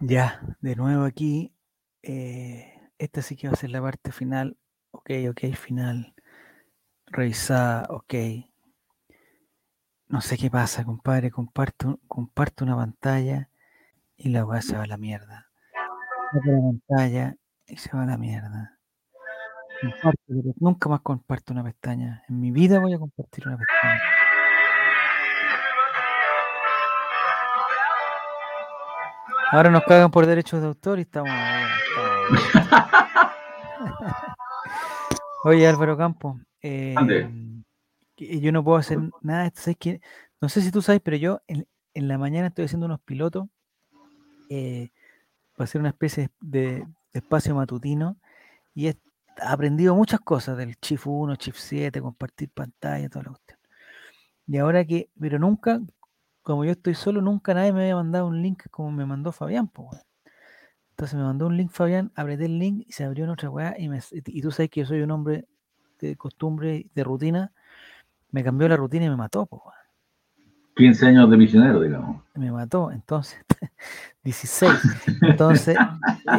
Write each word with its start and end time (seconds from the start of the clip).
Ya, 0.00 0.40
de 0.60 0.76
nuevo 0.76 1.04
aquí. 1.04 1.54
eh, 2.02 2.74
esta 2.98 3.22
sí 3.22 3.36
que 3.36 3.48
va 3.48 3.54
a 3.54 3.56
ser 3.56 3.70
la 3.70 3.82
parte 3.82 4.12
final. 4.12 4.56
Ok, 4.92 5.10
ok, 5.30 5.54
final. 5.54 6.14
Revisada, 7.06 7.86
ok. 7.90 8.14
No 10.08 10.20
sé 10.20 10.36
qué 10.36 10.50
pasa, 10.50 10.84
compadre. 10.84 11.30
Comparto, 11.30 12.00
comparto 12.08 12.64
una 12.64 12.76
pantalla 12.76 13.48
y 14.16 14.30
la 14.30 14.44
weá 14.44 14.62
se 14.62 14.76
va 14.76 14.84
a 14.84 14.86
la 14.86 14.96
mierda. 14.96 15.48
Saco 16.32 16.50
la 16.50 16.60
pantalla 16.60 17.36
y 17.66 17.76
se 17.76 17.96
va 17.96 18.02
a 18.04 18.06
la 18.06 18.18
mierda. 18.18 18.78
Comparto, 19.80 20.22
nunca 20.60 20.88
más 20.88 21.00
comparto 21.02 21.52
una 21.52 21.64
pestaña. 21.64 22.24
En 22.28 22.40
mi 22.40 22.50
vida 22.50 22.80
voy 22.80 22.94
a 22.94 22.98
compartir 22.98 23.46
una 23.48 23.58
pestaña. 23.58 24.19
Ahora 29.52 29.70
nos 29.70 29.82
cagan 29.84 30.10
por 30.10 30.26
derechos 30.26 30.60
de 30.60 30.66
autor 30.68 30.98
y 30.98 31.02
estamos. 31.02 31.30
estamos- 31.30 32.60
Oye, 35.44 35.66
Álvaro 35.66 35.96
Campo, 35.96 36.38
eh, 36.62 36.94
que 38.16 38.40
yo 38.40 38.52
no 38.52 38.62
puedo 38.62 38.78
hacer 38.78 38.98
nada. 39.22 39.46
esto. 39.46 39.70
No 40.40 40.48
sé 40.48 40.60
si 40.60 40.70
tú 40.70 40.82
sabes, 40.82 41.00
pero 41.02 41.16
yo 41.16 41.40
en, 41.48 41.66
en 41.94 42.08
la 42.08 42.18
mañana 42.18 42.48
estoy 42.48 42.66
haciendo 42.66 42.86
unos 42.86 43.00
pilotos 43.00 43.46
eh, 44.50 44.90
para 45.56 45.64
hacer 45.64 45.80
una 45.80 45.90
especie 45.90 46.30
de, 46.40 46.84
de 47.12 47.18
espacio 47.18 47.54
matutino 47.54 48.16
y 48.74 48.88
he 48.88 48.96
aprendido 49.42 49.94
muchas 49.94 50.20
cosas 50.20 50.56
del 50.58 50.76
Chief 50.76 51.04
1, 51.06 51.36
Chief 51.36 51.56
7, 51.56 52.00
compartir 52.00 52.50
pantalla, 52.50 53.08
toda 53.08 53.24
la 53.24 53.30
cuestión. 53.30 53.58
Y 54.46 54.58
ahora 54.58 54.84
que, 54.84 55.08
pero 55.18 55.38
nunca, 55.38 55.80
como 56.50 56.64
yo 56.64 56.72
estoy 56.72 56.94
solo, 56.94 57.20
nunca 57.22 57.54
nadie 57.54 57.72
me 57.72 57.82
había 57.82 57.94
mandado 57.94 58.26
un 58.26 58.42
link 58.42 58.64
como 58.72 58.90
me 58.90 59.06
mandó 59.06 59.30
Fabián, 59.30 59.70
weón. 59.76 60.02
Entonces 60.90 61.16
me 61.16 61.22
mandó 61.22 61.46
un 61.46 61.56
link 61.56 61.70
Fabián, 61.70 62.10
apreté 62.16 62.46
el 62.46 62.58
link 62.58 62.86
y 62.88 62.92
se 62.92 63.04
abrió 63.04 63.22
en 63.22 63.30
otra 63.30 63.48
weá 63.50 63.76
y, 63.78 63.88
me, 63.88 64.00
y 64.10 64.42
tú 64.42 64.50
sabes 64.50 64.68
que 64.68 64.80
yo 64.80 64.86
soy 64.86 65.00
un 65.00 65.12
hombre 65.12 65.46
de 66.00 66.16
costumbre, 66.16 66.86
de 66.92 67.04
rutina, 67.04 67.52
me 68.32 68.42
cambió 68.42 68.68
la 68.68 68.76
rutina 68.76 69.04
y 69.04 69.10
me 69.10 69.16
mató, 69.16 69.46
weón. 69.48 69.74
15 70.74 71.06
años 71.06 71.30
de 71.30 71.36
misionero, 71.36 71.80
digamos. 71.80 72.20
me 72.34 72.50
mató, 72.50 72.90
entonces, 72.90 73.38
16. 74.24 74.72
Entonces, 75.22 75.76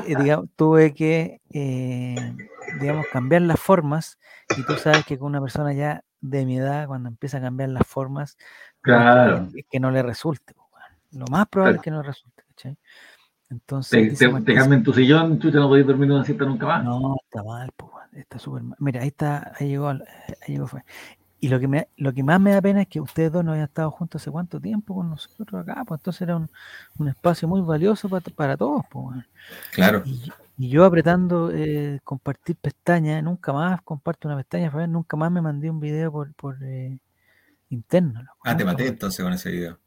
eh, 0.07 0.15
digamos, 0.21 0.49
tuve 0.57 0.93
que, 0.93 1.39
eh, 1.51 2.35
digamos, 2.81 3.05
cambiar 3.13 3.43
las 3.43 3.61
formas 3.61 4.19
y 4.57 4.65
tú 4.65 4.73
sabes 4.73 5.05
que 5.05 5.17
con 5.17 5.29
una 5.29 5.39
persona 5.39 5.71
ya 5.71 6.03
de 6.21 6.45
mi 6.45 6.57
edad, 6.57 6.87
cuando 6.87 7.09
empieza 7.09 7.37
a 7.37 7.41
cambiar 7.41 7.69
las 7.69 7.85
formas, 7.85 8.37
Claro. 8.81 9.47
es 9.53 9.65
que 9.69 9.79
no 9.79 9.91
le 9.91 10.01
resulte. 10.03 10.53
Lo 11.11 11.25
más 11.27 11.47
probable 11.47 11.77
es 11.77 11.81
Claro. 11.81 11.83
que 11.83 11.91
no 11.91 12.01
le 12.01 12.07
resulte, 12.07 12.43
¿cachai? 12.47 12.77
Entonces, 13.49 14.17
Te, 14.17 14.27
te, 14.29 14.41
te 14.41 14.53
cambian 14.55 14.81
tu 14.81 14.93
sillón, 14.93 15.37
chucha, 15.39 15.57
no 15.59 15.67
podías 15.67 15.85
dormir 15.87 16.09
una 16.11 16.23
siesta 16.23 16.45
nunca 16.45 16.65
más. 16.65 16.83
No, 16.85 17.17
está 17.25 17.43
mal, 17.43 17.69
weón, 17.81 18.07
está 18.13 18.39
súper 18.39 18.63
mal. 18.63 18.77
Mira, 18.79 19.01
ahí 19.01 19.09
está, 19.09 19.51
ahí 19.59 19.67
llegó, 19.67 19.89
al- 19.89 20.05
ahí 20.47 20.53
llegó 20.53 20.67
fue. 20.67 20.83
Y 21.41 21.49
lo 21.49 21.59
que, 21.59 21.67
me, 21.67 21.87
lo 21.97 22.13
que 22.13 22.23
más 22.23 22.39
me 22.39 22.51
da 22.51 22.61
pena 22.61 22.83
es 22.83 22.87
que 22.87 23.01
ustedes 23.01 23.31
dos 23.31 23.43
no 23.43 23.51
hayan 23.51 23.65
estado 23.65 23.89
juntos 23.91 24.21
hace 24.21 24.31
cuánto 24.31 24.61
tiempo 24.61 24.95
con 24.95 25.09
nosotros 25.09 25.61
acá, 25.61 25.83
pues 25.85 25.99
entonces 25.99 26.21
era 26.21 26.37
un, 26.37 26.49
un 26.99 27.07
espacio 27.09 27.47
muy 27.47 27.61
valioso 27.61 28.07
para, 28.07 28.23
para 28.33 28.55
todos, 28.55 28.83
pues. 28.89 29.25
Claro. 29.71 30.03
Y, 30.05 30.31
y 30.57 30.69
yo 30.69 30.85
apretando 30.85 31.51
eh, 31.51 31.99
compartir 32.03 32.55
pestañas, 32.57 33.23
nunca 33.23 33.51
más 33.53 33.81
comparto 33.81 34.27
una 34.27 34.37
pestaña, 34.37 34.69
Fabián, 34.71 34.91
nunca 34.91 35.17
más 35.17 35.31
me 35.31 35.41
mandé 35.41 35.69
un 35.69 35.79
video 35.79 36.11
por, 36.11 36.33
por 36.33 36.57
eh, 36.63 36.97
interno. 37.69 38.21
loco, 38.21 38.37
Ah, 38.43 38.55
te 38.55 38.65
maté 38.65 38.87
entonces 38.87 39.23
con 39.23 39.33
ese 39.33 39.51
video. 39.51 39.77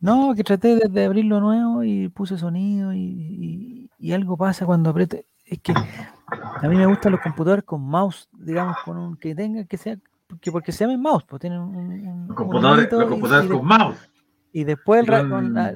No, 0.00 0.34
que 0.34 0.44
traté 0.44 0.76
de, 0.76 0.88
de 0.88 1.04
abrirlo 1.04 1.40
nuevo 1.40 1.84
y 1.84 2.08
puse 2.08 2.38
sonido 2.38 2.92
y, 2.92 2.98
y- 3.00 3.90
y 3.98 4.12
algo 4.12 4.36
pasa 4.36 4.64
cuando 4.64 4.90
aprieto. 4.90 5.18
Es 5.44 5.58
que 5.60 5.72
a 5.72 6.68
mí 6.68 6.76
me 6.76 6.86
gustan 6.86 7.12
los 7.12 7.20
computadores 7.20 7.64
con 7.64 7.82
mouse, 7.82 8.28
digamos, 8.32 8.76
con 8.84 8.96
un 8.96 9.16
que 9.16 9.34
tenga 9.34 9.64
que 9.64 9.76
sea, 9.76 9.98
porque, 10.26 10.50
porque 10.50 10.72
se 10.72 10.84
llamen 10.84 11.00
mouse, 11.02 11.24
pues 11.24 11.40
tienen 11.40 11.58
un, 11.60 11.76
un- 11.76 12.28
Los 12.28 12.36
computadores, 12.36 12.90
los 12.92 13.08
computadores 13.08 13.46
y, 13.50 13.52
con 13.52 13.66
mouse 13.66 14.10
y 14.52 14.64
después 14.64 15.00
el 15.08 15.28
con- 15.28 15.54
la- 15.54 15.74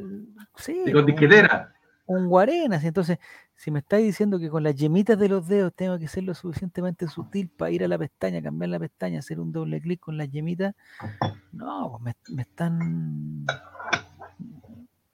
sí, 0.56 0.82
y 0.86 0.92
con 0.92 1.06
disquetera. 1.06 1.73
Un 2.06 2.28
guarenas. 2.28 2.84
Entonces, 2.84 3.18
si 3.56 3.70
me 3.70 3.78
estáis 3.80 4.04
diciendo 4.04 4.38
que 4.38 4.50
con 4.50 4.62
las 4.62 4.74
yemitas 4.74 5.18
de 5.18 5.28
los 5.28 5.46
dedos 5.46 5.72
tengo 5.74 5.98
que 5.98 6.08
ser 6.08 6.24
lo 6.24 6.34
suficientemente 6.34 7.06
sutil 7.08 7.48
para 7.48 7.70
ir 7.70 7.84
a 7.84 7.88
la 7.88 7.98
pestaña, 7.98 8.42
cambiar 8.42 8.70
la 8.70 8.78
pestaña, 8.78 9.20
hacer 9.20 9.40
un 9.40 9.52
doble 9.52 9.80
clic 9.80 10.00
con 10.00 10.16
las 10.18 10.30
yemitas, 10.30 10.74
no, 11.52 11.90
pues 11.92 12.02
me, 12.28 12.34
me 12.36 12.42
están. 12.42 13.46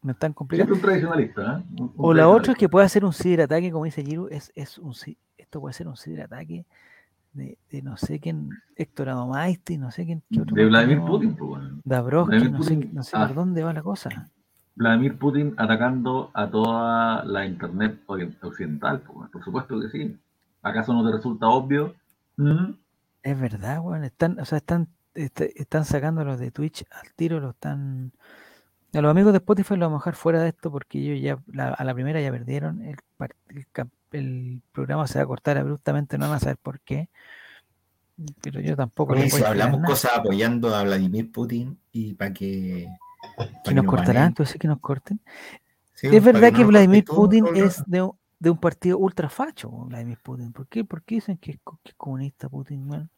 Me 0.02 0.12
están 0.12 0.32
complicando. 0.32 0.74
Siempre 0.74 0.94
un 0.94 1.00
tradicionalista, 1.00 1.58
¿eh? 1.58 1.64
Un- 1.78 1.82
un 1.82 1.92
O 1.98 2.14
la 2.14 2.26
otra 2.28 2.52
es 2.52 2.58
que 2.58 2.70
puede 2.70 2.86
hacer 2.86 3.04
un 3.04 3.12
ciberataque, 3.12 3.70
como 3.70 3.84
dice 3.84 4.02
Giru, 4.02 4.28
es, 4.30 4.50
es 4.54 4.78
un 4.78 4.94
esto 5.36 5.60
puede 5.60 5.74
ser 5.74 5.88
un 5.88 5.96
ciberataque 5.96 6.64
de, 7.34 7.58
de 7.70 7.82
no 7.82 7.98
sé 7.98 8.18
quién, 8.18 8.48
Héctor 8.76 9.10
Adomaisti, 9.10 9.76
no 9.76 9.90
sé 9.90 10.06
quién, 10.06 10.22
qué 10.32 10.40
otro 10.40 10.56
De 10.56 10.64
Vladimir 10.64 11.00
Putin, 11.04 11.36
pues, 11.36 11.50
bueno. 11.50 11.80
Dabrowski, 11.84 12.48
no 12.50 12.62
sé, 12.62 12.76
no 12.76 13.02
sé 13.02 13.10
ah. 13.14 13.26
por 13.26 13.36
dónde 13.36 13.62
va 13.62 13.74
la 13.74 13.82
cosa. 13.82 14.30
Vladimir 14.80 15.18
Putin 15.18 15.52
atacando 15.58 16.30
a 16.32 16.48
toda 16.48 17.22
la 17.26 17.44
internet 17.44 18.00
occidental, 18.08 19.02
pues, 19.02 19.28
por 19.30 19.44
supuesto 19.44 19.78
que 19.78 19.90
sí. 19.90 20.18
¿Acaso 20.62 20.94
no 20.94 21.04
te 21.04 21.14
resulta 21.14 21.48
obvio? 21.48 21.94
¿Mm? 22.38 22.72
Es 23.22 23.38
verdad, 23.38 23.80
weón. 23.82 24.04
Están, 24.04 24.40
o 24.40 24.44
sea, 24.46 24.56
están, 24.56 24.88
est- 25.14 25.38
están 25.54 25.84
sacando 25.84 26.24
los 26.24 26.38
de 26.38 26.50
Twitch 26.50 26.86
al 26.90 27.12
tiro, 27.14 27.40
lo 27.40 27.50
están. 27.50 28.12
A 28.94 29.02
los 29.02 29.10
amigos 29.10 29.34
de 29.34 29.38
Spotify 29.40 29.76
lo 29.76 29.84
vamos 29.84 29.98
a 29.98 30.00
dejar 30.00 30.14
fuera 30.14 30.40
de 30.40 30.48
esto 30.48 30.70
porque 30.72 30.98
ellos 30.98 31.20
ya 31.22 31.54
la- 31.54 31.74
a 31.74 31.84
la 31.84 31.92
primera 31.92 32.18
ya 32.22 32.30
perdieron. 32.30 32.82
El, 32.82 34.62
programa 34.72 35.06
se 35.06 35.18
va 35.18 35.24
a 35.24 35.26
cortar 35.28 35.58
abruptamente, 35.58 36.16
no 36.16 36.26
van 36.26 36.36
a 36.36 36.40
saber 36.40 36.56
por 36.56 36.80
qué. 36.80 37.10
Pero 38.40 38.60
yo 38.60 38.76
tampoco 38.76 39.12
Oye, 39.12 39.28
si 39.28 39.44
hablamos 39.44 39.80
nada. 39.80 39.92
cosas 39.92 40.12
apoyando 40.16 40.74
a 40.74 40.84
Vladimir 40.84 41.30
Putin 41.30 41.78
y 41.92 42.14
para 42.14 42.32
que. 42.32 42.88
¿Que 43.64 43.74
nos 43.74 43.84
cortarán? 43.86 44.28
Entonces 44.28 44.56
que 44.58 44.68
nos 44.68 44.80
corten. 44.80 45.20
Sí, 45.94 46.06
es 46.06 46.12
para 46.22 46.32
verdad 46.32 46.52
no 46.52 46.58
que 46.58 46.64
Vladimir 46.64 47.04
Putin 47.04 47.44
todo 47.44 47.54
es 47.54 47.82
de, 47.86 48.02
un- 48.02 48.12
de 48.38 48.50
un 48.50 48.58
partido 48.58 48.98
ultrafacho, 48.98 49.70
Vladimir 49.70 50.18
Putin. 50.22 50.52
¿Por 50.52 50.66
qué? 50.66 50.84
¿Por 50.84 51.02
qué 51.02 51.16
dicen 51.16 51.36
que 51.36 51.52
es, 51.52 51.58
co- 51.62 51.78
que 51.82 51.90
es 51.90 51.94
comunista 51.96 52.48
Putin? 52.48 52.88
weón? 52.90 53.10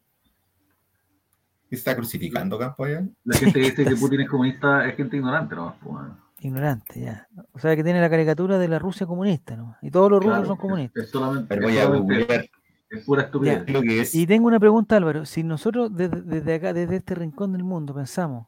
¿Está 1.69 1.95
crucificando 1.95 2.59
Campo 2.59 2.83
allá? 2.85 3.03
La 3.23 3.37
gente 3.37 3.53
que 3.59 3.65
dice 3.71 3.85
que 3.85 3.95
Putin 3.95 4.21
es 4.21 4.29
comunista 4.29 4.85
es 4.87 4.95
gente 4.95 5.17
ignorante, 5.17 5.55
¿no? 5.55 5.75
Pues, 5.81 5.93
bueno. 5.93 6.17
Ignorante, 6.39 6.99
ya. 7.01 7.27
O 7.53 7.59
sea 7.59 7.75
que 7.75 7.83
tiene 7.83 8.01
la 8.01 8.09
caricatura 8.09 8.57
de 8.59 8.67
la 8.67 8.77
Rusia 8.77 9.07
comunista, 9.07 9.55
¿no? 9.55 9.75
Y 9.81 9.89
todos 9.89 10.11
los 10.11 10.23
rusos 10.23 10.45
son 10.45 10.57
comunistas. 10.57 11.05
Es, 11.05 11.09
solamente, 11.09 11.47
Pero 11.47 11.61
voy 11.63 11.77
a 11.79 11.85
googlear 11.85 12.45
es 12.89 13.05
pura 13.05 13.23
estupidez. 13.23 13.67
lo 13.69 13.81
que 13.81 14.01
es. 14.01 14.13
Y 14.13 14.27
tengo 14.27 14.47
una 14.47 14.59
pregunta, 14.59 14.97
Álvaro. 14.97 15.25
Si 15.25 15.41
nosotros 15.41 15.95
desde, 15.95 16.21
desde 16.21 16.55
acá, 16.55 16.73
desde 16.73 16.97
este 16.97 17.15
rincón 17.15 17.53
del 17.53 17.63
mundo, 17.63 17.95
pensamos 17.95 18.47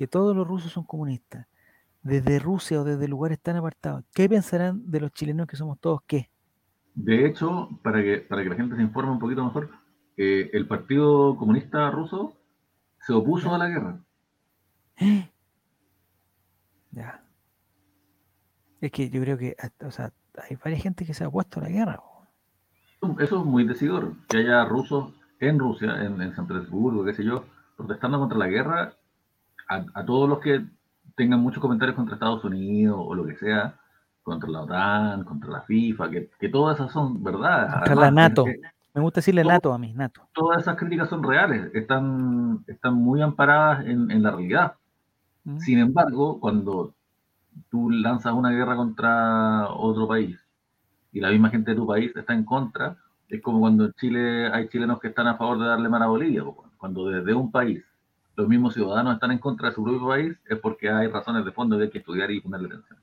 que 0.00 0.06
todos 0.06 0.34
los 0.34 0.48
rusos 0.48 0.72
son 0.72 0.84
comunistas, 0.84 1.46
desde 2.02 2.38
Rusia 2.38 2.80
o 2.80 2.84
desde 2.84 3.06
lugares 3.06 3.38
tan 3.38 3.56
apartados, 3.56 4.02
¿qué 4.14 4.30
pensarán 4.30 4.90
de 4.90 4.98
los 4.98 5.12
chilenos 5.12 5.46
que 5.46 5.56
somos 5.56 5.78
todos 5.78 6.00
qué? 6.06 6.30
De 6.94 7.26
hecho, 7.26 7.68
para 7.82 8.02
que, 8.02 8.16
para 8.16 8.42
que 8.42 8.48
la 8.48 8.54
gente 8.56 8.76
se 8.76 8.80
informe 8.80 9.10
un 9.12 9.18
poquito 9.18 9.44
mejor, 9.44 9.68
eh, 10.16 10.48
el 10.54 10.66
Partido 10.66 11.36
Comunista 11.36 11.90
Ruso 11.90 12.32
se 12.98 13.12
opuso 13.12 13.54
a 13.54 13.58
la 13.58 13.68
guerra. 13.68 14.00
Ya. 16.92 17.22
Es 18.80 18.90
que 18.90 19.10
yo 19.10 19.20
creo 19.20 19.36
que, 19.36 19.54
hasta- 19.58 19.86
o 19.86 19.90
sea, 19.90 20.14
hay 20.48 20.56
varias 20.56 20.82
gente 20.82 21.04
que 21.04 21.12
se 21.12 21.24
ha 21.24 21.28
opuesto 21.28 21.60
a 21.60 21.64
la 21.64 21.68
guerra. 21.68 22.00
Eso 23.18 23.40
es 23.40 23.44
muy 23.44 23.64
decidor, 23.64 24.14
que 24.30 24.38
haya 24.38 24.64
rusos 24.64 25.12
en 25.40 25.58
Rusia, 25.58 26.02
en, 26.02 26.22
en 26.22 26.34
San 26.34 26.46
Petersburgo, 26.46 27.04
qué 27.04 27.12
sé 27.12 27.22
yo, 27.22 27.44
protestando 27.76 28.18
contra 28.18 28.38
la 28.38 28.48
guerra, 28.48 28.94
a, 29.70 29.84
a 29.94 30.04
todos 30.04 30.28
los 30.28 30.40
que 30.40 30.64
tengan 31.16 31.40
muchos 31.40 31.60
comentarios 31.60 31.96
contra 31.96 32.14
Estados 32.14 32.44
Unidos 32.44 32.96
o 32.98 33.14
lo 33.14 33.24
que 33.24 33.36
sea, 33.36 33.76
contra 34.22 34.50
la 34.50 34.62
OTAN, 34.62 35.24
contra 35.24 35.50
la 35.50 35.60
FIFA, 35.62 36.10
que, 36.10 36.30
que 36.38 36.48
todas 36.48 36.78
esas 36.78 36.92
son 36.92 37.22
verdades. 37.22 37.72
Contra 37.72 37.94
la 37.94 38.10
NATO. 38.10 38.44
que- 38.44 38.60
Me 38.94 39.00
gusta 39.00 39.18
decirle 39.20 39.42
Todo- 39.42 39.52
NATO 39.52 39.72
a 39.72 39.78
mí, 39.78 39.92
NATO. 39.94 40.22
todas 40.34 40.62
esas 40.62 40.76
críticas 40.76 41.08
son 41.08 41.22
reales, 41.22 41.70
están, 41.74 42.64
están 42.66 42.94
muy 42.94 43.22
amparadas 43.22 43.86
en, 43.86 44.10
en 44.10 44.22
la 44.22 44.30
realidad. 44.32 44.74
¿Mm? 45.44 45.58
Sin 45.58 45.78
embargo, 45.78 46.40
cuando 46.40 46.92
tú 47.70 47.90
lanzas 47.90 48.32
una 48.34 48.50
guerra 48.50 48.76
contra 48.76 49.68
otro 49.70 50.06
país 50.08 50.38
y 51.12 51.20
la 51.20 51.30
misma 51.30 51.50
gente 51.50 51.70
de 51.70 51.76
tu 51.76 51.86
país 51.86 52.14
está 52.16 52.34
en 52.34 52.44
contra, 52.44 52.96
es 53.28 53.40
como 53.42 53.60
cuando 53.60 53.84
en 53.86 53.92
Chile 53.92 54.50
hay 54.52 54.68
chilenos 54.68 54.98
que 55.00 55.08
están 55.08 55.28
a 55.28 55.36
favor 55.36 55.58
de 55.58 55.66
darle 55.66 55.88
mar 55.88 56.02
a 56.02 56.06
Bolivia. 56.08 56.42
Cuando 56.76 57.06
desde 57.06 57.32
un 57.34 57.50
país 57.52 57.84
los 58.40 58.48
mismos 58.48 58.74
ciudadanos 58.74 59.14
están 59.14 59.30
en 59.32 59.38
contra 59.38 59.68
de 59.68 59.74
su 59.74 59.82
propio 59.84 60.06
país, 60.08 60.36
es 60.48 60.58
porque 60.58 60.88
hay 60.90 61.06
razones 61.08 61.44
de 61.44 61.52
fondo 61.52 61.76
que 61.76 61.84
hay 61.84 61.90
que 61.90 61.98
estudiar 61.98 62.30
y 62.30 62.40
ponerle 62.40 62.68
atención. 62.68 62.98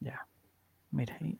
Ya. 0.00 0.26
Mira, 0.90 1.16
y- 1.20 1.38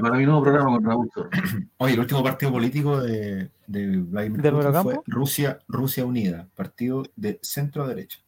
para 0.00 0.16
mi 0.16 0.24
nuevo 0.24 0.42
programa 0.42 0.70
con 0.70 0.84
Raúl 0.84 1.10
Sor. 1.12 1.28
Oye, 1.78 1.94
el 1.94 2.00
último 2.00 2.22
partido 2.22 2.52
político 2.52 3.00
de, 3.02 3.50
de 3.66 3.96
Vladimir 3.98 4.40
¿De 4.40 4.50
Putin 4.52 4.74
fue? 4.82 5.00
Rusia, 5.06 5.58
Rusia 5.68 6.06
Unida, 6.06 6.48
partido 6.54 7.02
de 7.16 7.38
centro 7.42 7.86
derecha. 7.86 8.20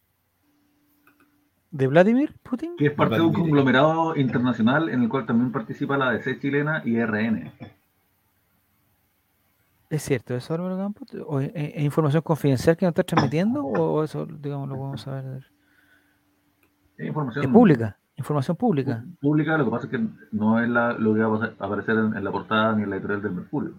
¿De 1.70 1.86
Vladimir 1.86 2.34
Putin? 2.42 2.76
que 2.76 2.86
es 2.86 2.92
parte 2.92 3.16
de 3.16 3.20
un 3.22 3.32
conglomerado 3.32 4.16
internacional 4.16 4.88
en 4.88 5.02
el 5.02 5.08
cual 5.08 5.26
también 5.26 5.52
participa 5.52 5.96
la 5.96 6.10
DC 6.12 6.38
chilena 6.40 6.82
y 6.84 6.96
RN. 7.00 7.52
¿Es 9.88 10.02
cierto 10.02 10.34
eso, 10.34 10.52
Álvaro 10.54 10.76
Campos? 10.76 11.08
¿O 11.26 11.40
es, 11.40 11.50
es 11.54 11.82
información 11.82 12.22
confidencial 12.22 12.76
que 12.76 12.84
nos 12.86 12.90
está 12.90 13.04
transmitiendo? 13.04 13.64
¿O 13.64 14.02
eso, 14.02 14.26
digamos, 14.26 14.68
lo 14.68 14.76
podemos 14.78 15.00
saber? 15.00 15.46
Es 16.96 17.06
información 17.06 17.44
Es 17.44 17.50
pública, 17.50 17.98
información 18.16 18.56
pública. 18.56 19.04
pública, 19.20 19.56
lo 19.58 19.64
que 19.66 19.70
pasa 19.70 19.84
es 19.86 19.90
que 19.92 20.06
no 20.32 20.60
es 20.60 20.68
la- 20.68 20.92
lo 20.94 21.14
que 21.14 21.20
va 21.20 21.46
a 21.46 21.64
aparecer 21.66 21.94
en, 21.96 22.16
en 22.16 22.24
la 22.24 22.30
portada 22.32 22.74
ni 22.74 22.82
en 22.82 22.90
la 22.90 22.96
editorial 22.96 23.22
del 23.22 23.32
Mercurio. 23.32 23.74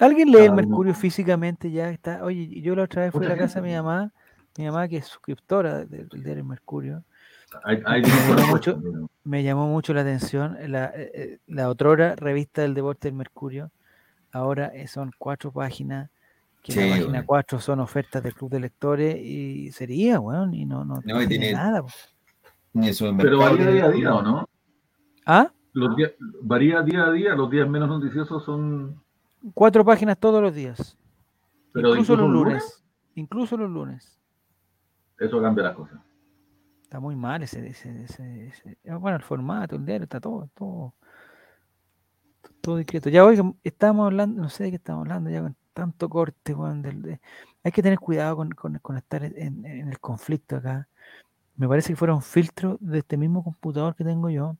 ¿Alguien 0.00 0.30
lee 0.32 0.38
el 0.38 0.50
uno- 0.50 0.56
Mercurio 0.56 0.94
físicamente 0.94 1.70
ya? 1.70 1.90
está 1.90 2.24
Oye, 2.24 2.60
yo 2.60 2.74
la 2.74 2.84
otra 2.84 3.02
vez 3.02 3.12
fui 3.12 3.24
a 3.24 3.28
la 3.28 3.36
casa 3.36 3.60
de 3.60 3.68
mi 3.68 3.74
mamá, 3.74 4.10
mi 4.58 4.64
mamá 4.64 4.88
que 4.88 4.96
es 4.96 5.06
suscriptora 5.06 5.84
del, 5.84 6.08
diario 6.08 6.44
Mercurio, 6.44 7.04
Hay, 7.64 7.80
hay 7.84 8.00
Me 8.02 8.08
llamó 8.08 8.16
diferentes 8.18 8.46
mucho- 8.48 8.72
puestos, 8.72 8.82
digamos. 8.84 9.10
me 9.24 9.42
llamó 9.44 9.68
mucho 9.68 9.94
la 9.94 10.00
atención 10.00 10.56
la, 10.68 10.86
eh, 10.86 11.10
eh, 11.14 11.38
la 11.46 11.68
otrora 11.68 12.16
revista 12.16 12.62
del 12.62 12.74
deporte 12.74 13.08
del 13.08 13.14
Mercurio. 13.16 13.70
Ahora 14.32 14.68
eh, 14.68 14.86
son 14.88 15.10
cuatro 15.18 15.52
páginas, 15.52 16.10
que 16.62 16.72
Sí, 16.72 16.80
la 16.80 16.88
página 16.90 17.06
bueno. 17.08 17.24
cuatro 17.26 17.60
son 17.60 17.80
ofertas 17.80 18.22
del 18.22 18.34
club 18.34 18.50
de 18.50 18.60
lectores 18.60 19.16
y 19.18 19.70
sería, 19.72 20.18
weón, 20.20 20.54
y 20.54 20.64
no, 20.64 20.84
no, 20.84 20.94
No, 20.96 21.00
tiene 21.02 21.26
tiene- 21.26 21.52
nada. 21.52 21.84
supermercado 22.92 23.16
Pero 23.18 23.38
varía 23.38 23.66
día 23.70 23.84
a 23.84 23.90
día, 23.90 24.14
¿o 24.14 24.22
no? 24.22 24.48
¿Ah? 25.26 25.52
Los 25.74 25.94
días- 25.96 26.12
varía 26.42 26.82
día 26.82 27.04
a 27.06 27.10
día, 27.12 27.34
los 27.34 27.50
días 27.50 27.68
menos 27.68 27.88
noticiosos 27.88 28.44
son... 28.44 29.02
Cuatro 29.54 29.84
páginas 29.84 30.16
todos 30.18 30.40
los 30.40 30.54
días. 30.54 30.96
Pero 31.72 31.90
incluso, 31.90 32.16
los 32.16 32.26
un 32.26 32.32
lunes. 32.32 32.84
Incluso 33.14 33.56
los 33.56 33.68
lunes. 33.70 34.18
Eso 35.18 35.40
cambia 35.42 35.64
las 35.64 35.74
cosas. 35.76 35.98
Está 36.82 37.00
muy 37.00 37.16
mal 37.16 37.42
ese, 37.42 37.66
ese, 37.68 38.04
ese- 38.04 38.46
ese- 38.48 38.78
Bueno, 38.98 39.16
el 39.16 39.22
formato, 39.22 39.76
el 39.76 39.84
diario, 39.84 40.04
está 40.04 40.20
todo, 40.20 40.48
todo, 40.54 40.94
todo 42.60 42.76
discreto. 42.76 43.08
Ya 43.10 43.24
hoy 43.24 43.40
estamos 43.64 44.06
hablando, 44.06 44.42
no 44.42 44.48
sé 44.48 44.64
de 44.64 44.70
qué 44.70 44.76
estamos 44.76 45.02
hablando, 45.02 45.30
ya 45.30 45.40
con 45.42 45.56
tanto 45.72 46.08
corte, 46.08 46.54
del- 46.54 47.02
de- 47.02 47.20
hay 47.64 47.72
que 47.72 47.82
tener 47.82 47.98
cuidado 47.98 48.36
con, 48.36 48.50
con- 48.50 48.78
con 48.78 48.96
estar 48.96 49.24
en, 49.24 49.64
en 49.66 49.88
el 49.88 49.98
conflicto 50.00 50.56
acá. 50.56 50.88
Me 51.56 51.68
parece 51.68 51.92
que 51.92 51.96
fuera 51.96 52.14
un 52.14 52.22
filtro 52.22 52.78
de 52.80 52.98
este 53.00 53.16
mismo 53.16 53.42
computador 53.44 53.94
que 53.94 54.04
tengo 54.04 54.30
yo, 54.30 54.56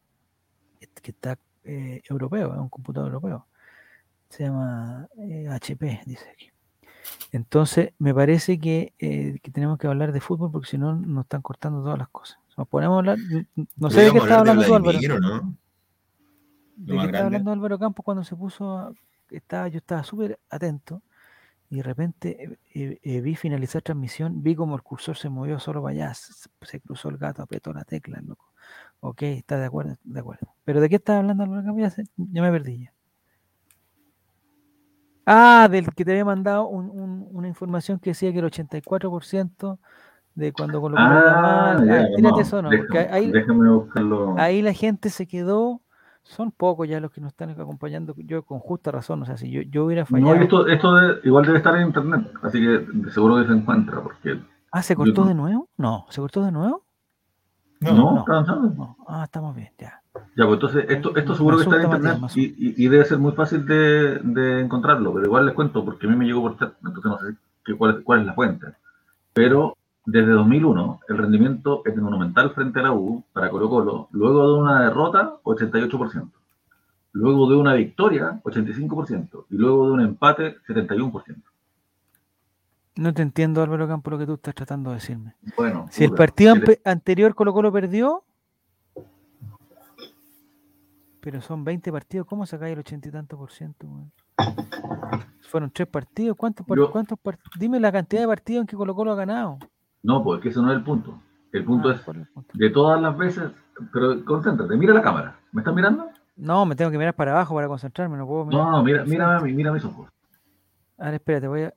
que 1.02 1.10
está 1.10 1.38
eh, 1.64 2.02
europeo, 2.08 2.52
es 2.52 2.58
un 2.60 2.68
computador 2.68 3.08
europeo. 3.08 3.46
Se 4.28 4.44
llama 4.44 5.08
eh, 5.18 5.48
HP, 5.50 6.00
dice 6.06 6.28
aquí. 6.30 6.50
Entonces, 7.32 7.92
me 7.98 8.14
parece 8.14 8.58
que, 8.58 8.92
eh, 8.98 9.38
que 9.42 9.50
tenemos 9.50 9.78
que 9.78 9.86
hablar 9.86 10.12
de 10.12 10.20
fútbol 10.20 10.50
porque 10.52 10.68
si 10.68 10.78
no 10.78 10.94
nos 10.94 11.24
están 11.24 11.42
cortando 11.42 11.82
todas 11.82 11.98
las 11.98 12.08
cosas. 12.08 12.38
Nos 12.56 12.68
ponemos 12.68 12.96
a 12.96 12.98
hablar, 12.98 13.18
no 13.76 13.90
sé 13.90 14.00
de 14.02 14.12
qué 14.12 14.18
estaba 14.18 14.40
hablando 14.40 14.62
tú, 14.66 14.74
Álvaro. 14.74 14.98
Vladimir, 14.98 15.12
¿o 15.12 15.20
¿no? 15.20 15.54
¿De 16.76 16.92
qué 16.92 17.06
estaba 17.06 17.26
hablando 17.26 17.52
Álvaro 17.52 17.78
Campos 17.78 18.04
cuando 18.04 18.24
se 18.24 18.36
puso? 18.36 18.76
a- 18.78 18.92
Estaba, 19.30 19.68
yo 19.68 19.78
estaba 19.78 20.02
súper 20.04 20.38
atento 20.50 21.00
y 21.70 21.76
de 21.78 21.82
repente 21.82 22.44
eh, 22.44 22.58
eh, 22.74 22.98
eh, 23.02 23.20
vi 23.22 23.34
finalizar 23.34 23.80
transmisión, 23.82 24.42
vi 24.42 24.54
como 24.54 24.76
el 24.76 24.82
cursor 24.82 25.16
se 25.16 25.30
movió 25.30 25.58
solo 25.58 25.82
para 25.82 25.94
allá, 25.94 26.14
se, 26.14 26.32
se 26.60 26.80
cruzó 26.80 27.08
el 27.08 27.16
gato, 27.16 27.42
apretó 27.42 27.72
la 27.72 27.84
tecla, 27.84 28.20
loco. 28.20 28.52
Ok, 29.00 29.22
está 29.22 29.58
de 29.58 29.64
acuerdo, 29.66 29.96
de 30.04 30.20
acuerdo. 30.20 30.48
¿Pero 30.64 30.80
de 30.82 30.88
qué 30.90 30.96
estaba 30.96 31.20
hablando 31.20 31.44
Álvaro 31.44 31.62
Campos? 31.64 31.82
Ya, 31.82 31.90
se- 31.90 32.04
ya 32.16 32.42
me 32.42 32.50
perdí 32.50 32.84
ya. 32.84 32.92
Ah, 35.24 35.68
del 35.70 35.86
que 35.94 36.04
te 36.04 36.10
había 36.10 36.24
mandado 36.24 36.66
un- 36.66 36.90
un- 36.90 37.28
una 37.30 37.48
información 37.48 37.98
que 38.00 38.10
decía 38.10 38.32
que 38.32 38.40
el 38.40 38.44
84% 38.46 39.78
de 40.34 40.52
cuando 40.52 40.80
Colo 40.80 40.96
Colo 40.96 41.08
iba 41.08 41.40
mal. 41.40 41.76
Ah, 41.78 42.02
Ah, 42.02 42.06
tírate 42.16 42.22
no, 42.22 42.40
eso, 42.40 42.60
no, 42.62 42.68
porque 42.70 42.98
ahí 44.36 44.62
la 44.62 44.72
gente 44.72 45.10
se 45.10 45.26
quedó, 45.26 45.80
son 46.22 46.52
pocos 46.52 46.88
ya 46.88 47.00
los 47.00 47.10
que 47.10 47.20
nos 47.20 47.32
están 47.32 47.50
acompañando, 47.50 48.14
yo 48.16 48.42
con 48.44 48.58
justa 48.60 48.90
razón, 48.90 49.22
o 49.22 49.24
sea, 49.26 49.36
si 49.36 49.50
yo, 49.50 49.62
yo 49.62 49.84
hubiera 49.86 50.02
No, 50.02 50.06
fallado. 50.06 50.36
y 50.36 50.42
esto, 50.42 50.66
esto 50.68 50.94
de- 50.94 51.20
igual 51.24 51.44
debe 51.44 51.58
estar 51.58 51.76
en 51.76 51.88
internet, 51.88 52.30
así 52.42 52.60
que 52.60 52.68
de 52.68 53.10
seguro 53.12 53.36
que 53.42 53.46
se 53.48 53.52
encuentra, 53.52 54.00
porque 54.02 54.40
ah, 54.70 54.82
¿se 54.82 54.94
cortó 54.96 55.22
no- 55.22 55.28
de 55.28 55.34
nuevo? 55.34 55.68
No, 55.76 56.06
¿se 56.10 56.20
cortó 56.20 56.44
de 56.44 56.52
nuevo? 56.52 56.84
No, 57.80 57.92
no, 57.94 58.14
no. 58.14 58.18
está 58.20 58.32
avanzando. 58.32 58.70
No. 58.76 58.96
Ah, 59.08 59.24
estamos 59.24 59.56
bien, 59.56 59.70
ya. 59.78 60.00
Ya, 60.36 60.44
pues 60.46 60.52
entonces 60.54 60.84
esto, 60.88 61.16
esto 61.16 61.32
Me 61.32 61.36
seguro 61.36 61.56
que 61.56 61.62
está 61.64 61.76
en 61.76 61.82
internet 61.82 62.18
y, 62.36 62.42
y- 62.44 62.74
y 62.84 62.88
debe 62.88 63.04
ser 63.04 63.18
muy 63.18 63.32
fácil 63.32 63.66
de, 63.66 64.18
de 64.20 64.60
encontrarlo, 64.60 65.12
pero 65.12 65.26
igual 65.26 65.46
les 65.46 65.54
cuento 65.54 65.84
porque 65.84 66.06
a 66.06 66.10
mí 66.10 66.14
me 66.16 66.24
llegó 66.26 66.42
por 66.42 66.56
chat, 66.58 66.74
entonces 66.84 67.04
no 67.04 67.18
sé 67.18 67.34
qué- 67.64 67.74
cuál, 67.76 67.96
es- 67.98 68.04
cuál 68.04 68.20
es 68.20 68.26
la 68.26 68.34
fuente. 68.34 68.66
Pero 69.32 69.76
desde 70.04 70.32
2001 70.32 71.00
el 71.08 71.18
rendimiento 71.18 71.82
es 71.84 71.96
monumental 71.96 72.50
frente 72.54 72.80
a 72.80 72.82
la 72.82 72.92
U 72.92 73.22
para 73.32 73.50
Colo 73.50 73.68
Colo, 73.70 74.08
luego 74.12 74.54
de 74.54 74.60
una 74.60 74.82
derrota 74.84 75.36
88%, 75.44 76.30
luego 77.12 77.48
de 77.50 77.56
una 77.56 77.74
victoria 77.74 78.40
85% 78.44 79.46
y 79.50 79.56
luego 79.56 79.86
de 79.86 79.92
un 79.92 80.00
empate 80.00 80.56
71%. 80.66 81.42
No 82.96 83.14
te 83.14 83.22
entiendo, 83.22 83.62
Álvaro 83.62 83.88
Campo, 83.88 84.10
lo 84.10 84.18
que 84.18 84.26
tú 84.26 84.34
estás 84.34 84.54
tratando 84.54 84.90
de 84.90 84.96
decirme. 84.96 85.34
Bueno, 85.56 85.86
Si 85.90 86.04
el 86.04 86.12
partido 86.12 86.54
el- 86.54 86.80
anterior 86.84 87.34
Colo 87.34 87.52
Colo 87.54 87.72
perdió, 87.72 88.22
pero 91.20 91.40
son 91.40 91.64
20 91.64 91.92
partidos, 91.92 92.26
¿cómo 92.26 92.44
sacáis 92.46 92.72
el 92.72 92.80
ochenta 92.80 93.08
y 93.08 93.12
tanto 93.12 93.36
por 93.38 93.50
ciento? 93.52 93.86
Fueron 95.42 95.70
tres 95.70 95.86
partidos, 95.88 96.36
¿cuántos, 96.36 96.66
Yo- 96.66 96.90
cuántos 96.90 97.18
par- 97.18 97.38
Dime 97.58 97.78
la 97.78 97.92
cantidad 97.92 98.22
de 98.22 98.28
partidos 98.28 98.62
en 98.62 98.66
que 98.66 98.76
Colo 98.76 98.94
Colo 98.94 99.12
ha 99.12 99.16
ganado. 99.16 99.58
No, 100.02 100.22
porque 100.24 100.48
ese 100.50 100.60
no 100.60 100.70
es 100.70 100.76
el 100.78 100.84
punto. 100.84 101.20
El 101.52 101.64
punto 101.64 101.90
Ah, 101.90 101.94
es 101.94 102.04
de 102.54 102.70
todas 102.70 103.00
las 103.00 103.16
veces, 103.16 103.50
pero 103.92 104.24
concéntrate, 104.24 104.74
mira 104.76 104.94
la 104.94 105.02
cámara. 105.02 105.38
¿Me 105.52 105.60
estás 105.60 105.74
mirando? 105.74 106.06
No, 106.36 106.64
me 106.64 106.74
tengo 106.74 106.90
que 106.90 106.98
mirar 106.98 107.14
para 107.14 107.32
abajo 107.32 107.54
para 107.54 107.68
concentrarme, 107.68 108.16
no 108.16 108.26
puedo 108.26 108.46
mirar 108.46 108.64
No, 108.64 108.70
no, 108.70 108.82
mira, 108.82 109.04
mira, 109.04 109.38
mira 109.40 109.70
mis 109.72 109.84
ojos. 109.84 110.08
A 110.98 111.06
ver, 111.06 111.14
espérate, 111.14 111.46
voy 111.48 111.62
a, 111.64 111.74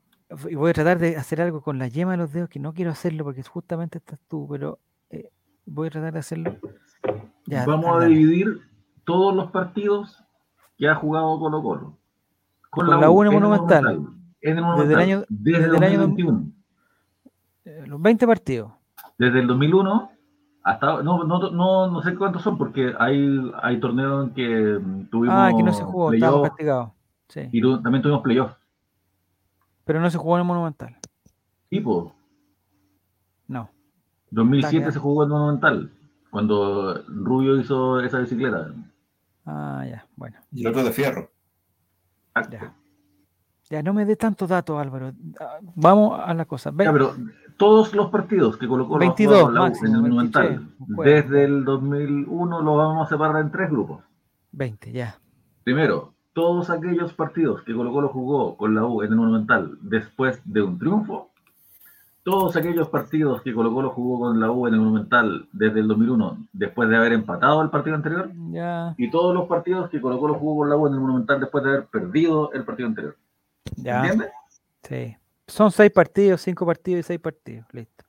voy 0.56 0.69
a 0.69 0.74
tratar 0.74 0.98
de 1.00 1.18
hacer 1.18 1.42
algo 1.42 1.62
con 1.62 1.77
la 1.77 1.88
yema 1.88 2.12
de 2.12 2.18
los 2.18 2.31
dedos, 2.31 2.48
que 2.50 2.60
no 2.60 2.74
quiero 2.74 2.92
hacerlo 2.92 3.24
porque 3.25 3.44
justamente 3.44 3.98
estás 3.98 4.19
tú, 4.30 4.48
pero 4.50 4.80
eh, 5.10 5.30
voy 5.66 5.88
a 5.88 5.92
tratar 5.92 6.13
de 6.13 6.19
hacerlo. 6.19 6.56
Ya, 7.48 7.66
Vamos 7.66 8.01
a 8.01 8.06
dividir 8.06 8.62
todos 9.04 9.36
los 9.36 9.51
partidos 9.51 10.24
que 10.77 10.88
ha 10.88 10.95
jugado 10.95 11.38
Colo 11.38 11.62
Colo. 11.62 11.98
Con 12.69 12.89
la 12.89 13.10
U 13.10 13.22
en 13.24 13.27
el 13.27 13.33
el 13.36 13.39
Monumental. 13.42 14.07
En 14.42 14.57
el 14.57 14.63
Desde 14.77 14.94
el 14.94 15.00
año- 15.00 15.24
desde, 15.30 15.60
desde 15.63 15.77
el 15.77 15.83
año 15.83 16.00
2021. 16.00 16.51
Eh, 17.66 17.84
Los 17.88 18.02
20 18.02 18.28
partidos. 18.28 18.72
Desde 19.18 19.40
el 19.40 19.48
2001 19.48 20.12
hasta. 20.64 21.02
No, 21.04 21.24
no, 21.24 21.52
no, 21.52 21.88
no 21.92 22.01
sé 22.01 22.16
cuántos 22.16 22.42
son, 22.42 22.58
porque 22.58 22.94
hay, 23.00 23.51
hay 23.62 23.80
torneos 23.80 24.28
en 24.28 24.34
que 24.34 24.80
mm, 24.80 25.06
tuvimos. 25.10 25.36
Ah, 25.38 25.51
que 25.56 25.63
no 25.63 25.74
se 25.74 25.84
jugó, 25.84 26.13
estábamos 26.13 26.42
playoff 26.42 26.50
castigados. 26.50 26.92
Sí. 27.28 27.42
y 27.51 27.62
tu- 27.62 27.82
también 27.82 28.01
tuvimos 28.01 28.22
playoffs. 28.22 28.56
Pero 29.84 30.00
no 30.00 30.10
se 30.10 30.18
jugó 30.18 30.36
en 30.36 30.42
el 30.42 30.48
Monumental. 30.48 30.96
Tipo, 31.70 32.13
No. 33.48 33.70
2007 34.32 34.78
Está 34.78 34.92
se 34.92 35.00
jugó 35.00 35.24
en 35.24 35.28
el 35.30 35.34
Monumental, 35.34 35.92
cuando 36.32 37.04
Rubio 37.08 37.60
hizo 37.60 38.00
esa 38.01 38.20
bicicleta. 38.20 38.72
Ah, 39.46 39.86
ya, 39.88 40.06
bueno. 40.16 40.38
Y 40.51 40.62
el 40.62 40.68
otro 40.72 40.84
de 40.84 40.92
fierro. 40.92 41.30
Ya. 42.51 42.75
Ya, 43.69 43.81
no 43.81 43.93
me 43.93 44.05
dé 44.05 44.15
tantos 44.15 44.50
datos, 44.50 44.79
Álvaro. 44.79 45.12
Ah, 45.39 45.57
Vamos 45.75 46.19
a 46.24 46.34
la 46.34 46.45
cosa. 46.45 46.72
Ya, 46.77 46.93
pero 46.93 47.15
todos 47.57 47.93
los 47.95 48.10
partidos 48.12 48.57
que 48.57 48.67
colocó 48.67 48.98
22 49.00 49.48
en 49.50 49.53
la 49.55 49.62
U 49.62 49.63
máximo, 49.63 49.88
en 49.88 49.95
el 49.95 50.01
23, 50.01 50.12
Monumental, 50.12 50.75
juego. 50.95 51.03
desde 51.03 51.43
el 51.45 51.65
2001 51.65 52.62
lo 52.62 52.77
vamos 52.77 53.07
a 53.07 53.10
separar 53.10 53.41
en 53.41 53.51
tres 53.51 53.69
grupos. 53.72 54.03
20, 54.51 54.91
ya. 54.91 55.17
Primero, 55.63 56.13
todos 56.34 56.69
aquellos 56.69 57.13
partidos 57.13 57.63
que 57.63 57.74
Colo 57.74 57.91
Colo 57.91 58.10
jugó 58.10 58.55
con 58.55 58.75
la 58.75 58.86
U 58.86 59.01
en 59.01 59.12
el 59.12 59.17
Monumental 59.17 59.77
después 59.81 60.39
de 60.45 60.62
un 60.62 60.77
triunfo, 60.77 61.31
todos 62.24 62.55
aquellos 62.55 62.89
partidos 62.89 63.41
que 63.41 63.53
Colo 63.53 63.74
Colo 63.74 63.89
jugó 63.91 64.19
con 64.19 64.39
la 64.39 64.51
U 64.51 64.67
en 64.67 64.75
el 64.75 64.79
Monumental 64.81 65.48
desde 65.53 65.79
el 65.79 65.88
2001 65.88 66.38
después 66.53 66.89
de 66.89 66.98
haber 66.98 67.13
empatado 67.13 67.62
el 67.63 67.69
partido 67.69 67.95
anterior, 67.95 68.29
Ya, 68.51 68.93
y 68.98 69.10
todos 69.10 69.34
los 69.34 69.48
partidos 69.48 69.89
que 69.89 70.00
Colo 70.01 70.19
Colo 70.19 70.36
jugó 70.36 70.57
con 70.57 70.69
la 70.69 70.75
U 70.75 70.88
en 70.88 70.93
el 70.93 71.00
Monumental 71.00 71.39
después 71.39 71.63
de 71.63 71.69
haber 71.72 71.86
perdido 71.86 72.51
el 72.51 72.63
partido 72.63 72.89
anterior. 72.89 73.15
Ya. 73.75 74.01
¿Entiendes? 74.01 74.31
Sí. 74.84 75.15
Son 75.48 75.72
seis 75.72 75.91
partidos, 75.91 76.41
cinco 76.41 76.65
partidos 76.65 77.00
y 77.01 77.03
seis 77.03 77.19
partidos. 77.19 77.65
Listo. 77.72 78.03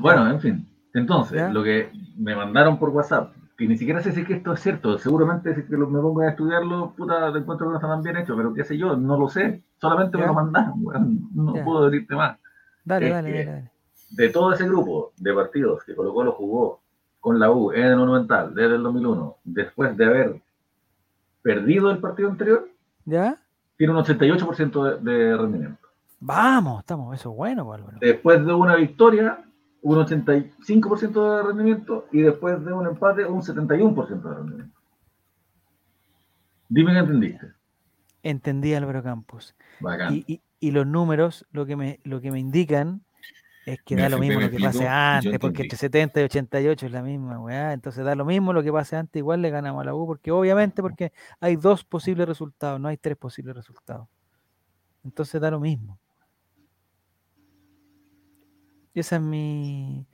Bueno, 0.00 0.30
en 0.30 0.40
fin. 0.40 0.68
Entonces, 0.94 1.38
¿Ya? 1.38 1.48
lo 1.48 1.62
que 1.62 1.90
me 2.16 2.34
mandaron 2.34 2.78
por 2.78 2.88
WhatsApp, 2.90 3.34
que 3.58 3.66
ni 3.66 3.76
siquiera 3.76 4.00
sé 4.02 4.12
si 4.12 4.20
es 4.20 4.26
que 4.26 4.34
esto 4.34 4.52
es 4.52 4.60
cierto, 4.60 4.98
seguramente 4.98 5.54
si 5.54 5.60
es 5.60 5.66
que 5.66 5.76
me 5.76 5.86
pongo 5.86 6.20
a 6.22 6.28
estudiarlo, 6.30 6.92
puta, 6.96 7.32
te 7.32 7.38
encuentro 7.38 7.66
que 7.66 7.70
no 7.70 7.76
está 7.76 7.88
tan 7.88 8.02
bien 8.02 8.16
hecho, 8.16 8.36
pero 8.36 8.54
qué 8.54 8.64
sé 8.64 8.78
yo, 8.78 8.96
no 8.96 9.18
lo 9.18 9.28
sé, 9.28 9.62
solamente 9.80 10.16
me 10.16 10.26
lo 10.26 10.34
mandaron, 10.34 10.74
weón, 10.78 11.28
no 11.34 11.54
Ya. 11.54 11.64
puedo 11.64 11.90
decirte 11.90 12.14
más. 12.14 12.38
Dale, 12.84 13.10
dale, 13.10 13.32
que- 13.32 13.38
dale, 13.44 13.50
dale. 13.50 13.70
De 14.10 14.28
todo 14.30 14.52
ese 14.52 14.64
grupo 14.66 15.12
de 15.16 15.34
partidos 15.34 15.82
que 15.84 15.94
Colo 15.94 16.14
Colo 16.14 16.32
jugó 16.32 16.80
con 17.20 17.38
la 17.40 17.50
U 17.50 17.72
en 17.72 17.84
el 17.84 17.96
Monumental 17.96 18.54
desde 18.54 18.76
el 18.76 18.82
2001, 18.82 19.36
después 19.44 19.96
de 19.96 20.04
haber 20.04 20.40
perdido 21.42 21.90
el 21.90 21.98
partido 21.98 22.30
anterior, 22.30 22.68
¿Ya? 23.06 23.40
tiene 23.78 23.92
un 23.92 23.98
88% 23.98 25.00
de, 25.00 25.12
de 25.12 25.36
rendimiento. 25.36 25.86
Vamos, 26.20 26.80
estamos, 26.80 27.14
eso 27.18 27.30
es 27.30 27.36
bueno, 27.36 27.64
pues, 27.64 27.78
Álvaro. 27.80 27.98
Después 28.00 28.44
de 28.44 28.52
una 28.52 28.74
victoria, 28.76 29.44
un 29.82 29.98
85% 29.98 31.36
de 31.36 31.42
rendimiento 31.42 32.06
y 32.12 32.22
después 32.22 32.64
de 32.64 32.72
un 32.72 32.86
empate 32.86 33.24
un 33.26 33.42
71% 33.42 34.22
de 34.22 34.34
rendimiento. 34.34 34.78
Dime 36.68 36.92
que 36.92 36.98
entendiste. 36.98 37.46
Entendí 38.22 38.74
Álvaro 38.74 39.02
Campos. 39.02 39.54
Bacán. 39.80 40.14
Y, 40.14 40.24
y- 40.26 40.42
y 40.58 40.70
los 40.70 40.86
números 40.86 41.46
lo 41.52 41.66
que 41.66 41.76
me, 41.76 42.00
lo 42.02 42.20
que 42.22 42.30
me 42.32 42.40
indican 42.40 43.02
es 43.66 43.82
que 43.82 43.96
Mi 43.96 44.02
da 44.02 44.08
lo 44.08 44.18
mismo 44.18 44.40
lo 44.40 44.48
que 44.48 44.58
pase 44.60 44.78
explicó 44.78 44.88
antes, 44.88 45.38
porque 45.40 45.62
entre 45.62 45.76
70 45.76 46.20
y 46.20 46.24
88 46.24 46.86
es 46.86 46.92
la 46.92 47.02
misma, 47.02 47.40
weá. 47.40 47.72
Entonces 47.72 48.04
da 48.04 48.14
lo 48.14 48.24
mismo 48.24 48.52
lo 48.52 48.62
que 48.62 48.72
pase 48.72 48.94
antes, 48.94 49.18
igual 49.18 49.42
le 49.42 49.50
ganamos 49.50 49.82
a 49.82 49.86
la 49.86 49.94
U, 49.94 50.06
porque 50.06 50.30
obviamente 50.30 50.82
porque 50.82 51.12
hay 51.40 51.56
dos 51.56 51.84
posibles 51.84 52.28
resultados, 52.28 52.80
no 52.80 52.86
hay 52.86 52.96
tres 52.96 53.16
posibles 53.16 53.56
resultados. 53.56 54.06
Entonces 55.04 55.40
da 55.40 55.50
lo 55.50 55.58
mismo. 55.58 55.98
Esa 58.94 59.16
es 59.16 59.22
mi. 59.22 60.06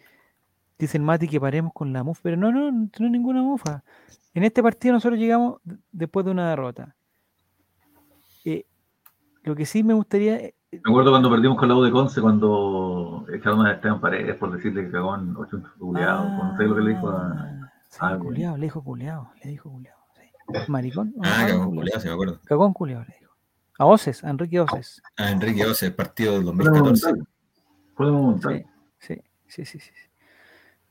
Dice 0.78 0.96
el 0.96 1.04
Mati 1.04 1.28
que 1.28 1.38
paremos 1.38 1.74
con 1.74 1.92
la 1.92 2.02
mufa, 2.02 2.20
pero 2.22 2.38
no, 2.38 2.50
no, 2.50 2.72
no 2.72 2.88
es 2.90 3.00
ninguna 3.00 3.42
mufa. 3.42 3.84
En 4.32 4.44
este 4.44 4.62
partido 4.62 4.94
nosotros 4.94 5.20
llegamos 5.20 5.60
después 5.92 6.24
de 6.24 6.32
una 6.32 6.48
derrota. 6.48 6.96
Eh, 8.46 8.64
lo 9.42 9.54
que 9.54 9.66
sí 9.66 9.84
me 9.84 9.92
gustaría. 9.92 10.52
Me 10.72 10.78
acuerdo 10.90 11.10
cuando 11.10 11.30
perdimos 11.30 11.58
con 11.58 11.68
la 11.68 11.74
U 11.76 11.82
de 11.82 11.90
Conce, 11.90 12.20
cuando 12.22 13.26
echaron 13.32 13.66
a 13.66 13.72
Esteban 13.72 14.00
Paredes 14.00 14.36
por 14.36 14.50
decirle 14.56 14.86
que 14.86 14.90
cagó 14.90 15.14
en 15.16 15.36
ocho 15.36 15.62
culiados. 15.78 16.30
No 16.32 16.56
sé 16.56 16.64
lo 16.64 16.74
que 16.74 16.80
le 16.80 16.90
dijo 16.94 17.10
a. 17.10 17.26
Ah, 17.28 17.72
sí, 17.88 17.98
a 18.00 18.18
culiao, 18.18 18.56
le 18.56 18.62
dijo 18.64 18.82
culiao, 18.82 19.32
le 19.44 19.50
dijo 19.50 19.70
culiao. 19.70 19.98
sí. 20.16 20.70
Maricón. 20.70 21.12
no, 21.14 21.22
Ah, 21.24 21.44
cagón 21.46 21.66
culiao. 21.66 21.70
culiao, 21.74 22.00
sí 22.00 22.08
me 22.08 22.14
acuerdo. 22.14 22.40
Cagón 22.44 22.72
culiao, 22.72 23.00
le 23.04 23.14
dijo. 23.20 23.32
A 23.78 23.84
Oces, 23.84 24.24
a 24.24 24.30
Enrique 24.30 24.60
Oces. 24.60 25.02
Ah, 25.18 25.30
Enrique 25.30 25.64
Ose, 25.66 25.86
el 25.86 25.94
partido 25.94 26.32
del 26.34 26.44
Fue 26.44 26.52
2014. 26.54 27.06
monumental. 27.06 27.28
Fue 27.94 28.10
monumental. 28.10 28.66
Sí, 28.98 29.16
sí, 29.46 29.64
sí, 29.66 29.78
sí. 29.78 29.90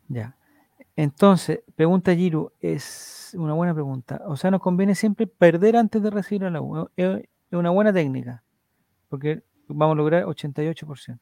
Ya. 0.10 0.36
Entonces, 0.96 1.62
pregunta 1.76 2.14
Giru, 2.14 2.52
es 2.60 3.34
una 3.36 3.54
buena 3.54 3.74
pregunta. 3.74 4.22
O 4.28 4.36
sea, 4.36 4.52
nos 4.52 4.62
conviene 4.62 4.94
siempre 4.94 5.26
perder 5.26 5.76
antes 5.78 6.04
de 6.04 6.10
recibir 6.12 6.46
a 6.46 6.52
la 6.52 6.62
U. 6.62 6.88
Es 6.96 7.24
es 7.50 7.58
una 7.58 7.70
buena 7.72 7.92
técnica, 7.92 8.44
porque 9.10 9.44
vamos 9.74 9.96
a 9.96 9.98
lograr 9.98 10.24
88%. 10.26 11.18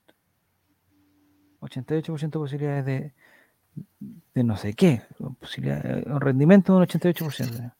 88% 1.61 2.19
de 2.19 2.39
posibilidades 2.39 2.85
de, 2.85 3.13
de 4.33 4.43
no 4.43 4.55
sé 4.55 4.73
qué, 4.73 5.01
posibilidad- 5.39 6.03
un 6.07 6.21
rendimiento 6.21 6.73
de 6.73 6.79
un 6.79 6.85
88%. 6.85 7.73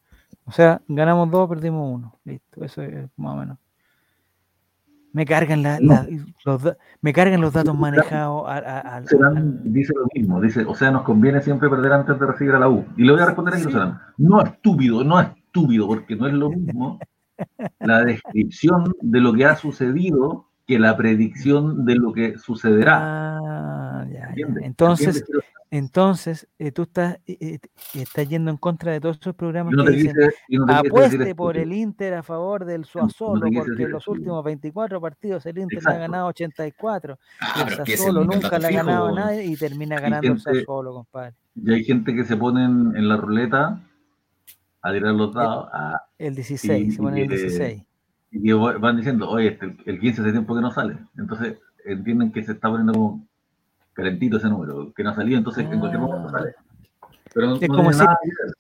O 0.46 0.52
sea, 0.52 0.82
ganamos 0.88 1.30
dos, 1.32 1.48
perdimos 1.48 1.96
uno. 1.96 2.20
Listo, 2.26 2.64
eso 2.64 2.82
es 2.82 3.10
más 3.18 3.36
o 3.36 3.40
menos. 3.40 3.58
Me 5.12 5.26
cargan, 5.26 5.64
la- 5.64 5.80
la- 5.80 6.06
los, 6.46 6.62
me 7.02 7.14
cargan 7.14 7.42
los 7.42 7.54
datos 7.54 7.76
manejados 7.76 8.48
a- 8.48 8.58
a- 8.58 8.80
al- 8.98 9.08
Serán 9.08 9.38
al- 9.38 9.74
dice 9.74 9.94
lo 9.96 10.06
mismo, 10.14 10.40
dice, 10.42 10.64
o 10.66 10.76
sea, 10.76 10.92
nos 10.92 11.04
conviene 11.04 11.42
siempre 11.42 11.70
perder 11.70 11.94
antes 11.94 12.20
de 12.20 12.26
recibir 12.28 12.54
a 12.54 12.60
la 12.60 12.70
U. 12.70 12.86
Y 12.98 13.04
le 13.06 13.14
voy 13.14 13.22
a 13.22 13.26
responder 13.26 13.56
a 13.56 13.58
Sí. 13.58 13.64
Serán, 13.64 14.00
no 14.18 14.42
estúpido, 14.44 15.04
no 15.04 15.20
estúpido, 15.20 15.88
porque 15.88 16.16
no 16.16 16.28
es 16.28 16.34
lo 16.34 16.50
mismo 16.52 17.00
la 17.80 18.04
descripción 18.04 18.92
de 19.02 19.20
lo 19.22 19.34
que 19.34 19.46
ha 19.46 19.56
sucedido 19.56 20.49
que 20.70 20.78
la 20.78 20.96
predicción 20.96 21.84
de 21.84 21.96
lo 21.96 22.14
que 22.14 22.38
sucederá. 22.38 23.00
Ah, 23.42 24.06
ya, 24.08 24.32
ya. 24.38 24.46
Entonces, 24.62 25.26
entonces 25.72 26.48
eh, 26.60 26.72
tú 26.72 26.84
estás, 26.84 27.16
eh, 27.26 27.38
eh, 27.42 27.60
estás 27.96 28.30
yendo 28.30 28.52
en 28.52 28.58
contra 28.58 28.92
de 28.92 29.00
todos 29.02 29.18
esos 29.20 29.34
programas 29.34 29.74
no 29.74 29.84
que 29.86 29.92
dicen 29.94 30.14
quise, 30.48 30.58
no 30.60 30.72
apueste 30.72 31.34
por 31.34 31.58
el 31.58 31.74
Inter 31.74 32.14
a 32.14 32.22
favor 32.22 32.66
del 32.66 32.82
no 32.82 32.86
Suazolo, 32.88 33.48
quise 33.48 33.60
porque 33.64 33.84
en 33.84 33.92
los 33.92 34.08
últimos 34.08 34.44
24 34.44 35.02
partidos 35.02 35.44
el 35.48 35.58
Inter 35.58 35.84
le 35.84 35.92
ha 35.92 35.98
ganado 35.98 36.28
84 36.28 37.18
Ah, 37.42 37.66
el 37.68 37.76
Sassuolo 37.76 38.22
el 38.22 38.28
nunca 38.28 38.60
le 38.60 38.68
ha 38.68 38.72
ganado 38.72 39.08
a 39.08 39.12
nadie 39.12 39.46
y 39.46 39.56
termina 39.56 40.00
ganando 40.00 40.28
el 40.34 40.40
gente- 40.40 40.60
Sassuolo, 40.60 40.94
compadre. 40.94 41.34
Y 41.56 41.74
hay 41.74 41.84
gente 41.84 42.14
que 42.16 42.24
se 42.26 42.38
pone 42.38 42.64
en, 42.64 42.96
en 42.96 43.08
la 43.10 43.18
ruleta 43.18 43.82
a 44.84 44.94
tirar 44.94 45.16
los 45.16 45.34
dados 45.34 45.68
a- 45.74 46.00
El 46.20 46.36
16, 46.36 46.88
Y- 46.88 46.92
se 46.92 47.02
pone 47.02 47.22
el 47.24 47.28
que- 47.28 47.36
16. 47.38 47.84
Y 48.32 48.44
que 48.44 48.54
van 48.54 48.98
diciendo, 48.98 49.30
oye, 49.30 49.48
este, 49.50 49.66
el- 49.66 49.78
el 49.86 50.00
15 50.00 50.22
hace 50.22 50.32
tiempo 50.32 50.56
que 50.56 50.62
no 50.62 50.72
sale. 50.72 50.98
Entonces 51.18 51.58
entienden 51.86 52.32
que 52.32 52.44
se 52.44 52.52
está 52.54 52.70
poniendo 52.70 52.94
como 52.94 53.28
calentito 53.94 54.38
ese 54.38 54.50
número, 54.50 54.92
que 54.94 55.04
no 55.04 55.10
ha 55.10 55.16
salido, 55.16 55.38
entonces 55.38 55.66
en 55.70 55.80
cualquier 55.80 56.02
momento 56.02 56.28
Ah. 56.30 56.32
sale. 56.40 56.56
Pero 57.34 57.48
no, 57.48 57.56
Es 57.56 57.70
no 57.70 57.76
como 57.76 57.92
nada 57.92 58.18
ver. 58.24 58.54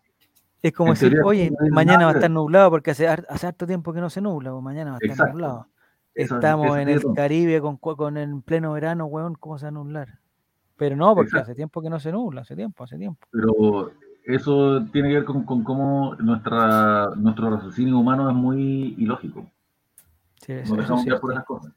Es 0.61 0.73
como 0.73 0.89
decir, 0.91 1.17
oye, 1.23 1.49
no 1.51 1.57
mañana 1.73 2.05
va 2.05 2.11
a 2.11 2.15
estar 2.15 2.29
nublado 2.29 2.69
porque 2.69 2.91
hace, 2.91 3.07
hace 3.07 3.47
harto 3.47 3.65
tiempo 3.65 3.93
que 3.93 4.01
no 4.01 4.09
se 4.09 4.19
nubla, 4.21 4.53
o 4.53 4.61
mañana 4.61 4.91
va 4.91 4.95
a 4.95 4.97
estar 4.97 5.09
Exacto. 5.11 5.31
nublado. 5.33 5.67
Eso- 6.13 6.35
Estamos 6.35 6.65
eso 6.67 6.77
en 6.77 6.89
el. 6.89 7.01
Caribe 7.15 7.61
con, 7.61 7.77
con 7.77 8.17
en 8.17 8.41
pleno 8.41 8.73
verano, 8.73 9.05
weón, 9.05 9.35
¿cómo 9.35 9.57
se 9.57 9.65
va 9.65 9.69
a 9.69 9.71
nublar? 9.71 10.19
Pero 10.75 10.95
no, 10.97 11.15
porque 11.15 11.29
Exacto. 11.29 11.43
hace 11.43 11.55
tiempo 11.55 11.81
que 11.81 11.89
no 11.89 11.99
se 11.99 12.11
nubla, 12.11 12.41
hace 12.41 12.55
tiempo, 12.57 12.83
hace 12.83 12.97
tiempo. 12.97 13.25
Pero 13.31 13.91
eso 14.25 14.83
tiene 14.91 15.09
que 15.09 15.15
ver 15.15 15.23
con, 15.25 15.43
con 15.43 15.63
cómo 15.63 16.15
nuestra, 16.15 17.11
nuestro 17.15 17.49
raciocinio 17.51 17.97
humano 17.97 18.29
es 18.29 18.35
muy 18.35 18.95
ilógico. 18.97 19.47
Sí, 20.46 20.53
eso 20.53 20.75
dejamos 20.75 21.05
llevar 21.05 21.19
por 21.22 21.31
esas 21.34 21.46
cosas. 21.46 21.74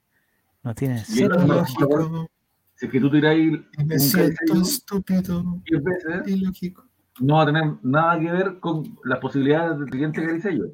no 0.62 0.74
tiene. 0.74 1.02
Ilógico, 1.08 2.28
Si 2.74 2.86
es 2.86 2.92
que 2.92 3.00
tú 3.00 3.10
tiráis 3.10 3.60
y 3.78 3.84
me 3.84 3.94
un 3.94 4.00
siento 4.00 4.60
estúpido. 4.62 5.42
10 5.64 5.82
veces, 5.84 6.28
Ilógico. 6.28 6.84
no 7.20 7.36
va 7.36 7.42
a 7.42 7.46
tener 7.46 7.74
nada 7.82 8.18
que 8.20 8.30
ver 8.30 8.58
con 8.60 8.98
las 9.04 9.18
posibilidades 9.18 9.78
del 9.78 9.90
siguiente 9.90 10.24
caricello. 10.24 10.66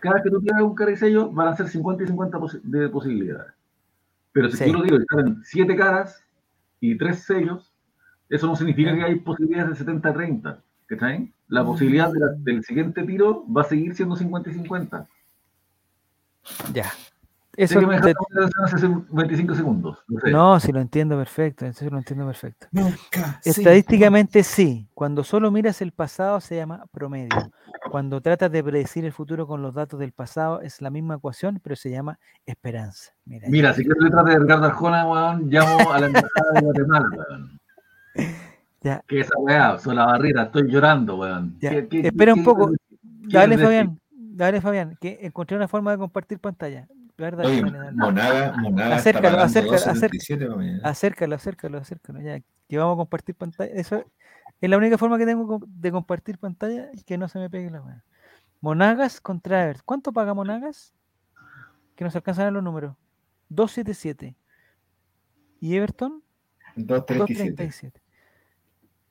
Cada 0.00 0.14
vez 0.16 0.24
que 0.24 0.30
tú 0.30 0.40
tiras 0.40 0.62
un 0.62 0.74
caricello 0.74 1.30
van 1.30 1.48
a 1.48 1.56
ser 1.56 1.68
50 1.68 2.04
y 2.04 2.06
50 2.06 2.38
posi- 2.38 2.60
de 2.62 2.88
posibilidades. 2.88 3.52
Pero 4.32 4.50
si 4.50 4.56
Sí. 4.56 4.66
yo 4.66 4.72
lo 4.74 4.82
digo 4.82 4.96
y 4.96 5.04
salen 5.08 5.40
7 5.44 5.76
caras 5.76 6.22
y 6.80 6.96
3 6.98 7.22
sellos, 7.24 7.72
eso 8.28 8.46
no 8.46 8.56
significa 8.56 8.94
que 8.94 9.02
hay 9.04 9.14
posibilidades 9.20 9.70
de 9.70 9.76
70-30. 9.76 10.60
¿Cachai? 10.86 11.32
La 11.48 11.64
posibilidad 11.64 12.12
de 12.12 12.20
la- 12.20 12.32
del 12.36 12.62
siguiente 12.62 13.02
tiro 13.04 13.44
va 13.50 13.62
a 13.62 13.64
seguir 13.64 13.94
siendo 13.94 14.16
50 14.16 14.50
y 14.50 14.54
50. 14.54 15.08
Ya. 16.74 16.92
Eso 17.56 17.80
que 17.80 17.86
me 17.86 18.00
declaración 18.00 18.64
hace 18.64 18.88
25 19.10 19.54
segundos. 19.54 19.98
No 20.08 20.20
sé. 20.20 20.30
no, 20.30 20.58
si 20.60 20.72
lo 20.72 20.80
entiendo 20.80 21.16
perfecto, 21.16 21.66
eso 21.66 21.88
lo 21.90 21.98
entiendo 21.98 22.26
perfecto. 22.26 22.66
Nunca. 22.72 23.40
Estadísticamente 23.44 24.42
sí, 24.42 24.88
cuando 24.94 25.22
solo 25.24 25.50
miras 25.50 25.80
el 25.82 25.92
pasado 25.92 26.40
se 26.40 26.56
llama 26.56 26.84
promedio. 26.92 27.50
Cuando 27.90 28.20
tratas 28.20 28.50
de 28.50 28.64
predecir 28.64 29.04
el 29.04 29.12
futuro 29.12 29.46
con 29.46 29.62
los 29.62 29.74
datos 29.74 30.00
del 30.00 30.12
pasado 30.12 30.60
es 30.62 30.80
la 30.82 30.90
misma 30.90 31.14
ecuación, 31.16 31.60
pero 31.62 31.76
se 31.76 31.90
llama 31.90 32.18
esperanza. 32.46 33.12
Mira, 33.24 33.46
Mira, 33.48 33.72
si 33.74 33.84
quieres 33.84 34.02
letra 34.02 34.22
de 34.24 34.38
Ricardo 34.38 34.66
Arjona, 34.66 35.06
weón, 35.06 35.48
llamo 35.50 35.92
a 35.92 36.00
la 36.00 36.06
embajada 36.06 36.52
de 36.54 36.60
Guatemala, 36.62 37.08
weón. 37.16 37.60
ya, 38.80 39.02
Que 39.06 39.20
esa 39.20 39.34
weá, 39.38 39.78
soy 39.78 39.94
la 39.96 40.06
barrera, 40.06 40.44
estoy 40.44 40.70
llorando, 40.70 41.16
weón. 41.16 41.56
Ya, 41.60 41.70
¿Qué- 41.70 41.88
qué- 41.88 42.06
espera 42.08 42.34
un 42.34 42.44
poco. 42.44 42.72
dale 43.02 43.56
decir? 43.56 43.64
Fabián, 43.66 44.00
dale 44.10 44.60
Fabián, 44.60 44.98
que 45.00 45.18
encontré 45.22 45.56
una 45.56 45.68
forma 45.68 45.92
de 45.92 45.98
compartir 45.98 46.38
pantalla. 46.40 46.86
A 47.16 47.22
ver, 47.22 47.36
dale, 47.36 47.48
Oye. 47.48 47.62
Monaga, 47.92 48.56
Monaga 48.56 48.96
Acércalo, 48.96 49.38
acércalo, 49.38 49.76
2.77 49.78 50.46
para 50.46 50.56
mañana. 50.56 50.80
Acércalo, 50.88 51.34
acércalo, 51.36 51.78
acércalo, 51.78 52.20
ya, 52.20 52.40
que 52.68 52.78
vamos 52.78 52.94
a 52.94 52.96
compartir 52.96 53.34
pantalla. 53.36 53.72
Eso 53.72 54.04
es 54.60 54.70
la 54.70 54.76
única 54.76 54.98
forma 54.98 55.16
que 55.18 55.26
tengo 55.26 55.60
de 55.66 55.92
compartir 55.92 56.38
pantalla 56.38 56.90
que 57.06 57.16
no 57.16 57.28
se 57.28 57.38
me 57.38 57.48
pegue 57.48 57.70
la 57.70 57.82
weá. 57.82 58.04
Monagas 58.60 59.20
contra 59.20 59.64
Everton. 59.64 59.82
¿Cuánto 59.84 60.12
paga 60.12 60.34
Monagas? 60.34 60.92
Que 61.94 62.02
nos 62.04 62.16
alcanzan 62.16 62.52
los 62.52 62.62
números. 62.62 62.96
277. 63.50 64.36
¿Y 65.60 65.76
Everton? 65.76 66.22
2.37. 66.76 67.18
237. 67.18 68.03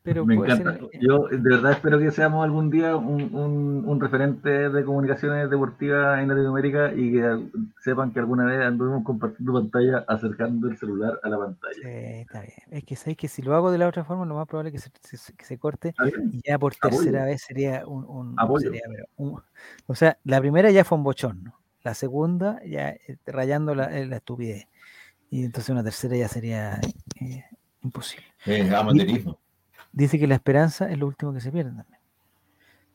Pero 0.03 0.25
Me 0.25 0.36
encanta. 0.36 0.74
ser- 0.74 0.89
Yo 1.00 1.27
de 1.29 1.38
verdad 1.38 1.72
espero 1.72 1.98
que 1.98 2.12
seamos 2.12 2.43
algún 2.43 2.69
día 2.69 2.98
un, 2.98 3.33
un- 3.33 3.83
un 3.88 4.01
referente 4.01 4.69
de 4.69 4.83
comunicaciones 4.83 5.50
deportivas 5.50 6.19
en 6.22 6.27
Latinoamérica 6.27 6.91
y 6.93 7.13
que 7.13 7.48
sepan 7.81 8.12
que 8.12 8.19
alguna 8.19 8.43
vez 8.43 8.62
anduvimos 8.65 9.05
compartiendo 9.05 9.53
pantalla 9.53 10.03
acercando 10.10 10.67
el 10.67 10.77
celular 10.77 11.19
a 11.24 11.29
la 11.29 11.38
pantalla. 11.38 11.74
Sí, 11.81 11.88
está 11.89 12.41
bien. 12.41 12.53
Es 12.69 12.83
que 12.83 12.98
sabéis 12.98 13.17
que 13.17 13.27
si 13.29 13.41
lo 13.43 13.55
hago 13.55 13.72
de 13.72 13.77
la 13.77 13.88
otra 13.88 14.03
forma, 14.03 14.25
lo 14.25 14.36
más 14.36 14.45
probable 14.45 14.72
es 14.75 14.83
que 14.83 14.91
se, 15.07 15.17
se- 15.17 15.33
que 15.36 15.45
se 15.45 15.57
corte 15.57 15.93
y 16.33 16.41
ya 16.45 16.60
por 16.60 16.74
Apoyo. 16.81 16.98
tercera 16.98 17.24
vez 17.25 17.41
sería 17.41 17.88
un. 17.88 18.03
un- 18.03 18.36
Apoyo. 18.38 18.65
sería, 18.72 18.81
pero 18.89 19.41
o 19.88 19.95
sea, 19.95 20.17
la 20.25 20.41
primera 20.41 20.69
ya 20.69 20.83
fue 20.83 20.98
un 20.98 21.05
bochorno. 21.05 21.57
La 21.81 21.93
segunda 21.93 22.62
ya 22.65 22.89
eh, 22.89 23.17
rayando 23.25 23.74
la, 23.74 23.86
eh, 23.98 24.05
la 24.05 24.17
estupidez. 24.17 24.67
Y 25.29 25.45
entonces 25.45 25.69
una 25.69 25.83
tercera 25.83 26.17
ya 26.17 26.27
sería 26.27 26.81
eh, 27.22 27.45
imposible. 27.81 28.25
Eh, 28.45 28.69
amateurismo. 28.75 29.39
Dice 29.93 30.19
que 30.19 30.27
la 30.27 30.35
esperanza 30.35 30.89
es 30.89 30.97
lo 30.97 31.07
último 31.07 31.33
que 31.33 31.39
se 31.39 31.51
pierde 31.51 31.71
también. 31.71 32.00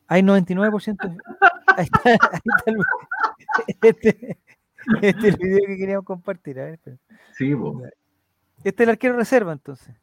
Hay 0.07 0.21
99%. 0.21 1.17
Ahí 1.77 1.85
está, 1.85 2.09
ahí 2.09 2.17
está 2.43 2.71
el, 2.71 2.77
este, 3.81 4.39
este 5.01 5.27
es 5.29 5.33
el 5.35 5.37
video 5.39 5.59
que 5.65 5.77
queríamos 5.77 6.03
compartir. 6.05 6.59
A 6.59 6.65
ver. 6.65 6.79
Sí, 7.37 7.55
po, 7.55 7.81
este 8.65 8.83
es 8.83 8.87
el 8.87 8.89
arquero 8.89 9.15
reserva, 9.15 9.53
entonces. 9.53 9.95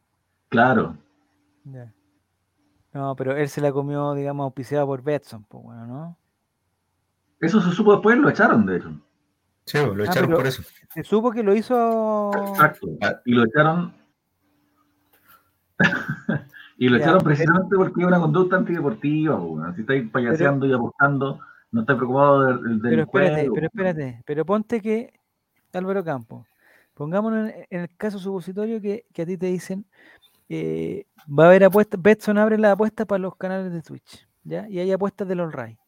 claro. 0.48 0.96
Ya. 1.64 1.92
No, 2.94 3.14
pero 3.14 3.36
él 3.36 3.48
se 3.50 3.60
la 3.60 3.72
comió, 3.72 4.14
digamos, 4.14 4.44
auspiciado 4.44 4.86
por 4.86 5.02
Betson, 5.02 5.44
pues 5.44 5.64
bueno, 5.64 5.86
¿no? 5.86 6.18
Eso 7.40 7.60
se 7.60 7.72
supo 7.72 7.92
después, 7.92 8.16
lo 8.16 8.30
echaron, 8.30 8.64
de 8.64 8.76
hecho. 8.78 9.00
Sí, 9.66 9.76
lo 9.78 10.02
Ah, 10.04 10.06
echaron 10.06 10.30
por 10.30 10.46
eso. 10.46 10.62
Se 10.94 11.04
supo 11.04 11.30
que 11.30 11.42
lo 11.42 11.54
hizo. 11.54 12.30
Exacto. 12.52 12.86
Ah. 13.02 13.20
Y 13.26 13.32
lo 13.34 13.44
echaron. 13.44 13.94
Y 16.78 16.88
lo 16.88 16.96
echaron 16.98 17.18
pero- 17.18 17.24
precisamente 17.24 17.76
porque 17.76 18.00
es 18.02 18.06
una 18.06 18.20
conducta 18.20 18.56
antideportiva, 18.56 19.36
po, 19.38 19.44
weón. 19.44 19.74
Si 19.74 19.80
estáis 19.82 20.10
payaseando 20.10 20.66
y 20.66 20.72
apostando, 20.72 21.40
no 21.72 21.80
estáis 21.80 21.96
preocupados 21.96 22.62
del, 22.62 22.80
del 22.80 22.90
Pero 22.90 23.02
espérate, 23.02 23.34
juego, 23.34 23.54
pero 23.54 23.66
espérate, 23.66 24.22
pero 24.26 24.44
ponte 24.46 24.80
que 24.80 25.12
Álvaro 25.72 26.04
Campos, 26.04 26.46
pongámonos 26.94 27.50
en, 27.50 27.66
en 27.70 27.80
el 27.82 27.96
caso 27.96 28.18
supositorio 28.18 28.80
que, 28.80 29.04
que 29.12 29.22
a 29.22 29.26
ti 29.26 29.36
te 29.36 29.46
dicen, 29.46 29.84
eh, 30.48 31.06
va 31.28 31.44
a 31.44 31.46
haber 31.48 31.64
apuestas, 31.64 32.00
Betson 32.00 32.38
abre 32.38 32.58
la 32.58 32.72
apuesta 32.72 33.04
para 33.04 33.18
los 33.18 33.36
canales 33.36 33.72
de 33.72 33.82
Twitch, 33.82 34.26
¿ya? 34.44 34.68
Y 34.68 34.78
hay 34.78 34.92
apuestas 34.92 35.26
del 35.28 35.40
All-Ray. 35.40 35.78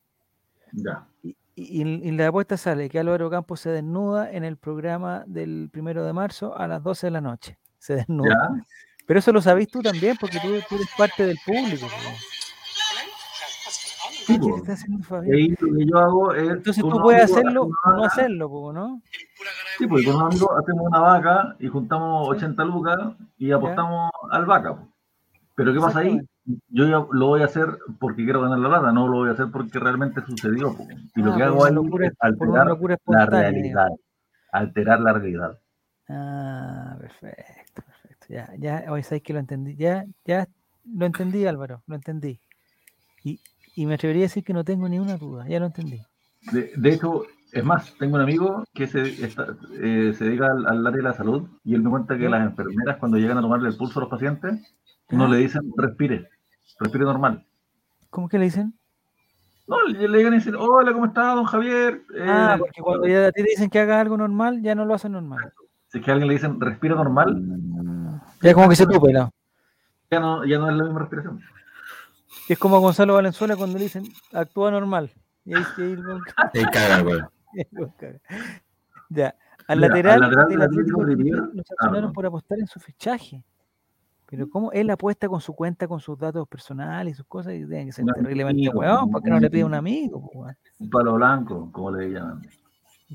Ya. 0.73 1.07
Y, 1.23 1.37
y, 1.55 1.83
y 1.83 2.11
la 2.13 2.29
apuesta 2.29 2.57
sale 2.57 2.89
que 2.89 2.99
Álvaro 2.99 3.31
Campos 3.31 3.61
se 3.61 3.71
desnuda 3.71 4.31
en 4.31 4.45
el 4.45 4.57
programa 4.57 5.25
del 5.27 5.69
primero 5.73 6.05
de 6.05 6.13
marzo 6.13 6.57
a 6.57 6.67
las 6.69 6.83
12 6.83 7.07
de 7.07 7.11
la 7.11 7.21
noche. 7.21 7.59
Se 7.79 7.95
desnuda. 7.95 8.29
¿Ya? 8.31 8.65
Pero 9.09 9.21
eso 9.21 9.33
lo 9.33 9.41
sabés 9.41 9.69
tú 9.69 9.81
también, 9.81 10.17
porque 10.21 10.39
tú, 10.39 10.49
tú 10.69 10.75
eres 10.77 10.89
parte 10.99 11.25
del 11.27 11.39
público. 11.45 11.87
po. 11.87 11.95
Sí, 14.27 14.35
¿Qué 14.35 14.39
po. 14.39 14.53
te 14.53 14.61
está 14.61 14.73
haciendo 14.75 14.99
Y 15.01 15.03
Fabián? 15.03 15.35
ahí 15.35 15.49
lo 15.59 15.79
que 15.79 15.87
yo 15.87 15.99
hago 15.99 16.35
es. 16.35 16.49
Entonces 16.51 16.85
tú 16.85 17.01
puedes 17.01 17.23
hacerlo 17.25 17.63
o 17.85 17.91
no 17.91 18.05
hacerlo, 18.05 18.49
po, 18.51 18.73
¿no? 18.75 19.01
Sí, 19.79 19.87
pues 19.87 20.05
con 20.05 20.17
un 20.17 20.23
amigo 20.27 20.59
hacemos 20.59 20.87
una 20.89 21.01
vaca 21.01 21.57
y 21.59 21.69
juntamos 21.69 22.27
Sí. 22.27 22.45
80 22.45 22.65
lucas 22.67 22.99
y 23.39 23.51
apostamos 23.51 24.11
al 24.31 24.45
vaca. 24.45 24.75
po. 24.77 24.89
Pero 25.55 25.73
¿qué 25.73 25.81
pasa 25.81 26.01
ahí? 26.01 26.21
Yo 26.69 26.85
ya 26.87 27.05
lo 27.11 27.27
voy 27.29 27.41
a 27.43 27.47
hacer 27.47 27.79
porque 27.99 28.25
quiero 28.25 28.43
ganar 28.43 28.59
la 28.59 28.69
plata, 28.69 28.93
no 28.93 29.09
lo 29.09 29.19
voy 29.19 29.29
a 29.31 29.33
hacer 29.33 29.47
porque 29.51 29.79
realmente 29.79 30.21
sucedió. 30.27 30.77
po. 30.77 30.87
Y 31.17 31.23
lo 31.23 31.33
Ah, 31.33 31.37
que 31.39 31.43
hago 31.45 31.69
locura- 31.71 32.07
es 32.09 32.13
una 32.21 32.63
alterar 32.63 32.79
la 33.07 33.27
realidad. 33.27 33.89
Alterar 34.53 35.01
la 35.01 35.13
realidad. 35.15 35.59
Ah, 36.11 36.97
perfecto. 37.01 37.83
Ya, 38.29 38.53
ya, 38.59 38.85
hoy 38.91 39.03
sabéis 39.03 39.23
que 39.23 39.33
lo 39.33 39.39
entendí. 39.39 39.75
Ya, 39.77 40.05
ya 40.25 40.47
lo 40.85 41.07
entendí, 41.07 41.47
Álvaro, 41.47 41.83
lo 41.87 41.95
entendí. 41.95 42.39
Y, 43.25 43.41
y 43.75 43.87
me 43.87 43.95
atrevería 43.95 44.23
a 44.23 44.29
decir 44.29 44.45
que 44.45 44.53
no 44.53 44.65
tengo 44.65 44.89
ni 44.89 44.99
una 44.99 45.17
duda, 45.17 45.47
ya 45.49 45.59
lo 45.61 45.67
entendí. 45.67 46.01
De, 46.53 46.73
de 46.77 46.93
hecho, 46.93 47.25
es 47.53 47.65
más, 47.65 47.95
tengo 47.99 48.17
un 48.17 48.23
amigo 48.23 48.65
que 48.75 48.87
se, 48.87 49.03
está- 49.25 49.57
eh, 49.81 50.13
se 50.17 50.25
dedica 50.25 50.47
al, 50.47 50.67
al 50.67 50.87
área 50.87 50.99
de 50.99 51.03
la 51.03 51.15
salud 51.15 51.49
y 51.65 51.75
él 51.75 51.83
me 51.83 51.91
cuenta 51.91 52.19
que 52.19 52.29
las 52.29 52.45
enfermeras 52.47 52.99
cuando 52.99 53.17
llegan 53.19 53.39
a 53.39 53.43
tomarle 53.43 53.71
el 53.71 53.77
pulso 53.77 53.99
a 53.99 54.03
los 54.03 54.11
pacientes 54.11 54.61
no 55.11 55.27
le 55.27 55.39
dicen 55.39 55.63
respire, 55.77 56.29
respire 56.79 57.05
normal. 57.05 57.47
¿Cómo 58.11 58.29
que 58.29 58.39
le 58.39 58.45
dicen? 58.45 58.75
No, 59.67 59.83
le, 59.87 60.07
le 60.09 60.19
llegan 60.19 60.35
y 60.35 60.37
dicen, 60.37 60.55
hola, 60.55 60.93
¿cómo 60.93 61.07
está, 61.07 61.35
don 61.35 61.45
Javier? 61.45 62.03
ah, 62.21 62.55
Eh, 62.55 62.59
porque 62.59 62.81
cuando 62.83 63.07
ya 63.07 63.27
a 63.27 63.33
ti 63.33 63.43
te 63.43 63.51
dicen 63.51 63.71
que 63.71 63.79
haga 63.81 64.01
algo 64.01 64.17
normal, 64.17 64.63
ya 64.63 64.75
no 64.75 64.85
lo 64.85 64.95
hacen 64.95 65.13
normal. 65.13 65.53
Si 65.89 65.99
es 65.99 66.05
que 66.05 66.11
a 66.11 66.15
alguien 66.15 66.29
le 66.29 66.35
dicen 66.35 66.61
respira 66.61 66.95
normal, 66.95 67.43
Ya 68.41 68.55
como 68.55 68.69
que 68.69 68.77
se 68.77 68.87
tupe, 68.87 69.13
¿no? 69.13 69.33
ya 70.11 70.21
no, 70.21 70.45
ya 70.45 70.59
no 70.59 70.71
es 70.71 70.77
la 70.77 70.85
misma 70.85 71.01
respiración. 71.01 71.41
Es 72.49 72.59
como 72.59 72.77
a 72.77 72.79
Gonzalo 72.79 73.15
Valenzuela 73.15 73.57
cuando 73.57 73.77
le 73.79 73.85
dicen 73.85 74.05
actúa 74.33 74.71
normal. 74.71 75.11
Y 75.45 75.55
ahí, 75.55 75.63
y 75.77 75.83
ahí 75.83 75.93
el 75.93 76.07
weón 76.07 76.23
caga, 76.23 77.03
caga. 77.99 78.21
Ya, 79.11 79.35
al 79.67 79.79
Mira, 79.79 79.89
lateral, 79.89 80.15
al 80.15 80.21
lateral 80.21 80.49
del 80.49 80.63
Atlético 80.63 81.05
de 81.05 81.17
lo 81.17 81.37
ah, 81.37 81.65
sancionaron 81.65 81.93
perdón. 81.93 82.13
por 82.13 82.27
apostar 82.27 82.59
en 82.59 82.67
su 82.67 82.81
fichaje. 82.81 83.45
Pero 84.31 84.49
¿cómo 84.51 84.73
él 84.73 84.91
apuesta 84.91 85.27
con 85.29 85.41
su 85.41 85.55
cuenta, 85.55 85.89
con 85.89 86.01
sus 86.01 86.19
datos 86.19 86.47
personales 86.49 87.15
y 87.15 87.17
sus 87.17 87.27
cosas? 87.27 87.55
Y 87.55 87.67
tienen 87.67 87.87
que 87.87 87.93
ser 87.93 88.05
terriblemente 88.05 88.69
huevón, 88.69 89.11
¿por 89.11 89.23
qué 89.23 89.31
no 89.31 89.41
le 89.41 89.51
pide 89.51 89.63
a 89.63 89.67
un 89.67 89.75
amigo? 89.75 90.31
Un 90.79 90.91
palo 90.91 91.15
blanco, 91.15 91.71
como 91.73 91.91
le 91.93 92.11
llaman. 92.11 92.43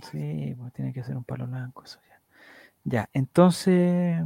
Sí, 0.01 0.56
pues 0.58 0.74
tiene 0.74 0.92
que 0.92 1.03
ser 1.03 1.15
un 1.15 1.24
palo 1.24 1.46
blanco 1.46 1.84
eso 1.84 2.00
ya. 2.10 2.20
Ya, 2.84 3.10
entonces, 3.13 4.24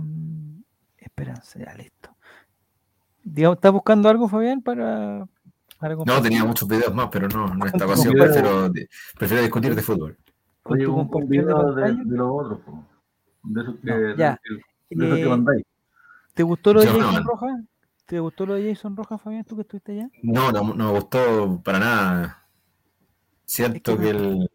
esperanza, 1.08 1.60
ya 1.60 1.74
listo. 1.74 2.10
Digamos, 3.24 3.58
¿estás 3.58 3.72
buscando 3.72 4.08
algo, 4.10 4.28
Fabián, 4.30 4.62
para, 4.62 5.28
para 5.80 5.96
No, 5.96 6.22
tenía 6.22 6.43
muchos 6.46 6.67
videos 6.67 6.93
más, 6.93 7.10
pero 7.12 7.28
no, 7.28 7.52
en 7.54 7.65
esta 7.65 7.72
Con 7.72 7.80
tu 7.80 7.86
ocasión 7.86 8.13
video- 8.13 8.26
prefiero, 8.26 8.72
prefiero 9.17 9.43
discutir 9.43 9.76
de 9.76 9.82
fútbol. 9.82 10.17
Oye, 10.63 10.86
un, 10.88 11.10
un 11.12 11.30
video 11.30 11.74
de, 11.74 11.93
los 12.06 12.30
otros, 12.30 12.60
po. 12.60 12.86
de 13.43 13.62
esos 13.62 13.76
que, 13.80 13.88
No, 13.89 13.98
de 13.98 14.15
ya. 14.17 14.39
esos 14.43 14.58
que, 14.89 14.96
de 14.96 15.06
esos 15.06 15.17
que 15.17 15.24
Eh, 15.24 15.30
mandáis. 15.30 15.65
¿Te 16.34 16.43
gustó 16.43 16.74
lo 16.74 16.80
de 16.82 16.86
no, 16.88 16.93
Jason 16.93 17.13
man. 17.13 17.24
Rojas? 17.26 17.60
¿Te 18.06 18.20
gustó 18.20 18.46
lo 18.46 18.54
de 18.54 18.74
Jason 18.74 18.96
Rojas, 18.96 19.22
Fabián, 19.22 19.43
tú 19.43 19.56
que 19.56 19.62
estuviste 19.63 19.91
allá? 19.93 20.10
No, 20.24 20.52
no, 20.52 20.74
no 20.74 20.86
me 20.93 21.00
gustó 21.00 21.62
para 21.63 21.80
nada. 21.80 22.48
Siento 23.46 23.93
Es 23.93 23.98
que 23.98 24.04
que 24.04 24.10
el. 24.12 24.52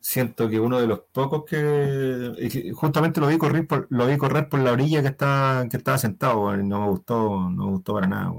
Siento 0.00 0.48
que 0.48 0.60
uno 0.60 0.80
de 0.80 0.86
los 0.86 1.00
pocos 1.12 1.44
que. 1.44 2.72
Justamente 2.74 3.20
lo 3.20 3.26
vi 3.28 3.38
correr 3.38 3.66
por, 3.66 3.86
lo 3.90 4.06
vi 4.06 4.16
correr 4.18 4.48
por 4.48 4.60
la 4.60 4.72
orilla 4.72 5.02
que 5.02 5.08
estaba, 5.08 5.68
que 5.68 5.76
estaba 5.76 5.98
sentado, 5.98 6.40
weón, 6.46 6.60
y 6.64 6.68
no 6.68 6.80
me 6.82 6.88
gustó, 6.90 7.50
no 7.50 7.64
me 7.66 7.70
gustó 7.72 7.94
para 7.94 8.06
nada. 8.06 8.32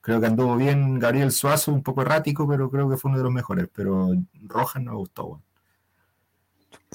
Creo 0.00 0.20
que 0.20 0.26
anduvo 0.26 0.56
bien 0.56 0.98
Gabriel 0.98 1.32
Suazo, 1.32 1.72
un 1.72 1.82
poco 1.82 2.02
errático, 2.02 2.46
pero 2.48 2.70
creo 2.70 2.88
que 2.90 2.96
fue 2.98 3.10
uno 3.10 3.18
de 3.18 3.24
los 3.24 3.32
mejores. 3.32 3.68
Pero 3.74 4.10
Rojas 4.46 4.82
no 4.82 4.92
me 4.92 4.98
gustó. 4.98 5.40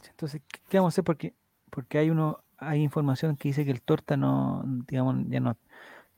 Entonces, 0.10 0.42
¿qué- 0.48 0.60
¿qué 0.70 0.78
vamos 0.78 0.94
a 0.94 0.96
hacer? 0.96 1.04
Porque, 1.04 1.34
porque 1.70 1.98
hay 1.98 2.10
uno, 2.10 2.40
hay 2.58 2.82
información 2.84 3.36
que 3.38 3.50
dice 3.50 3.66
que 3.66 3.72
el 3.72 3.82
Torta 3.82 4.18
no, 4.18 4.64
digamos, 4.88 5.16
ya 5.28 5.40
no, 5.40 5.58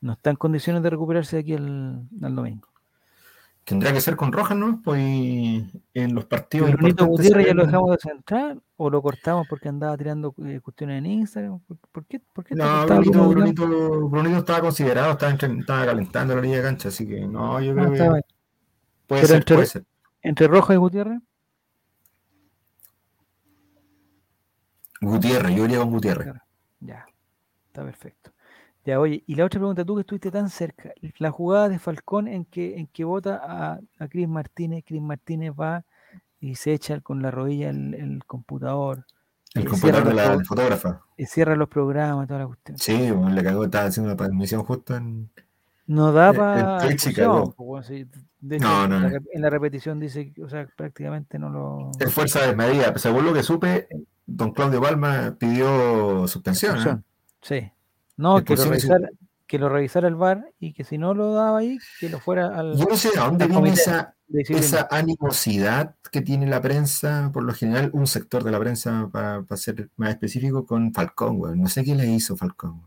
no 0.00 0.12
está 0.14 0.30
en 0.30 0.36
condiciones 0.36 0.82
de 0.82 0.90
recuperarse 0.90 1.36
de 1.36 1.40
aquí 1.42 1.54
al, 1.54 2.08
al 2.22 2.34
domingo. 2.36 2.68
Tendría 3.64 3.92
que 3.92 4.00
ser 4.00 4.16
con 4.16 4.32
Rojas, 4.32 4.56
¿no? 4.58 4.82
Pues 4.82 4.98
en 5.94 6.14
los 6.14 6.24
partidos. 6.24 6.68
¿Y 6.68 6.72
Brunito 6.72 7.06
Gutiérrez 7.06 7.46
ya 7.46 7.54
lo 7.54 7.64
dejamos 7.64 7.90
de 7.92 7.98
central 7.98 8.60
o 8.76 8.90
lo 8.90 9.00
cortamos 9.00 9.46
porque 9.48 9.68
andaba 9.68 9.96
tirando 9.96 10.34
eh, 10.44 10.58
cuestiones 10.60 10.98
en 10.98 11.06
Instagram? 11.06 11.60
¿Por, 11.60 11.76
por 11.78 12.04
qué? 12.06 12.18
¿Por 12.20 12.44
qué 12.44 12.56
No, 12.56 12.84
Brunito? 12.86 13.28
Brunito, 13.28 14.08
Brunito 14.08 14.38
estaba 14.38 14.60
considerado, 14.62 15.12
estaba, 15.12 15.32
estaba 15.32 15.86
calentando 15.86 16.34
la 16.34 16.40
línea 16.42 16.56
de 16.58 16.64
cancha, 16.64 16.88
así 16.88 17.06
que 17.06 17.20
no, 17.20 17.60
yo 17.60 17.72
creo 17.74 17.84
que 17.92 17.98
bien. 18.00 18.10
puede 18.10 18.22
Pero 19.06 19.26
ser, 19.28 19.36
entre- 19.36 19.54
puede 19.56 19.66
ser. 19.68 19.84
¿Entre 20.22 20.48
Rojas 20.48 20.74
y 20.74 20.78
Gutiérrez? 20.78 21.20
Gutiérrez, 25.00 25.56
yo 25.56 25.64
iría 25.64 25.78
con 25.78 25.90
Gutiérrez. 25.90 26.32
Ya, 26.80 27.04
está 27.66 27.84
perfecto. 27.84 28.32
Ya, 28.84 28.98
oye, 28.98 29.22
y 29.26 29.34
la 29.36 29.44
otra 29.44 29.60
pregunta, 29.60 29.84
tú 29.84 29.94
que 29.94 30.00
estuviste 30.00 30.30
tan 30.32 30.48
cerca, 30.50 30.92
la 31.18 31.30
jugada 31.30 31.68
de 31.68 31.78
Falcón 31.78 32.26
en 32.26 32.44
que, 32.44 32.76
en 32.78 32.88
que 32.88 33.04
vota 33.04 33.40
a, 33.42 33.80
a 33.98 34.08
Cris 34.08 34.28
Martínez, 34.28 34.82
Cris 34.84 35.00
Martínez 35.00 35.52
va 35.52 35.84
y 36.40 36.56
se 36.56 36.72
echa 36.72 37.00
con 37.00 37.22
la 37.22 37.30
rodilla 37.30 37.70
el, 37.70 37.94
el 37.94 38.24
computador, 38.24 39.04
El 39.54 39.62
Eh, 39.62 39.66
computador 39.66 40.08
de 40.08 40.14
la 40.14 40.40
fotógrafa. 40.44 41.02
y 41.16 41.26
cierra 41.26 41.54
los 41.54 41.68
programas, 41.68 42.26
toda 42.26 42.40
la 42.40 42.46
cuestión. 42.46 42.76
Sí, 42.78 43.10
bueno, 43.12 43.30
le 43.30 43.44
cagó, 43.44 43.64
estaba 43.64 43.84
haciendo 43.86 44.10
una 44.10 44.16
transmisión 44.16 44.64
justo 44.64 44.96
en. 44.96 45.30
No 45.86 46.10
da 46.12 46.30
Eh, 46.30 46.34
para. 46.34 46.78
de 46.80 46.92
hecho, 46.94 47.10
No, 47.20 48.88
no, 48.88 48.96
en, 48.96 49.02
la, 49.02 49.08
no. 49.08 49.08
rep- 49.16 49.28
en 49.32 49.42
la 49.42 49.50
repetición 49.50 50.00
dice, 50.00 50.32
o 50.42 50.48
sea, 50.48 50.66
prácticamente 50.76 51.38
no 51.38 51.50
lo. 51.50 51.90
Es 52.00 52.12
fuerza 52.12 52.40
desmedida. 52.46 52.96
Según 52.98 53.24
lo 53.26 53.32
que 53.32 53.42
supe, 53.44 53.86
don 54.26 54.52
Claudio 54.52 54.80
Palma 54.80 55.36
pidió 55.38 56.26
suspensión. 56.26 56.78
¿eh? 56.88 56.98
Sí. 57.42 57.70
No, 58.22 58.44
que 58.44 58.54
lo, 58.56 58.64
revisara, 58.64 59.08
que 59.46 59.58
lo 59.58 59.68
revisara 59.68 60.06
el 60.08 60.14
VAR 60.14 60.44
y 60.60 60.72
que 60.72 60.84
si 60.84 60.96
no 60.96 61.12
lo 61.12 61.34
daba 61.34 61.58
ahí, 61.58 61.78
que 62.00 62.08
lo 62.08 62.20
fuera 62.20 62.56
al. 62.58 62.76
Yo 62.78 62.84
no 62.86 62.96
sé 62.96 63.10
de 63.10 63.16
dónde 63.20 63.46
viene 63.48 63.70
esa, 63.70 64.14
de 64.28 64.86
animosidad 64.90 65.96
que 66.10 66.22
tiene 66.22 66.46
la 66.46 66.62
prensa, 66.62 67.30
por 67.34 67.42
lo 67.42 67.52
general, 67.52 67.90
un 67.92 68.06
sector 68.06 68.44
de 68.44 68.50
la 68.52 68.60
prensa, 68.60 69.08
para, 69.12 69.44
ser 69.56 69.90
más 69.96 70.10
específico, 70.10 70.64
con 70.64 70.92
Falcón, 70.94 71.40
weón. 71.40 71.60
No 71.60 71.68
sé 71.68 71.82
qué 71.84 71.94
le 71.94 72.06
hizo 72.06 72.36
Falcón. 72.36 72.82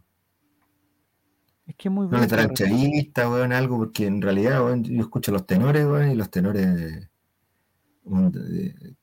Es 1.68 1.76
que 1.76 1.88
es 1.90 1.92
muy 1.94 2.06
No 2.08 2.14
le 2.14 2.18
bruto, 2.20 2.28
trae 2.30 2.42
de 2.44 2.48
repente. 2.54 2.64
entrevista, 2.64 3.30
weón, 3.30 3.52
algo, 3.52 3.78
porque 3.78 4.06
en 4.08 4.22
realidad, 4.22 4.64
weón, 4.64 4.84
yo 4.84 5.02
escucho 5.02 5.32
los 5.32 5.46
tenores, 5.46 5.86
weón, 5.86 6.12
y 6.12 6.16
los 6.16 6.30
tenores, 6.30 7.10
un- 8.06 8.32
eh, 8.52 8.94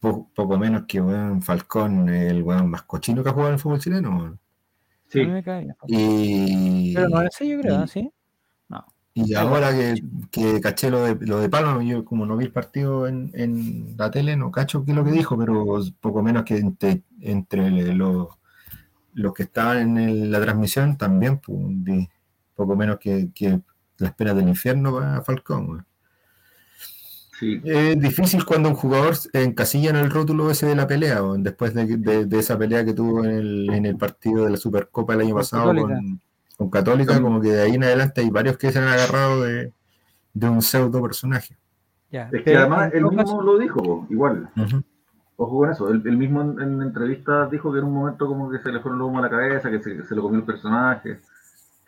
po- 0.00 0.30
poco 0.34 0.56
menos 0.56 0.84
que, 0.86 1.00
weón, 1.00 1.42
Falcón, 1.42 2.08
el 2.08 2.42
weón 2.42 2.70
más 2.70 2.82
cochino 2.82 3.22
que 3.22 3.28
ha 3.28 3.32
jugado 3.32 3.50
en 3.50 3.54
el 3.54 3.60
fútbol 3.60 3.80
chileno, 3.80 4.10
weón. 4.16 4.38
A 5.14 5.18
mí 5.18 5.24
Sí, 5.24 5.30
me 5.30 5.42
cae 5.42 5.60
bien, 5.64 5.74
Falcón. 5.76 5.88
Y, 6.00 6.94
Pero 6.94 7.08
no 7.08 7.22
yo 7.22 7.60
creo, 7.60 7.84
y- 7.84 7.88
¿sí? 7.88 8.10
No. 8.68 8.86
y 9.14 9.34
ahora 9.34 9.72
que, 9.72 10.02
que 10.30 10.60
caché 10.60 10.90
lo 10.90 11.04
de, 11.04 11.26
lo 11.26 11.38
de 11.40 11.48
Palma, 11.50 11.82
yo 11.82 12.04
como 12.04 12.24
no 12.24 12.36
vi 12.36 12.46
el 12.46 12.52
partido 12.52 13.06
en, 13.06 13.30
en 13.34 13.94
la 13.98 14.10
tele, 14.10 14.36
no 14.36 14.50
cacho 14.50 14.84
qué 14.84 14.92
es 14.92 14.96
lo 14.96 15.04
que 15.04 15.10
dijo, 15.12 15.36
pero 15.36 15.80
poco 16.00 16.22
menos 16.22 16.44
que 16.44 16.56
entre, 16.56 17.02
entre 17.20 17.70
los, 17.94 18.28
los 19.12 19.34
que 19.34 19.42
estaban 19.42 19.78
en 19.78 19.98
el- 19.98 20.30
la 20.32 20.40
transmisión 20.40 20.96
también, 20.96 21.38
pues, 21.38 21.58
poco 22.54 22.74
menos 22.76 22.98
que, 22.98 23.30
que 23.34 23.60
las 23.98 24.14
penas 24.14 24.36
del 24.36 24.48
infierno 24.48 24.94
para 24.94 25.22
Falcón. 25.22 25.84
Sí. 27.42 27.60
Es 27.64 27.98
difícil 28.00 28.44
cuando 28.44 28.68
un 28.68 28.74
jugador 28.76 29.14
encasilla 29.32 29.90
en 29.90 29.96
el 29.96 30.10
rótulo 30.10 30.50
ese 30.50 30.66
de 30.66 30.76
la 30.76 30.86
pelea, 30.86 31.22
weón, 31.22 31.42
después 31.42 31.74
de, 31.74 31.96
de- 31.98 32.26
de 32.26 32.38
esa 32.38 32.56
pelea 32.56 32.84
que 32.84 32.94
tuvo 32.94 33.24
en 33.24 33.30
el, 33.32 33.70
en 33.70 33.84
el 33.86 33.96
partido 33.96 34.44
de 34.44 34.50
la 34.50 34.56
Supercopa 34.56 35.14
el 35.14 35.20
año 35.22 35.30
Con 35.30 35.38
pasado 35.40 35.64
Católica. 35.74 35.88
con, 35.96 36.20
con 36.56 36.70
Católica, 36.70 37.20
como 37.20 37.40
que 37.40 37.48
de 37.52 37.62
ahí 37.62 37.74
en 37.74 37.84
adelante 37.84 38.20
hay 38.20 38.30
varios 38.30 38.56
que 38.56 38.70
se 38.70 38.78
han 38.78 38.88
agarrado 38.88 39.42
de, 39.42 39.72
de 40.34 40.48
un 40.48 40.62
pseudo 40.62 41.02
personaje. 41.02 41.56
Ya. 42.10 42.28
Es 42.32 42.42
que 42.42 42.56
además 42.56 42.90
él 42.94 43.02
mismo 43.04 43.16
caso- 43.18 43.42
lo 43.42 43.58
dijo, 43.58 44.06
igual. 44.10 44.48
Ojo 45.36 45.58
con 45.58 45.70
eso. 45.70 45.88
Él, 45.90 46.02
él 46.04 46.16
mismo 46.16 46.42
en, 46.42 46.60
en 46.60 46.82
entrevistas 46.82 47.50
dijo 47.50 47.72
que 47.72 47.78
en 47.80 47.86
un 47.86 47.94
momento 47.94 48.26
como 48.28 48.50
que 48.50 48.58
se 48.58 48.70
le 48.70 48.80
fueron 48.80 48.98
los 48.98 49.08
humos 49.08 49.20
a 49.20 49.22
la 49.26 49.30
cabeza, 49.30 49.70
que 49.70 49.82
se, 49.82 50.04
se 50.04 50.14
lo 50.14 50.22
comió 50.22 50.38
el 50.38 50.44
personaje, 50.44 51.18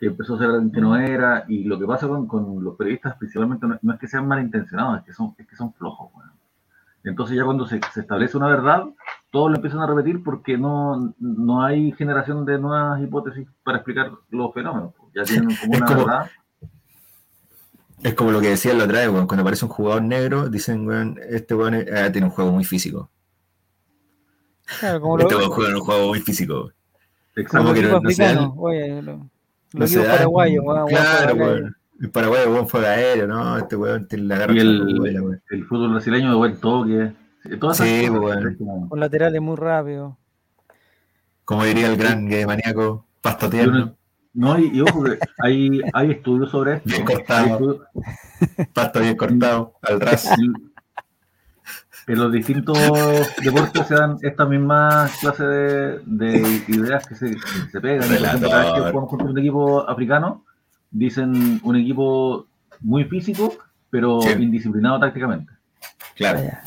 que 0.05 0.11
empezó 0.11 0.35
a 0.35 0.37
ser 0.37 0.49
alguien 0.51 0.71
que 0.71 0.81
no 0.81 0.95
era, 0.95 1.45
y 1.47 1.63
lo 1.63 1.79
que 1.79 1.87
pasa 1.87 2.07
con, 2.07 2.27
con 2.27 2.63
los 2.63 2.75
periodistas 2.75 3.15
principalmente 3.17 3.65
no, 3.65 3.79
no 3.81 3.93
es 3.93 3.99
que 3.99 4.07
sean 4.07 4.27
malintencionados, 4.27 4.99
es 4.99 5.03
que 5.05 5.13
son, 5.13 5.33
es 5.37 5.47
que 5.47 5.55
son 5.55 5.73
flojos. 5.73 6.11
weón. 6.13 6.29
Entonces 7.03 7.35
ya 7.35 7.43
cuando 7.43 7.65
se, 7.65 7.79
se 7.91 8.01
establece 8.01 8.37
una 8.37 8.47
verdad, 8.47 8.83
todos 9.31 9.49
lo 9.49 9.55
empiezan 9.55 9.79
a 9.81 9.87
repetir 9.87 10.21
porque 10.23 10.57
no, 10.59 11.13
no 11.19 11.63
hay 11.63 11.91
generación 11.93 12.45
de 12.45 12.59
nuevas 12.59 13.01
hipótesis 13.01 13.47
para 13.63 13.77
explicar 13.79 14.11
los 14.29 14.53
fenómenos. 14.53 14.91
Ya 15.15 15.23
tienen 15.23 15.55
como 15.55 15.73
Es 15.73 15.79
una 15.81 15.85
como- 15.87 16.05
verdad. 16.05 16.29
Es 18.03 18.13
como 18.13 18.31
lo 18.31 18.41
que 18.41 18.49
decía 18.49 18.73
la 18.75 18.83
otra 18.83 18.99
vez, 18.99 19.09
cuando 19.09 19.41
aparece 19.41 19.65
un 19.65 19.71
jugador 19.71 20.03
negro, 20.03 20.49
dicen, 20.49 20.85
weón, 20.87 21.17
este 21.29 21.55
weón 21.55 21.73
es- 21.73 21.91
ah, 21.91 22.11
tiene 22.11 22.27
un 22.27 22.33
juego 22.33 22.51
muy 22.51 22.63
físico. 22.63 23.09
Claro, 24.79 25.01
como 25.01 25.17
Este 25.19 25.35
weón 25.35 25.49
juega 25.49 25.69
en 25.71 25.75
un 25.77 25.81
juego 25.81 26.07
muy 26.09 26.19
físico. 26.19 26.71
Exacto. 27.35 27.57
como 27.57 27.73
que 27.73 27.79
equipos 27.79 28.01
no- 28.03 28.07
no 28.07 28.09
se 28.11 28.23
da 28.23 28.29
el- 28.31 28.37
africanos, 28.37 28.57
oye, 28.59 29.01
lo- 29.01 29.29
Equipos 29.73 29.93
da- 29.95 30.11
paraguayos, 30.11 30.63
weón, 30.65 30.77
weón, 30.77 30.89
Claro, 30.89 31.19
paraguayo. 31.19 31.53
weón. 31.53 31.75
El 32.01 32.11
paraguayo, 32.11 32.51
weón, 32.53 32.67
fue 32.67 32.87
aéreo, 32.87 33.27
¿no? 33.27 33.57
Este 33.57 33.75
weón 33.75 34.07
tiene 34.07 34.25
la 34.25 34.37
garra 34.37 34.53
Y 34.53 34.59
el, 34.59 34.99
weón. 34.99 35.41
el 35.49 35.65
fútbol 35.65 35.91
brasileño 35.91 36.29
de 36.31 36.35
buen 36.35 36.57
toque. 36.59 37.11
Todas 37.59 37.79
esas 37.79 37.87
Sí, 37.87 38.07
como- 38.07 38.89
con 38.89 38.99
laterales 38.99 39.41
muy 39.41 39.55
rápidos. 39.55 40.13
Como 41.45 41.63
diría 41.63 41.87
el 41.87 41.95
gran 41.97 42.27
gay 42.27 42.45
maníaco, 42.45 43.05
pasto 43.21 43.49
tierno, 43.49 43.95
No, 44.33 44.57
y, 44.59 44.67
y 44.75 44.81
ojo 44.81 45.03
que 45.03 45.17
hay, 45.39 45.81
hay 45.93 46.11
estudios 46.11 46.49
sobre 46.51 46.73
esto. 46.77 46.89
Bien 46.89 47.05
cortado. 47.05 47.85
Pasto 48.73 48.99
bien 48.99 49.15
cortado, 49.15 49.73
al 49.81 50.01
ras. 50.01 50.29
en- 52.07 52.19
los 52.19 52.31
distintos 52.31 52.77
deportes 53.43 53.87
se 53.87 53.95
dan 53.95 54.17
estas 54.21 54.47
mismas 54.49 55.17
clases 55.19 55.47
de, 55.47 55.99
de 56.05 56.63
ideas 56.67 57.05
que 57.07 57.15
se, 57.15 57.31
que 57.31 57.39
se 57.71 57.81
pegan. 57.81 58.07
Por 58.07 58.17
ejemplo, 58.17 58.49
cada 58.49 58.63
vez 58.63 58.73
que 58.73 58.79
jugamos 58.91 59.09
contra 59.09 59.27
un 59.29 59.37
equipo 59.37 59.89
africano, 59.89 60.43
dicen 60.91 61.59
un 61.63 61.75
equipo 61.75 62.45
muy 62.81 63.05
físico, 63.05 63.53
pero 63.89 64.21
Sí. 64.21 64.29
indisciplinado 64.37 64.99
tácticamente. 64.99 65.51
Claro. 66.15 66.39
Vaya. 66.39 66.61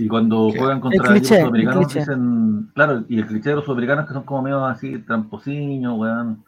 Y 0.00 0.06
cuando 0.06 0.46
Claro. 0.48 0.58
juegan 0.60 0.80
contra 0.80 1.02
El 1.02 1.08
cliché, 1.10 1.34
equipos 1.34 1.40
sudamericanos 1.40 1.96
el 1.96 2.00
dicen, 2.00 2.70
claro, 2.74 3.04
y 3.08 3.18
el 3.18 3.26
cliché 3.26 3.48
de 3.50 3.56
los 3.56 3.64
sudamericanos 3.64 4.06
que 4.06 4.12
son 4.14 4.22
como 4.22 4.42
medio 4.42 4.64
así, 4.64 4.98
tramposiños, 5.00 5.98
weón, 5.98 6.44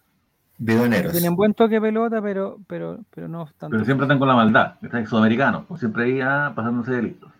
Bidoneros. 0.62 1.12
Tienen 1.12 1.34
buen 1.36 1.54
toque 1.54 1.76
de 1.76 1.80
pelota, 1.80 2.20
pero, 2.20 2.58
pero, 2.66 3.00
pero 3.10 3.28
no 3.28 3.46
tanto. 3.46 3.70
pero 3.70 3.84
siempre 3.84 4.04
están 4.04 4.18
con 4.18 4.28
la 4.28 4.34
maldad, 4.34 4.74
están 4.82 5.06
sudamericanos, 5.06 5.64
pues 5.66 5.80
siempre 5.80 6.04
ahí 6.04 6.20
ah, 6.20 6.52
pasándose 6.54 6.92
delitos. 6.92 7.32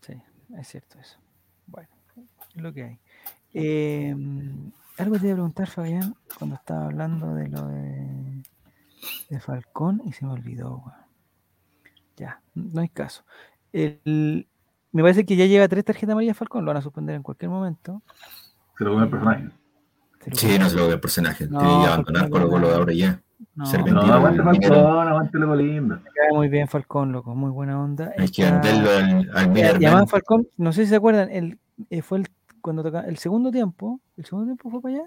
Sí, 0.00 0.20
es 0.56 0.66
cierto 0.66 0.98
eso. 0.98 1.18
Bueno, 1.68 1.88
es 2.16 2.60
lo 2.60 2.72
que 2.72 2.82
hay. 2.82 2.98
Eh, 3.54 4.12
algo 4.98 5.18
te 5.18 5.26
iba 5.26 5.32
a 5.34 5.36
preguntar, 5.36 5.68
Fabián, 5.68 6.16
cuando 6.36 6.56
estaba 6.56 6.86
hablando 6.86 7.32
de 7.34 7.48
lo 7.48 7.68
de, 7.68 8.42
de 9.30 9.40
Falcón 9.40 10.02
y 10.04 10.12
se 10.12 10.26
me 10.26 10.32
olvidó. 10.32 10.78
weón. 10.84 10.98
Ya, 12.16 12.40
no 12.54 12.80
hay 12.80 12.88
caso. 12.88 13.22
El- 13.72 14.48
me 14.90 15.02
parece 15.02 15.24
que 15.24 15.36
ya 15.36 15.46
lleva 15.46 15.68
tres 15.68 15.84
tarjetas 15.84 16.14
amarillas 16.14 16.36
Falcón, 16.36 16.64
lo 16.64 16.70
van 16.70 16.78
a 16.78 16.82
suspender 16.82 17.14
en 17.14 17.22
cualquier 17.22 17.50
momento. 17.52 18.02
Se 18.76 18.82
lo 18.82 18.90
come 18.90 19.04
el 19.04 19.10
personaje. 19.10 19.48
Sí, 20.32 20.58
no 20.58 20.68
se 20.68 20.76
lo 20.76 20.86
ve 20.88 20.94
el 20.94 21.00
personaje. 21.00 21.46
No, 21.48 21.58
Tiene 21.58 21.80
que 21.80 21.86
abandonar 21.86 22.30
Colo 22.30 22.48
Colo 22.48 22.68
de 22.68 22.74
ahora 22.74 22.92
ya. 22.92 23.22
No, 23.54 23.66
ser 23.66 23.92
No, 23.92 24.00
aguante. 24.02 24.42
Falcón, 24.42 25.08
aguante 25.08 25.38
lindo. 25.38 25.96
me 25.96 26.02
cae 26.14 26.32
muy 26.32 26.48
bien 26.48 26.68
Falcón, 26.68 27.12
loco, 27.12 27.34
muy 27.34 27.50
buena 27.50 27.80
onda. 27.82 28.12
Hay 28.16 28.28
que 28.28 28.44
venderlo 28.44 28.90
al, 28.90 29.30
al 29.34 29.46
Y 29.46 29.48
Miller 29.50 29.76
además 29.76 29.94
Man. 29.94 30.08
Falcón, 30.08 30.48
no 30.56 30.72
sé 30.72 30.84
si 30.84 30.90
se 30.90 30.96
acuerdan, 30.96 31.30
el, 31.30 31.58
eh, 31.90 32.02
fue 32.02 32.18
el, 32.18 32.26
cuando 32.60 32.82
toca 32.82 33.00
el 33.00 33.16
segundo 33.18 33.50
tiempo, 33.50 34.00
el 34.16 34.24
segundo 34.24 34.46
tiempo 34.46 34.70
fue 34.70 34.80
para 34.80 34.94
allá, 34.96 35.04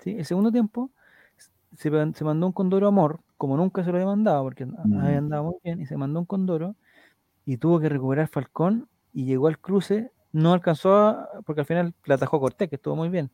sí, 0.00 0.16
el 0.18 0.24
segundo 0.24 0.50
tiempo 0.52 0.90
se, 1.76 1.90
man- 1.90 2.14
se 2.14 2.24
mandó 2.24 2.46
un 2.46 2.52
condoro 2.52 2.88
amor, 2.88 3.20
como 3.36 3.56
nunca 3.56 3.82
se 3.84 3.90
lo 3.90 3.96
había 3.96 4.06
mandado, 4.06 4.42
porque 4.42 4.66
Mm. 4.66 5.00
había 5.00 5.18
andado 5.18 5.44
muy 5.44 5.54
bien, 5.62 5.80
y 5.80 5.86
se 5.86 5.96
mandó 5.96 6.20
un 6.20 6.26
condoro 6.26 6.74
y 7.44 7.56
tuvo 7.56 7.80
que 7.80 7.88
recuperar 7.88 8.28
Falcón 8.28 8.88
y 9.12 9.24
llegó 9.24 9.46
al 9.48 9.58
cruce, 9.58 10.10
no 10.32 10.52
alcanzó 10.52 10.94
a, 10.96 11.28
porque 11.46 11.62
al 11.62 11.66
final 11.66 11.94
la 12.04 12.16
atajó 12.16 12.38
Cortés, 12.40 12.68
que 12.68 12.76
estuvo 12.76 12.96
muy 12.96 13.08
bien, 13.08 13.30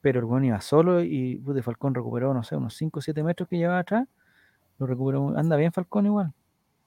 pero 0.00 0.20
el 0.20 0.26
buen 0.26 0.44
iba 0.44 0.60
solo 0.60 1.02
y 1.02 1.36
pude, 1.36 1.62
Falcón 1.62 1.94
recuperó, 1.94 2.32
no 2.34 2.42
sé, 2.42 2.56
unos 2.56 2.74
5 2.74 2.98
o 2.98 3.02
7 3.02 3.22
metros 3.22 3.48
que 3.48 3.56
llevaba 3.58 3.80
atrás, 3.80 4.08
lo 4.78 4.86
recuperó, 4.86 5.22
muy- 5.22 5.36
anda 5.38 5.56
bien 5.56 5.72
Falcón 5.72 6.06
igual. 6.06 6.32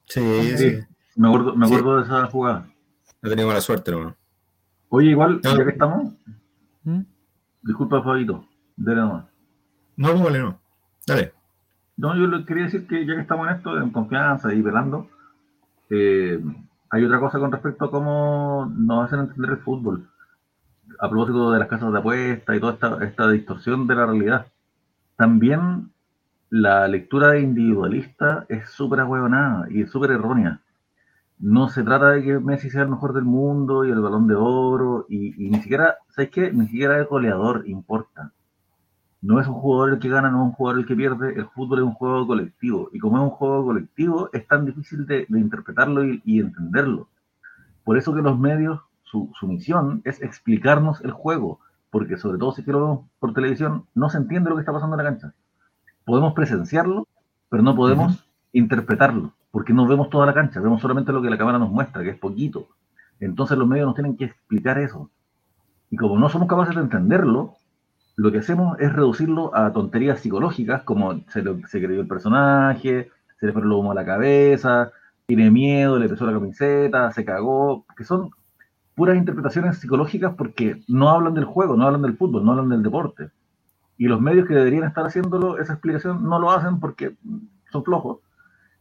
Sí, 0.04 0.20
Sí, 0.20 0.58
sí. 0.58 0.78
me 1.16 1.28
acuerdo, 1.28 1.54
me 1.54 1.66
Sí. 1.66 1.74
acuerdo 1.74 1.96
de 1.98 2.02
esa 2.04 2.26
jugada. 2.26 2.66
No 3.20 3.30
tenía 3.30 3.46
mala 3.46 3.60
suerte, 3.60 3.90
hermano. 3.90 4.16
Oye, 4.88 5.10
igual, 5.10 5.40
No. 5.44 5.56
ya 5.56 5.64
que 5.64 5.70
estamos, 5.70 6.12
¿Mm? 6.84 7.00
disculpa, 7.62 8.02
Fabito, 8.02 8.44
dale 8.76 9.00
nomás. 9.00 9.24
No, 9.96 10.14
no, 10.14 10.24
vale, 10.24 10.38
no. 10.40 10.58
Dale. 11.06 11.32
No, 11.96 12.16
yo 12.16 12.26
le 12.26 12.44
quería 12.46 12.64
decir 12.64 12.86
que 12.86 13.06
ya 13.06 13.14
que 13.14 13.20
estamos 13.20 13.46
en 13.48 13.56
esto, 13.56 13.78
en 13.78 13.90
confianza 13.90 14.52
y 14.52 14.62
velando, 14.62 15.08
eh, 15.90 16.42
hay 16.90 17.04
otra 17.04 17.20
cosa 17.20 17.38
con 17.38 17.52
respecto 17.52 17.84
a 17.84 17.90
cómo 17.90 18.70
nos 18.74 19.04
hacen 19.06 19.20
entender 19.20 19.50
el 19.52 19.58
fútbol. 19.58 20.08
A 21.02 21.10
propósito 21.10 21.50
de 21.50 21.58
las 21.58 21.66
casas 21.66 21.92
de 21.92 21.98
apuesta 21.98 22.54
y 22.54 22.60
toda 22.60 22.74
esta, 22.74 23.04
esta 23.04 23.28
distorsión 23.28 23.88
de 23.88 23.96
la 23.96 24.06
realidad. 24.06 24.46
También 25.16 25.90
la 26.48 26.86
lectura 26.86 27.40
individualista 27.40 28.46
es 28.48 28.70
súper 28.70 29.00
ahueonada 29.00 29.66
y 29.68 29.84
súper 29.86 30.12
errónea. 30.12 30.60
No 31.40 31.68
se 31.68 31.82
trata 31.82 32.10
de 32.10 32.22
que 32.22 32.38
Messi 32.38 32.70
sea 32.70 32.82
el 32.82 32.90
mejor 32.90 33.14
del 33.14 33.24
mundo 33.24 33.84
y 33.84 33.90
el 33.90 33.98
balón 33.98 34.28
de 34.28 34.36
oro, 34.36 35.06
y, 35.08 35.44
y 35.44 35.50
ni 35.50 35.60
siquiera, 35.60 35.96
¿sabes 36.10 36.30
qué? 36.30 36.52
Ni 36.52 36.66
siquiera 36.66 36.96
el 36.96 37.06
goleador 37.06 37.64
importa. 37.66 38.30
No 39.20 39.40
es 39.40 39.48
un 39.48 39.54
jugador 39.54 39.94
el 39.94 39.98
que 39.98 40.08
gana, 40.08 40.30
no 40.30 40.42
es 40.42 40.44
un 40.50 40.52
jugador 40.52 40.82
el 40.82 40.86
que 40.86 40.94
pierde, 40.94 41.34
el 41.34 41.46
fútbol 41.46 41.80
es 41.80 41.84
un 41.84 41.94
juego 41.94 42.28
colectivo. 42.28 42.90
Y 42.92 43.00
como 43.00 43.16
es 43.16 43.24
un 43.24 43.30
juego 43.30 43.64
colectivo, 43.64 44.30
es 44.32 44.46
tan 44.46 44.66
difícil 44.66 45.04
de, 45.04 45.26
interpretarlo 45.30 46.04
y 46.04 46.38
entenderlo. 46.38 47.08
Por 47.82 47.98
eso 47.98 48.14
que 48.14 48.22
los 48.22 48.38
medios, 48.38 48.80
su, 49.12 49.30
su 49.38 49.46
misión 49.46 50.00
es 50.04 50.22
explicarnos 50.22 51.02
el 51.02 51.12
juego, 51.12 51.60
porque 51.90 52.16
sobre 52.16 52.38
todo 52.38 52.52
si 52.52 52.62
lo 52.62 53.04
por 53.20 53.34
televisión, 53.34 53.84
no 53.94 54.08
se 54.08 54.16
entiende 54.16 54.48
lo 54.48 54.56
que 54.56 54.62
está 54.62 54.72
pasando 54.72 54.96
en 54.98 55.04
la 55.04 55.10
cancha. 55.10 55.34
Podemos 56.06 56.32
presenciarlo, 56.32 57.06
pero 57.50 57.62
no 57.62 57.76
podemos 57.76 58.26
interpretarlo, 58.54 59.32
porque 59.50 59.74
no 59.74 59.86
vemos 59.86 60.08
toda 60.08 60.24
la 60.24 60.32
cancha, 60.32 60.60
vemos 60.60 60.80
solamente 60.80 61.12
lo 61.12 61.20
que 61.20 61.28
la 61.28 61.36
cámara 61.36 61.58
nos 61.58 61.70
muestra, 61.70 62.02
que 62.02 62.08
es 62.10 62.18
poquito. 62.18 62.68
Entonces 63.20 63.58
los 63.58 63.68
medios 63.68 63.86
nos 63.86 63.94
tienen 63.94 64.16
que 64.16 64.24
explicar 64.24 64.78
eso. 64.78 65.10
Y 65.90 65.96
como 65.96 66.18
no 66.18 66.30
somos 66.30 66.48
capaces 66.48 66.74
de 66.74 66.80
entenderlo, 66.80 67.56
lo 68.16 68.32
que 68.32 68.38
hacemos 68.38 68.80
es 68.80 68.90
reducirlo 68.92 69.54
a 69.54 69.72
tonterías 69.74 70.20
psicológicas, 70.20 70.82
como 70.84 71.20
se, 71.28 71.42
le- 71.42 71.66
se 71.66 71.82
creyó 71.82 72.00
el 72.00 72.08
personaje, 72.08 73.10
se 73.38 73.46
le 73.46 73.52
fue 73.52 73.60
el 73.62 73.70
humo 73.70 73.92
a 73.92 73.94
la 73.94 74.04
cabeza, 74.06 74.90
tiene 75.26 75.50
miedo, 75.50 75.98
le 75.98 76.08
pesó 76.08 76.24
la 76.26 76.32
camiseta, 76.32 77.12
se 77.12 77.24
cagó, 77.26 77.84
que 77.96 78.04
son 78.04 78.30
puras 78.94 79.16
interpretaciones 79.16 79.78
psicológicas 79.78 80.34
porque 80.36 80.82
no 80.88 81.08
hablan 81.10 81.34
del 81.34 81.44
juego, 81.44 81.76
no 81.76 81.86
hablan 81.86 82.02
del 82.02 82.16
fútbol, 82.16 82.44
no 82.44 82.52
hablan 82.52 82.68
del 82.68 82.82
deporte. 82.82 83.30
Y 83.98 84.06
los 84.06 84.20
medios 84.20 84.46
que 84.46 84.54
deberían 84.54 84.84
estar 84.84 85.06
haciéndolo, 85.06 85.58
esa 85.58 85.74
explicación, 85.74 86.24
no 86.28 86.38
lo 86.38 86.50
hacen 86.50 86.80
porque 86.80 87.16
son 87.70 87.84
flojos. 87.84 88.18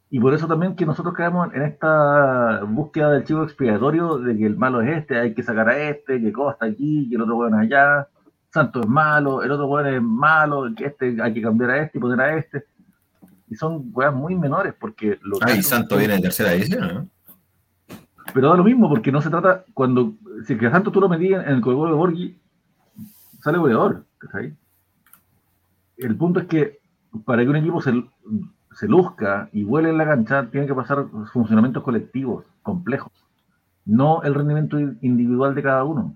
Y 0.09 0.19
por 0.19 0.33
eso 0.33 0.47
también 0.47 0.75
que 0.75 0.85
nosotros 0.85 1.13
caemos 1.13 1.53
en 1.53 1.61
esta 1.61 2.63
búsqueda 2.65 3.11
del 3.11 3.23
chivo 3.23 3.43
expiatorio 3.43 4.17
de 4.17 4.35
que 4.37 4.45
el 4.45 4.57
malo 4.57 4.81
es 4.81 4.97
este, 4.97 5.17
hay 5.17 5.33
que 5.33 5.43
sacar 5.43 5.69
a 5.69 5.77
este, 5.77 6.19
que 6.21 6.33
Costa 6.33 6.65
aquí, 6.65 7.07
que 7.09 7.15
el 7.15 7.21
otro 7.21 7.35
bueno 7.35 7.57
allá, 7.57 8.07
Santos 8.49 8.83
es 8.83 8.89
malo, 8.89 9.41
el 9.41 9.51
otro 9.51 9.67
bueno 9.67 9.87
es 9.89 10.01
malo, 10.01 10.65
que 10.75 10.87
este 10.87 11.15
hay 11.21 11.33
que 11.33 11.41
cambiar 11.41 11.69
a 11.71 11.77
este 11.77 11.97
y 11.97 12.01
poner 12.01 12.19
a 12.19 12.35
este. 12.35 12.65
Y 13.49 13.55
son 13.55 13.89
weas 13.93 14.13
muy 14.13 14.35
menores 14.35 14.73
porque 14.77 15.17
lo 15.21 15.37
que 15.39 15.45
Ay, 15.45 15.51
hacen- 15.59 15.63
Santo 15.63 15.97
viene 15.97 16.15
de 16.15 16.21
tercera 16.21 16.51
división, 16.51 16.93
¿no? 16.93 17.07
Pero 18.33 18.49
da 18.49 18.55
lo 18.57 18.63
mismo, 18.63 18.89
porque 18.89 19.11
no 19.11 19.21
se 19.21 19.29
trata, 19.29 19.65
cuando, 19.73 20.13
si 20.45 20.57
que 20.57 20.69
Santos 20.69 20.93
tú 20.93 21.01
lo 21.01 21.09
medías 21.09 21.45
en 21.45 21.53
el 21.53 21.61
Colo 21.61 21.85
de 21.85 21.93
Borghi, 21.93 22.37
sale 23.39 23.57
goleador, 23.57 24.05
¿cachai? 24.17 24.55
El 25.97 26.15
punto 26.15 26.39
es 26.39 26.47
que 26.47 26.79
para 27.25 27.43
que 27.43 27.49
un 27.49 27.55
equipo 27.57 27.81
se, 27.81 27.91
se 28.73 28.87
luzca 28.87 29.49
y 29.51 29.63
vuele 29.63 29.89
en 29.89 29.97
la 29.97 30.05
cancha, 30.05 30.47
tiene 30.49 30.67
que 30.67 30.73
pasar 30.75 31.05
funcionamientos 31.33 31.83
colectivos, 31.83 32.45
complejos, 32.63 33.11
no 33.85 34.23
el 34.23 34.33
rendimiento 34.35 34.79
individual 34.79 35.53
de 35.55 35.63
cada 35.63 35.83
uno. 35.83 36.15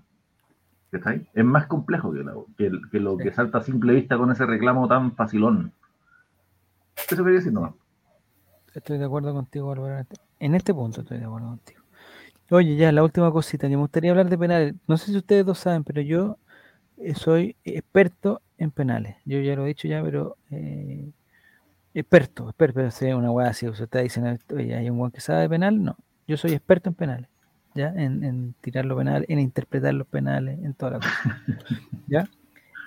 ¿cachai? 0.90 1.28
Es 1.34 1.44
más 1.44 1.66
complejo 1.66 2.12
que, 2.12 2.20
lo 2.20 2.46
que, 2.56 2.70
que 2.90 3.00
lo 3.00 3.18
que 3.18 3.32
salta 3.32 3.58
a 3.58 3.62
simple 3.62 3.92
vista 3.92 4.16
con 4.16 4.30
ese 4.30 4.46
reclamo 4.46 4.88
tan 4.88 5.12
facilón. 5.12 5.72
Eso 7.10 7.22
quería 7.22 7.38
decir 7.40 7.52
nomás. 7.52 7.72
Estoy 8.72 8.96
de 8.98 9.04
acuerdo 9.04 9.34
contigo, 9.34 9.72
Álvaro. 9.72 9.94
en 9.94 10.00
este- 10.00 10.16
En 10.38 10.54
este 10.54 10.72
punto 10.72 11.00
estoy 11.02 11.18
de 11.18 11.24
acuerdo 11.24 11.48
contigo. 11.48 11.82
Oye, 12.50 12.76
ya 12.76 12.92
la 12.92 13.02
última 13.02 13.32
cosita, 13.32 13.66
que 13.68 13.76
me 13.76 13.82
gustaría 13.82 14.10
hablar 14.12 14.28
de 14.28 14.38
penales. 14.38 14.74
No 14.86 14.96
sé 14.96 15.06
si 15.10 15.16
ustedes 15.16 15.44
dos 15.44 15.58
saben, 15.58 15.82
pero 15.84 16.00
yo 16.00 16.38
eh, 16.98 17.14
soy 17.14 17.56
experto 17.64 18.42
en 18.58 18.70
penales. 18.72 19.16
Yo 19.24 19.40
ya 19.40 19.56
lo 19.56 19.64
he 19.64 19.68
dicho 19.68 19.88
ya, 19.88 20.02
pero 20.02 20.36
eh, 20.50 21.10
experto, 21.94 22.48
experto, 22.50 22.74
pero 22.76 22.90
sea 22.92 23.16
una 23.16 23.30
weá 23.32 23.50
así. 23.50 23.68
Ustedes 23.68 24.04
dicen, 24.04 24.38
oye, 24.54 24.76
hay 24.76 24.90
un 24.90 24.98
weón 25.00 25.12
que 25.12 25.20
sabe 25.22 25.42
de 25.42 25.48
penal. 25.50 25.82
No, 25.84 25.96
yo 26.28 26.36
soy 26.36 26.52
experto 26.54 26.90
en 26.90 26.96
penales, 26.96 27.28
¿ya? 27.74 27.88
En, 27.96 28.24
en 28.24 28.54
tirar 28.62 28.86
los 28.86 28.98
penales, 28.98 29.28
en 29.30 29.40
interpretar 29.40 29.94
los 29.94 30.06
penales, 30.08 30.58
en 30.64 30.74
toda 30.74 30.92
la 30.92 30.98
cosa. 31.00 31.42
¿Ya? 32.08 32.28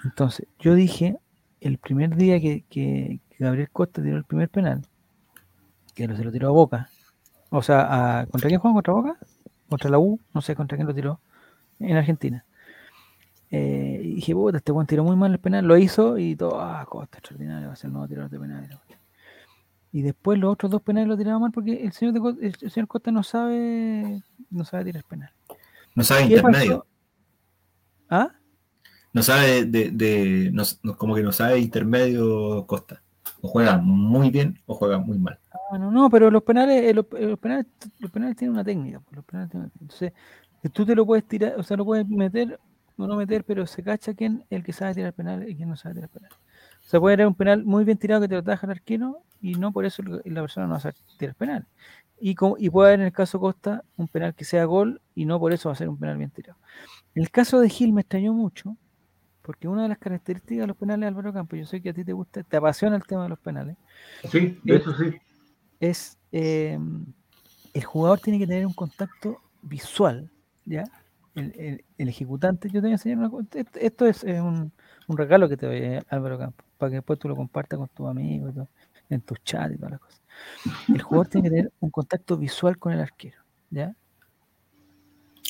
Entonces, 0.06 0.48
yo 0.60 0.76
dije 0.76 1.17
el 1.62 1.78
primer 1.80 2.15
día 2.15 2.39
que, 2.41 2.63
que- 2.69 3.19
que 3.30 3.43
Gabriel 3.45 3.69
Costa 3.72 4.02
tiró 4.04 4.17
el 4.17 4.26
primer 4.26 4.50
penal, 4.50 4.84
que 5.95 6.08
se 6.15 6.24
lo 6.24 6.32
tiró 6.32 6.48
a 6.50 6.52
Boca, 6.52 6.89
o 7.52 7.62
sea, 7.63 8.28
¿contra 8.32 8.50
quién 8.50 8.60
jugó? 8.60 8.76
¿Contra 8.76 8.93
Boca? 8.93 9.17
¿Contra 9.69 9.89
la 9.89 9.99
U? 9.99 10.19
No 10.34 10.41
sé 10.41 10.55
contra 10.55 10.77
quién 10.77 10.88
lo 10.88 10.93
tiró, 10.95 11.19
en 11.79 11.95
Argentina. 11.95 12.43
Eh, 13.51 14.01
y 14.03 14.15
dije, 14.15 14.34
puta, 14.34 14.58
este 14.58 14.71
buen 14.71 14.86
tiró 14.88 15.03
muy 15.03 15.15
mal 15.15 15.32
el 15.32 15.39
penal, 15.39 15.65
lo 15.65 15.77
hizo 15.77 16.17
y 16.17 16.36
todo, 16.36 16.60
ah, 16.62 16.86
Costa, 16.88 17.17
extraordinario, 17.17 17.67
va 17.67 17.73
a 17.73 17.75
ser 17.75 17.88
el 17.88 17.93
nuevo 17.93 18.08
tirador 18.08 18.29
de 18.29 18.39
penales. 18.39 18.69
Y 19.91 20.03
después 20.03 20.38
los 20.38 20.53
otros 20.53 20.71
dos 20.71 20.82
penales 20.84 21.08
lo 21.08 21.17
tiraba 21.17 21.39
mal 21.39 21.51
porque 21.51 21.84
el 21.84 21.91
señor, 21.93 22.13
de 22.13 22.19
Co- 22.19 22.38
el, 22.39 22.55
señor 22.69 22.88
Costa 22.88 23.12
no 23.12 23.23
sabe, 23.23 24.21
no 24.51 24.63
sabe 24.65 24.86
tirar 24.86 25.03
penal. 25.03 25.32
No 25.95 26.03
sabe 26.03 26.27
¿Qué 26.27 26.36
intermedio. 26.36 26.79
pasó? 26.79 26.88
¿Ah? 28.10 28.32
No 29.13 29.23
sabe 29.23 29.65
de, 29.65 29.89
de- 29.89 30.51
no- 30.53 30.95
como 30.95 31.15
que 31.15 31.23
no 31.23 31.32
sabe 31.32 31.58
intermedio 31.60 32.65
Costa. 32.67 33.01
O 33.41 33.47
juega 33.47 33.77
muy 33.77 34.29
bien 34.29 34.62
o 34.67 34.75
juega 34.75 34.99
muy 34.99 35.17
mal. 35.17 35.39
Ah, 35.71 35.77
no, 35.77 36.10
pero 36.10 36.32
los 36.32 36.43
penales, 36.43 36.84
eh, 36.84 36.93
los, 36.93 37.05
eh, 37.17 37.27
los 37.27 37.39
penales, 37.39 37.67
los 37.99 38.10
penales 38.12 38.36
tienen 38.38 38.53
una 38.53 38.63
técnica. 38.63 38.99
pues, 39.01 39.15
Los 39.17 39.25
penales 39.25 39.51
tienen. 39.51 39.71
Entonces, 39.79 40.13
eh, 40.63 40.69
tú 40.69 40.86
te 40.86 40.95
lo 40.95 41.05
puedes 41.05 41.25
tirar, 41.27 41.55
o 41.60 41.63
sea, 41.63 41.77
lo 41.77 41.86
puedes 41.86 42.08
meter 42.08 42.60
o 42.97 43.08
no 43.08 43.15
meter, 43.15 43.43
pero 43.45 43.65
se 43.67 43.84
cacha 43.84 44.13
quién 44.13 44.45
el 44.49 44.63
que 44.63 44.73
sabe 44.73 44.95
tirar 44.95 45.13
penal 45.13 45.47
y 45.47 45.55
quién 45.55 45.69
no 45.69 45.75
sabe 45.77 45.95
tirar 45.95 46.10
penal. 46.10 46.32
O 46.34 46.89
sea, 46.89 46.99
puede 46.99 47.13
haber 47.13 47.27
un 47.27 47.36
penal 47.36 47.63
muy 47.63 47.84
bien 47.86 47.97
tirado 47.97 48.21
que 48.21 48.27
te 48.27 48.36
lo 48.36 48.43
taja 48.43 48.65
el 48.65 48.71
arquero 48.71 49.21
y 49.41 49.53
no 49.55 49.71
por 49.71 49.86
eso 49.86 50.01
la 50.03 50.41
persona 50.41 50.65
no 50.67 50.71
va 50.73 50.77
a 50.77 50.82
saber 50.82 50.95
tirar 51.17 51.36
penal. 51.36 51.67
Y, 52.19 52.36
como, 52.36 52.58
y 52.58 52.69
puede 52.69 52.89
haber 52.89 52.99
en 53.01 53.05
el 53.08 53.13
caso 53.13 53.39
Costa 53.39 53.84
un 53.95 54.08
penal 54.10 54.34
que 54.36 54.43
sea 54.43 54.65
gol 54.65 55.01
y 55.15 55.25
no 55.25 55.39
por 55.39 55.53
eso 55.53 55.69
va 55.69 55.73
a 55.73 55.75
ser 55.77 55.88
un 55.88 55.97
penal 55.97 56.17
bien 56.17 56.32
tirado. 56.32 56.58
El 57.15 57.32
caso 57.32 57.60
de 57.62 57.69
Gil 57.69 57.93
me 57.93 58.01
extrañó 58.01 58.34
mucho 58.34 58.77
porque 59.43 59.67
una 59.67 59.84
de 59.84 59.89
las 59.89 59.97
características 59.99 60.62
de 60.63 60.67
los 60.67 60.77
penales 60.77 61.01
de 61.01 61.08
Álvaro 61.08 61.34
Campos, 61.34 61.60
yo 61.60 61.65
sé 61.65 61.82
que 61.82 61.89
a 61.89 61.93
ti 61.93 62.03
te 62.05 62.13
gusta, 62.13 62.43
te 62.43 62.58
apasiona 62.58 62.95
el 62.95 63.03
tema 63.05 63.23
de 63.23 63.29
los 63.29 63.39
penales 63.39 63.77
Sí, 64.32 64.60
de 64.63 64.75
eso 64.75 64.93
sí. 64.95 65.15
Es 65.80 66.18
eh, 66.32 66.78
el 67.74 67.84
jugador 67.84 68.20
tiene 68.20 68.39
que 68.39 68.48
tener 68.48 68.65
un 68.65 68.74
contacto 68.74 69.38
visual, 69.62 70.30
¿ya? 70.65 70.84
El, 71.36 71.54
el- 71.60 71.86
el 71.98 72.08
ejecutante, 72.10 72.68
yo 72.70 72.74
te 72.76 72.82
voy 72.82 72.89
a 72.92 72.94
enseñar 72.94 73.18
una 73.20 73.30
cosa, 73.30 73.48
esto, 73.76 74.06
es 74.06 74.24
un, 74.24 74.72
un 75.08 75.18
regalo 75.18 75.48
que 75.48 75.58
te 75.58 75.65
doy, 75.65 75.78
eh, 75.78 76.04
Álvaro 76.10 76.38
Campos, 76.38 76.65
para 76.78 76.89
que 76.89 76.96
después 76.98 77.20
tú 77.20 77.28
lo 77.30 77.36
compartas 77.36 77.78
con 77.78 77.88
tus 77.89 78.08
amigos, 78.08 78.54
en 79.10 79.22
tus 79.22 79.42
chats 79.44 79.74
y 79.74 79.78
todas 79.78 79.92
las 79.92 80.00
cosas. 80.02 80.22
El 80.88 81.02
jugador 81.02 81.28
tiene 81.28 81.50
que 81.50 81.56
tener 81.56 81.72
un 81.80 81.89
contacto 81.92 82.36
visual 82.38 82.78
con 82.78 82.94
el 82.94 83.00
arquero, 83.00 83.38
¿ya? 83.70 83.96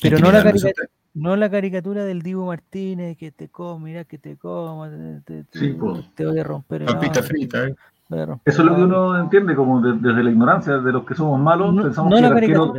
Pero 0.02 0.18
no 0.20 0.32
la, 0.32 0.40
Intimidando, 0.40 0.62
carica- 0.62 0.90
no 1.14 1.36
la 1.36 1.50
caricatura 1.50 2.06
del 2.06 2.22
Divo 2.22 2.46
Martínez 2.46 3.18
que 3.18 3.32
te 3.32 3.50
como, 3.50 3.80
mira 3.80 4.04
que 4.06 4.18
te 4.18 4.38
como, 4.38 4.88
te, 4.90 5.22
te- 5.26 5.44
te- 5.46 5.60
Sí, 5.60 5.70
po. 5.74 6.04
te 6.16 6.26
voy 6.26 6.40
a 6.40 6.44
romper 6.44 6.84
el 6.84 6.88
Papita 6.88 7.24
frita, 7.24 7.68
¿eh? 7.68 7.76
Eso 8.10 8.40
es 8.46 8.58
lo 8.68 8.76
que 8.76 8.82
el 8.82 8.86
ano". 8.92 9.10
uno 9.10 9.20
entiende, 9.20 9.56
como 9.56 9.82
de- 9.82 9.94
desde 9.94 10.24
la 10.24 10.32
ignorancia 10.32 10.78
de 10.80 10.92
los 10.92 11.06
que 11.06 11.16
somos 11.16 11.40
malos, 11.40 11.74
No, 11.74 11.84
pensamos 11.84 12.12
no 12.12 12.18
que 12.18 12.26
el 12.26 12.32
arquero, 12.34 12.74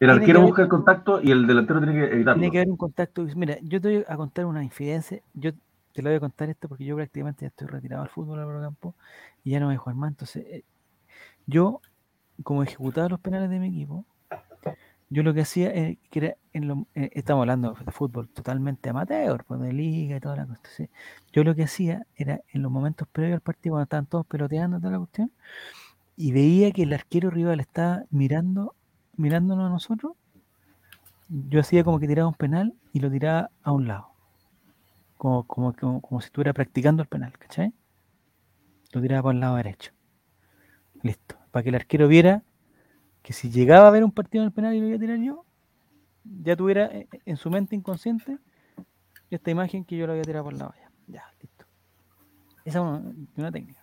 el 0.00 0.10
arquero 0.10 0.38
haber- 0.40 0.48
busca 0.50 0.62
el 0.62 0.68
contacto 0.68 1.20
y 1.22 1.30
el 1.30 1.46
delantero 1.46 1.80
tiene 1.80 1.94
que 1.94 2.14
evitarlo. 2.14 2.40
Tiene 2.40 2.52
que 2.52 2.58
haber 2.58 2.70
un 2.70 2.76
contacto. 2.76 3.26
Mira, 3.36 3.58
yo 3.62 3.80
te 3.80 3.88
voy 3.88 4.04
a 4.08 4.16
contar 4.16 4.46
una 4.46 4.64
infidencia. 4.64 5.20
Yo 5.34 5.52
te 5.92 6.02
lo 6.02 6.08
voy 6.08 6.16
a 6.16 6.20
contar 6.20 6.48
esto 6.48 6.68
porque 6.68 6.84
yo 6.84 6.96
prácticamente 6.96 7.42
ya 7.42 7.48
estoy 7.48 7.68
retirado 7.68 8.02
del 8.02 8.10
fútbol 8.10 8.38
Álvaro 8.40 8.62
Campo 8.62 8.94
y 9.44 9.50
ya 9.50 9.60
no 9.60 9.66
voy 9.66 9.74
a 9.74 9.78
jugar 9.78 9.96
más. 9.96 10.10
Entonces, 10.10 10.44
eh, 10.48 10.64
yo, 11.46 11.80
como 12.42 12.62
ejecutaba 12.62 13.08
los 13.10 13.20
penales 13.20 13.50
de 13.50 13.58
mi 13.58 13.68
equipo, 13.68 14.06
yo 15.12 15.22
lo 15.22 15.34
que 15.34 15.42
hacía 15.42 15.68
eh, 15.70 15.98
era 16.12 16.36
en 16.52 16.68
lo- 16.68 16.86
eh, 16.94 17.10
estamos 17.14 17.42
hablando 17.42 17.74
de 17.74 17.92
fútbol 17.92 18.28
totalmente 18.28 18.90
amateur, 18.90 19.44
pues, 19.44 19.60
de 19.60 19.72
liga 19.72 20.16
y 20.16 20.20
toda 20.20 20.36
la 20.36 20.46
cosa. 20.46 20.58
Entonces, 20.62 20.90
yo 21.32 21.44
lo 21.44 21.54
que 21.54 21.64
hacía 21.64 22.06
era 22.16 22.40
en 22.52 22.62
los 22.62 22.72
momentos 22.72 23.08
previos 23.08 23.36
al 23.36 23.40
partido, 23.42 23.74
cuando 23.74 23.84
estaban 23.84 24.06
todos 24.06 24.26
peloteando 24.26 24.78
toda 24.78 24.92
la 24.92 24.98
cuestión, 24.98 25.32
y 26.16 26.32
veía 26.32 26.72
que 26.72 26.84
el 26.84 26.92
arquero 26.94 27.30
rival 27.30 27.60
estaba 27.60 28.04
mirando, 28.10 28.74
mirándonos 29.16 29.66
a 29.66 29.70
nosotros, 29.70 30.14
yo 31.28 31.60
hacía 31.60 31.84
como 31.84 31.98
que 31.98 32.06
tiraba 32.06 32.28
un 32.28 32.34
penal 32.34 32.74
y 32.92 33.00
lo 33.00 33.10
tiraba 33.10 33.50
a 33.62 33.72
un 33.72 33.88
lado. 33.88 34.08
Como, 35.16 35.44
como, 35.46 35.72
como, 35.72 36.00
como 36.00 36.20
si 36.20 36.26
estuviera 36.26 36.52
practicando 36.52 37.02
el 37.02 37.08
penal, 37.08 37.32
¿cachai? 37.38 37.72
Lo 38.92 39.00
tiraba 39.00 39.22
para 39.24 39.34
el 39.34 39.40
lado 39.40 39.56
derecho. 39.56 39.92
Listo. 41.02 41.36
Para 41.50 41.62
que 41.62 41.68
el 41.70 41.74
arquero 41.74 42.08
viera 42.08 42.42
que 43.22 43.32
si 43.32 43.50
llegaba 43.50 43.88
a 43.88 43.90
ver 43.90 44.04
un 44.04 44.12
partido 44.12 44.42
en 44.42 44.48
el 44.48 44.52
penal 44.52 44.74
y 44.74 44.80
lo 44.80 44.86
iba 44.86 44.96
a 44.96 45.00
tirar 45.00 45.18
yo, 45.18 45.44
ya 46.24 46.56
tuviera 46.56 46.86
eh, 46.86 47.08
en 47.24 47.36
su 47.36 47.50
mente 47.50 47.74
inconsciente 47.74 48.38
esta 49.30 49.50
imagen 49.50 49.84
que 49.84 49.96
yo 49.96 50.06
lo 50.06 50.12
había 50.12 50.24
tirado 50.24 50.44
por 50.44 50.52
el 50.52 50.58
lado 50.58 50.74
allá. 50.76 50.90
Ya, 51.06 51.24
listo. 51.40 51.64
Esa 52.64 52.78
es 52.78 53.14
una, 53.36 53.50
técnica. 53.50 53.80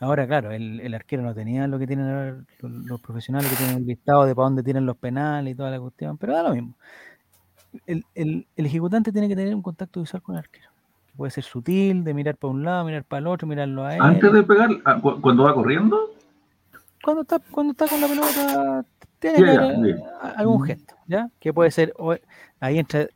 Ahora, 0.00 0.26
claro, 0.26 0.50
el, 0.50 0.94
arquero 0.94 1.22
no 1.22 1.34
tenía 1.34 1.66
lo 1.66 1.78
que 1.78 1.86
tienen 1.86 2.06
ahora 2.06 2.44
los, 2.60 3.00
profesionales 3.00 3.50
que 3.50 3.56
tienen 3.56 3.76
el 3.78 3.86
listado 3.86 4.24
de 4.24 4.34
para 4.34 4.46
dónde 4.46 4.62
tienen 4.62 4.84
los 4.84 4.96
penales 4.96 5.52
y 5.52 5.56
toda 5.56 5.70
la 5.70 5.80
cuestión, 5.80 6.18
pero 6.18 6.34
da 6.34 6.42
lo 6.42 6.54
mismo. 6.54 6.74
El, 7.86 8.46
ejecutante 8.56 9.12
tiene 9.12 9.28
que 9.28 9.36
tener 9.36 9.54
un 9.54 9.62
contacto 9.62 10.00
visual 10.00 10.22
con 10.22 10.34
el 10.34 10.40
arquero. 10.40 10.70
Que 11.06 11.16
puede 11.16 11.30
ser 11.30 11.44
sutil, 11.44 12.04
de 12.04 12.14
mirar 12.14 12.36
para 12.36 12.52
un 12.52 12.64
lado, 12.64 12.84
mirar 12.84 13.04
para 13.04 13.20
el 13.20 13.26
otro, 13.26 13.46
mirarlo 13.46 13.84
a 13.84 13.96
él. 13.96 14.02
Antes 14.02 14.32
de 14.32 14.42
pegar, 14.42 14.70
ah, 14.84 14.98
cu- 15.00 15.20
cuando 15.20 15.44
va 15.44 15.54
corriendo, 15.54 16.15
Cuando 17.06 17.22
está, 17.22 17.38
cuando 17.38 17.70
está 17.70 17.86
con 17.86 18.00
la 18.00 18.08
pelota, 18.08 18.84
tiene 19.20 19.38
que 19.38 19.44
a- 20.20 20.30
algún 20.30 20.62
gesto, 20.64 20.96
¿ya? 21.06 21.30
Que 21.38 21.54
puede 21.54 21.70
ser, 21.70 21.94
o- 21.98 22.16
ahí 22.58 22.80
entra, 22.80 23.06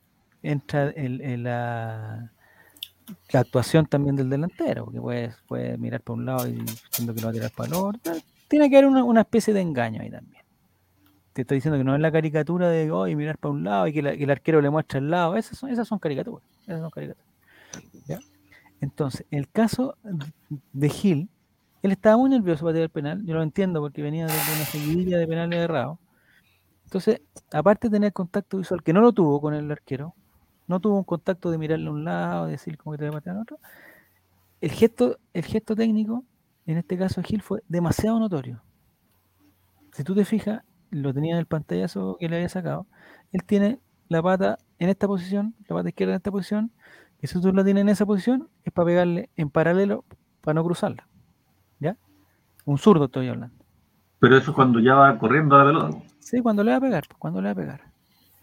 entra 0.45 0.91
el- 0.91 1.21
el- 1.21 1.43
la, 1.43 2.31
la 3.33 3.41
actuación 3.41 3.87
también 3.87 4.15
del 4.15 4.31
delantero, 4.31 4.85
porque 4.85 5.01
puede, 5.01 5.35
puede 5.49 5.77
mirar 5.77 6.03
para 6.03 6.15
un 6.15 6.25
lado 6.25 6.49
y 6.49 6.65
siendo 6.91 7.13
que 7.13 7.21
lo 7.21 7.27
va 7.27 7.31
a 7.31 7.35
tirar 7.35 7.51
para 7.51 7.69
el 7.69 7.75
otro. 7.75 8.13
Tiene 8.47 8.71
que 8.71 8.77
haber 8.77 8.87
una, 8.89 9.03
una 9.03 9.23
especie 9.23 9.53
de 9.53 9.61
engaño 9.61 10.03
ahí 10.03 10.11
también. 10.11 10.45
Te 11.33 11.43
estoy 11.43 11.57
diciendo 11.57 11.77
que 11.77 11.83
no 11.83 11.97
es 11.97 12.01
la 12.01 12.13
caricatura 12.13 12.69
de 12.69 12.93
hoy 12.93 13.17
mirar 13.17 13.39
para 13.39 13.53
un 13.53 13.65
lado 13.65 13.89
y 13.89 13.93
que, 13.93 14.03
la- 14.03 14.17
que 14.17 14.23
el 14.23 14.31
arquero 14.31 14.61
le 14.61 14.71
muestra 14.71 15.01
el 15.01 15.11
lado. 15.11 15.35
Esas 15.37 15.59
son, 15.59 15.69
esas 15.69 15.89
son 15.89 15.99
caricaturas. 15.99 16.45
Esas 16.63 16.81
son 16.81 16.91
caricaturas. 16.91 17.29
¿ya? 18.07 18.21
Entonces, 18.81 19.27
el 19.33 19.49
caso 19.49 19.97
de 20.73 20.89
Gil, 20.89 21.29
él 21.83 21.93
estaba 21.93 22.17
muy 22.17 22.31
nervioso 22.31 22.65
para 22.65 22.75
tirar 22.75 22.85
el 22.85 22.91
penal. 22.91 23.25
Yo 23.25 23.35
lo 23.35 23.43
entiendo 23.43 23.81
porque 23.81 24.03
venía 24.03 24.27
de 24.27 24.33
una 24.33 24.65
seguidilla 24.65 25.19
de 25.19 25.27
penales 25.27 25.59
errados. 25.61 25.99
Entonces, 26.85 27.23
aparte 27.53 27.89
de 27.89 27.93
tener 27.93 28.13
contacto 28.13 28.59
visual, 28.59 28.83
que 28.83 28.93
no 28.93 29.01
lo 29.01 29.13
tuvo 29.13 29.41
con 29.41 29.55
el 29.55 29.71
arquero, 29.71 30.15
no 30.67 30.81
tuvo 30.81 30.99
un 30.99 31.05
contacto 31.05 31.51
de 31.51 31.59
mirarle 31.59 31.89
a 31.89 31.93
un 31.93 32.05
lado, 32.05 32.47
de 32.47 32.53
decir 32.53 32.77
cómo 32.77 32.97
te 32.97 33.05
voy 33.05 33.11
a 33.11 33.19
patear 33.19 33.37
al 33.37 33.43
otro, 33.43 33.59
el 34.61 34.71
gesto, 34.73 35.19
el 35.33 35.45
gesto 35.45 35.75
técnico, 35.75 36.25
en 36.67 36.79
este 36.79 36.99
caso 36.99 37.23
Gil, 37.23 37.43
fue 37.43 37.63
demasiado 37.69 38.19
notorio. 38.19 38.63
Si 39.93 40.05
tú 40.05 40.15
te 40.15 40.25
fijas, 40.25 40.63
lo 40.91 41.15
tenía 41.15 41.35
en 41.35 41.39
el 41.39 41.47
pantallazo 41.47 42.17
que 42.19 42.29
le 42.29 42.37
había 42.37 42.49
sacado, 42.49 42.87
él 43.33 43.45
tiene 43.45 43.81
la 44.09 44.23
pata 44.23 44.59
en 44.79 44.89
esta 44.89 45.07
posición, 45.07 45.55
la 45.69 45.77
pata 45.77 45.89
izquierda 45.89 46.15
en 46.15 46.17
esta 46.17 46.31
posición, 46.31 46.73
y 47.23 47.27
si 47.27 47.41
tú 47.41 47.53
la 47.53 47.65
tienes 47.65 47.83
en 47.83 47.89
esa 47.89 48.05
posición, 48.07 48.49
es 48.65 48.73
para 48.73 48.87
pegarle 48.87 49.31
en 49.37 49.51
paralelo 49.51 50.05
para 50.41 50.55
no 50.55 50.65
cruzarla. 50.65 51.10
Un 52.71 52.79
zurdo 52.79 53.07
estoy 53.07 53.27
hablando. 53.27 53.57
pero 54.21 54.37
eso 54.37 54.53
es 54.53 54.55
cuando 54.55 54.79
ya 54.79 54.95
va 54.95 55.19
corriendo 55.19 55.57
a 55.57 55.65
la 55.65 55.65
pelota. 55.65 55.99
Sí, 56.21 56.41
cuando 56.41 56.63
le 56.63 56.71
va 56.71 56.77
a 56.77 56.81
pegar, 56.81 57.05
cuando 57.19 57.41
le 57.41 57.49
va 57.49 57.53
a 57.53 57.55
pegar. 57.57 57.81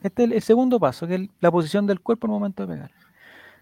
Este 0.01 0.25
es 0.25 0.31
el, 0.31 0.41
segundo 0.41 0.79
paso, 0.81 1.07
que 1.07 1.15
es 1.15 1.29
la 1.39 1.49
posición 1.49 1.87
del 1.87 2.01
cuerpo 2.01 2.27
al 2.27 2.31
momento 2.31 2.65
de 2.65 2.73
pegar. 2.73 2.91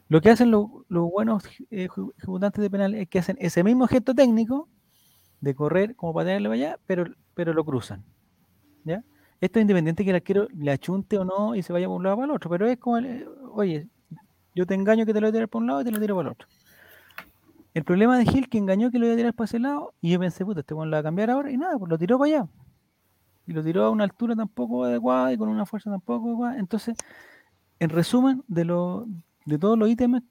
Lo 0.09 0.21
que 0.21 0.31
hacen 0.31 0.49
los, 0.49 0.65
los 0.89 1.11
buenos 1.11 1.45
eh, 1.69 1.87
ejecu- 1.87 2.13
ejecutantes 2.17 2.61
de 2.63 2.69
penales 2.71 3.01
es 3.01 3.07
que 3.09 3.19
hacen 3.19 3.37
ese 3.39 3.63
mismo 3.63 3.85
gesto 3.87 4.15
técnico 4.15 4.67
de 5.39 5.53
correr 5.53 5.95
como 5.95 6.13
para 6.15 6.25
tirarle 6.29 6.49
para 6.49 6.55
allá, 6.55 6.79
pero, 6.87 7.05
pero 7.35 7.53
lo 7.53 7.63
cruzan. 7.63 8.03
¿Ya? 8.85 9.03
Esto 9.41 9.59
es 9.59 9.61
independiente 9.61 10.03
que 10.03 10.09
el 10.09 10.15
arquero 10.15 10.47
le 10.51 10.71
achunte 10.71 11.19
o 11.19 11.25
no 11.25 11.53
y 11.53 11.61
se 11.61 11.73
vaya 11.73 11.85
por 11.87 11.97
un 11.97 12.03
lado 12.03 12.15
o 12.15 12.17
para 12.17 12.25
el 12.25 12.35
otro, 12.37 12.49
pero 12.49 12.67
es 12.67 12.79
como, 12.79 12.97
el, 12.97 13.05
eh, 13.05 13.27
oye, 13.51 13.87
yo 14.55 14.65
te 14.65 14.73
engaño 14.73 15.05
que 15.05 15.13
te 15.13 15.21
lo 15.21 15.25
voy 15.27 15.29
a 15.29 15.33
tirar 15.33 15.49
por 15.49 15.61
un 15.61 15.67
lado 15.67 15.81
y 15.81 15.83
te 15.83 15.91
lo 15.91 15.99
tiro 15.99 16.15
para 16.15 16.29
el 16.29 16.33
otro. 16.33 16.47
El 17.75 17.83
problema 17.83 18.17
de 18.17 18.25
Gil 18.25 18.49
que 18.49 18.57
engañó 18.57 18.89
que 18.89 18.97
lo 18.97 19.05
iba 19.05 19.13
a 19.13 19.17
tirar 19.17 19.33
para 19.35 19.45
ese 19.45 19.59
lado 19.59 19.93
y 20.01 20.11
yo 20.11 20.19
pensé, 20.19 20.43
puta, 20.43 20.61
este 20.61 20.73
bueno 20.73 20.89
lo 20.89 20.95
va 20.95 21.01
a 21.01 21.03
cambiar 21.03 21.29
ahora 21.29 21.51
y 21.51 21.57
nada, 21.57 21.77
pues 21.77 21.89
lo 21.91 21.97
tiró 21.99 22.17
para 22.17 22.37
allá 22.37 22.47
y 23.45 23.53
lo 23.53 23.63
tiró 23.63 23.83
a 23.83 23.89
una 23.91 24.03
altura 24.05 24.35
tampoco 24.35 24.85
adecuada 24.85 25.31
y 25.31 25.37
con 25.37 25.49
una 25.49 25.65
fuerza 25.67 25.91
tampoco 25.91 26.27
adecuada. 26.29 26.57
Entonces, 26.57 26.97
en 27.79 27.89
resumen, 27.89 28.43
de, 28.47 28.65
lo, 28.65 29.05
de 29.45 29.59
todos 29.59 29.77
los 29.77 29.87
ítems 29.89 30.23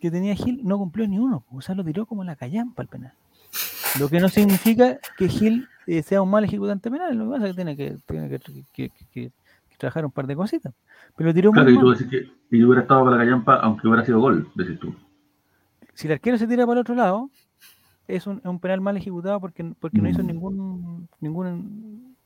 que 0.00 0.10
tenía 0.10 0.34
Gil, 0.34 0.60
no 0.64 0.78
cumplió 0.78 1.06
ni 1.06 1.18
uno. 1.18 1.44
O 1.50 1.60
sea, 1.60 1.74
lo 1.74 1.84
tiró 1.84 2.06
como 2.06 2.24
la 2.24 2.36
callampa 2.36 2.82
al 2.82 2.88
penal. 2.88 3.12
Lo 4.00 4.08
que 4.08 4.20
no 4.20 4.28
significa 4.28 4.98
que 5.18 5.28
Gil 5.28 5.68
eh, 5.86 6.02
sea 6.02 6.22
un 6.22 6.30
mal 6.30 6.44
ejecutante 6.44 6.90
penal. 6.90 7.16
Lo 7.16 7.24
que 7.26 7.30
pasa 7.32 7.44
es 7.46 7.50
que 7.50 7.56
tiene 7.56 7.76
que, 7.76 7.98
tiene 8.06 8.28
que, 8.72 8.90
que- 9.12 9.32
trabajar 9.78 10.04
un 10.04 10.12
par 10.12 10.26
de 10.26 10.36
cositas. 10.36 10.72
Pero 11.16 11.28
lo 11.30 11.34
tiró 11.34 11.52
muy 11.52 11.56
Claro, 11.60 11.70
y 11.70 11.78
tú 11.78 11.86
mal. 11.86 11.98
decís 11.98 12.08
que 12.10 12.56
y 12.56 12.62
hubiera 12.62 12.82
estado 12.82 13.04
para 13.04 13.16
la 13.16 13.24
callampa, 13.24 13.56
aunque 13.56 13.88
hubiera 13.88 14.04
sido 14.06 14.20
gol, 14.20 14.48
decís 14.54 14.78
tú. 14.78 14.94
Si 15.94 16.06
el 16.06 16.12
arquero 16.14 16.38
se 16.38 16.46
tira 16.46 16.66
para 16.66 16.74
el 16.80 16.82
otro 16.82 16.94
lado, 16.94 17.30
es 18.08 18.26
un, 18.26 18.40
penal 18.60 18.80
mal 18.80 18.96
ejecutado 18.96 19.40
porque, 19.40 19.64
porque 19.80 20.00
no 20.00 20.08
hizo 20.08 20.22
Mm. 20.22 20.26
ningún, 20.26 21.08
ningún 21.20 22.16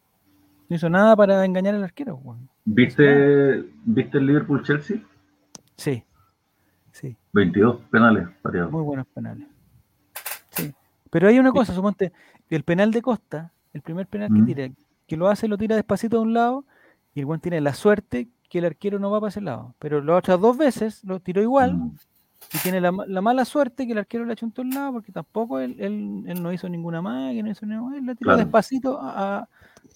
no 0.68 0.76
hizo 0.76 0.88
nada 0.90 1.14
para 1.16 1.44
engañar 1.44 1.74
al 1.74 1.84
arquero. 1.84 2.20
¿Viste, 2.64 3.64
¿viste 3.84 4.18
el 4.18 4.26
Liverpool-Chelsea? 4.26 4.98
Sí, 5.76 6.02
sí. 6.92 7.16
22 7.32 7.76
penales 7.90 8.28
pateados. 8.42 8.70
Muy 8.72 8.82
buenos 8.82 9.06
penales. 9.08 9.46
Pero 11.10 11.28
hay 11.28 11.38
una 11.38 11.52
cosa, 11.52 11.72
suponte, 11.72 12.12
el 12.50 12.64
penal 12.64 12.90
de 12.90 13.00
Costa, 13.00 13.50
el 13.72 13.80
primer 13.80 14.06
penal 14.06 14.28
que 14.28 14.40
Mm. 14.42 14.46
tira, 14.46 14.68
que 15.06 15.16
lo 15.16 15.28
hace, 15.28 15.48
lo 15.48 15.56
tira 15.56 15.74
despacito 15.74 16.16
de 16.18 16.22
un 16.22 16.34
lado, 16.34 16.64
y 17.14 17.20
el 17.20 17.26
buen 17.26 17.40
tiene 17.40 17.60
la 17.62 17.72
suerte 17.72 18.28
que 18.50 18.58
el 18.58 18.66
arquero 18.66 18.98
no 18.98 19.10
va 19.10 19.18
para 19.20 19.30
ese 19.30 19.40
lado. 19.40 19.74
Pero 19.78 20.02
las 20.02 20.18
otras 20.18 20.38
dos 20.38 20.58
veces 20.58 21.02
lo 21.04 21.20
tiró 21.20 21.40
igual, 21.40 21.76
Mm. 21.76 21.92
Y 22.54 22.58
tiene 22.58 22.80
la, 22.80 22.92
la 23.06 23.20
mala 23.20 23.44
suerte 23.44 23.86
que 23.86 23.92
el 23.92 23.98
arquero 23.98 24.24
le 24.24 24.32
achuntó 24.32 24.62
un 24.62 24.70
lado, 24.70 24.92
porque 24.94 25.12
tampoco 25.12 25.58
él, 25.60 25.76
él, 25.78 26.24
él 26.26 26.42
no 26.42 26.52
hizo 26.52 26.68
ninguna 26.68 27.02
máquina, 27.02 27.42
no 27.44 27.50
hizo 27.50 27.66
ninguna, 27.66 27.98
él 27.98 28.06
la 28.06 28.14
tiró 28.14 28.28
Claro. 28.30 28.44
despacito 28.44 28.98
a, 29.00 29.46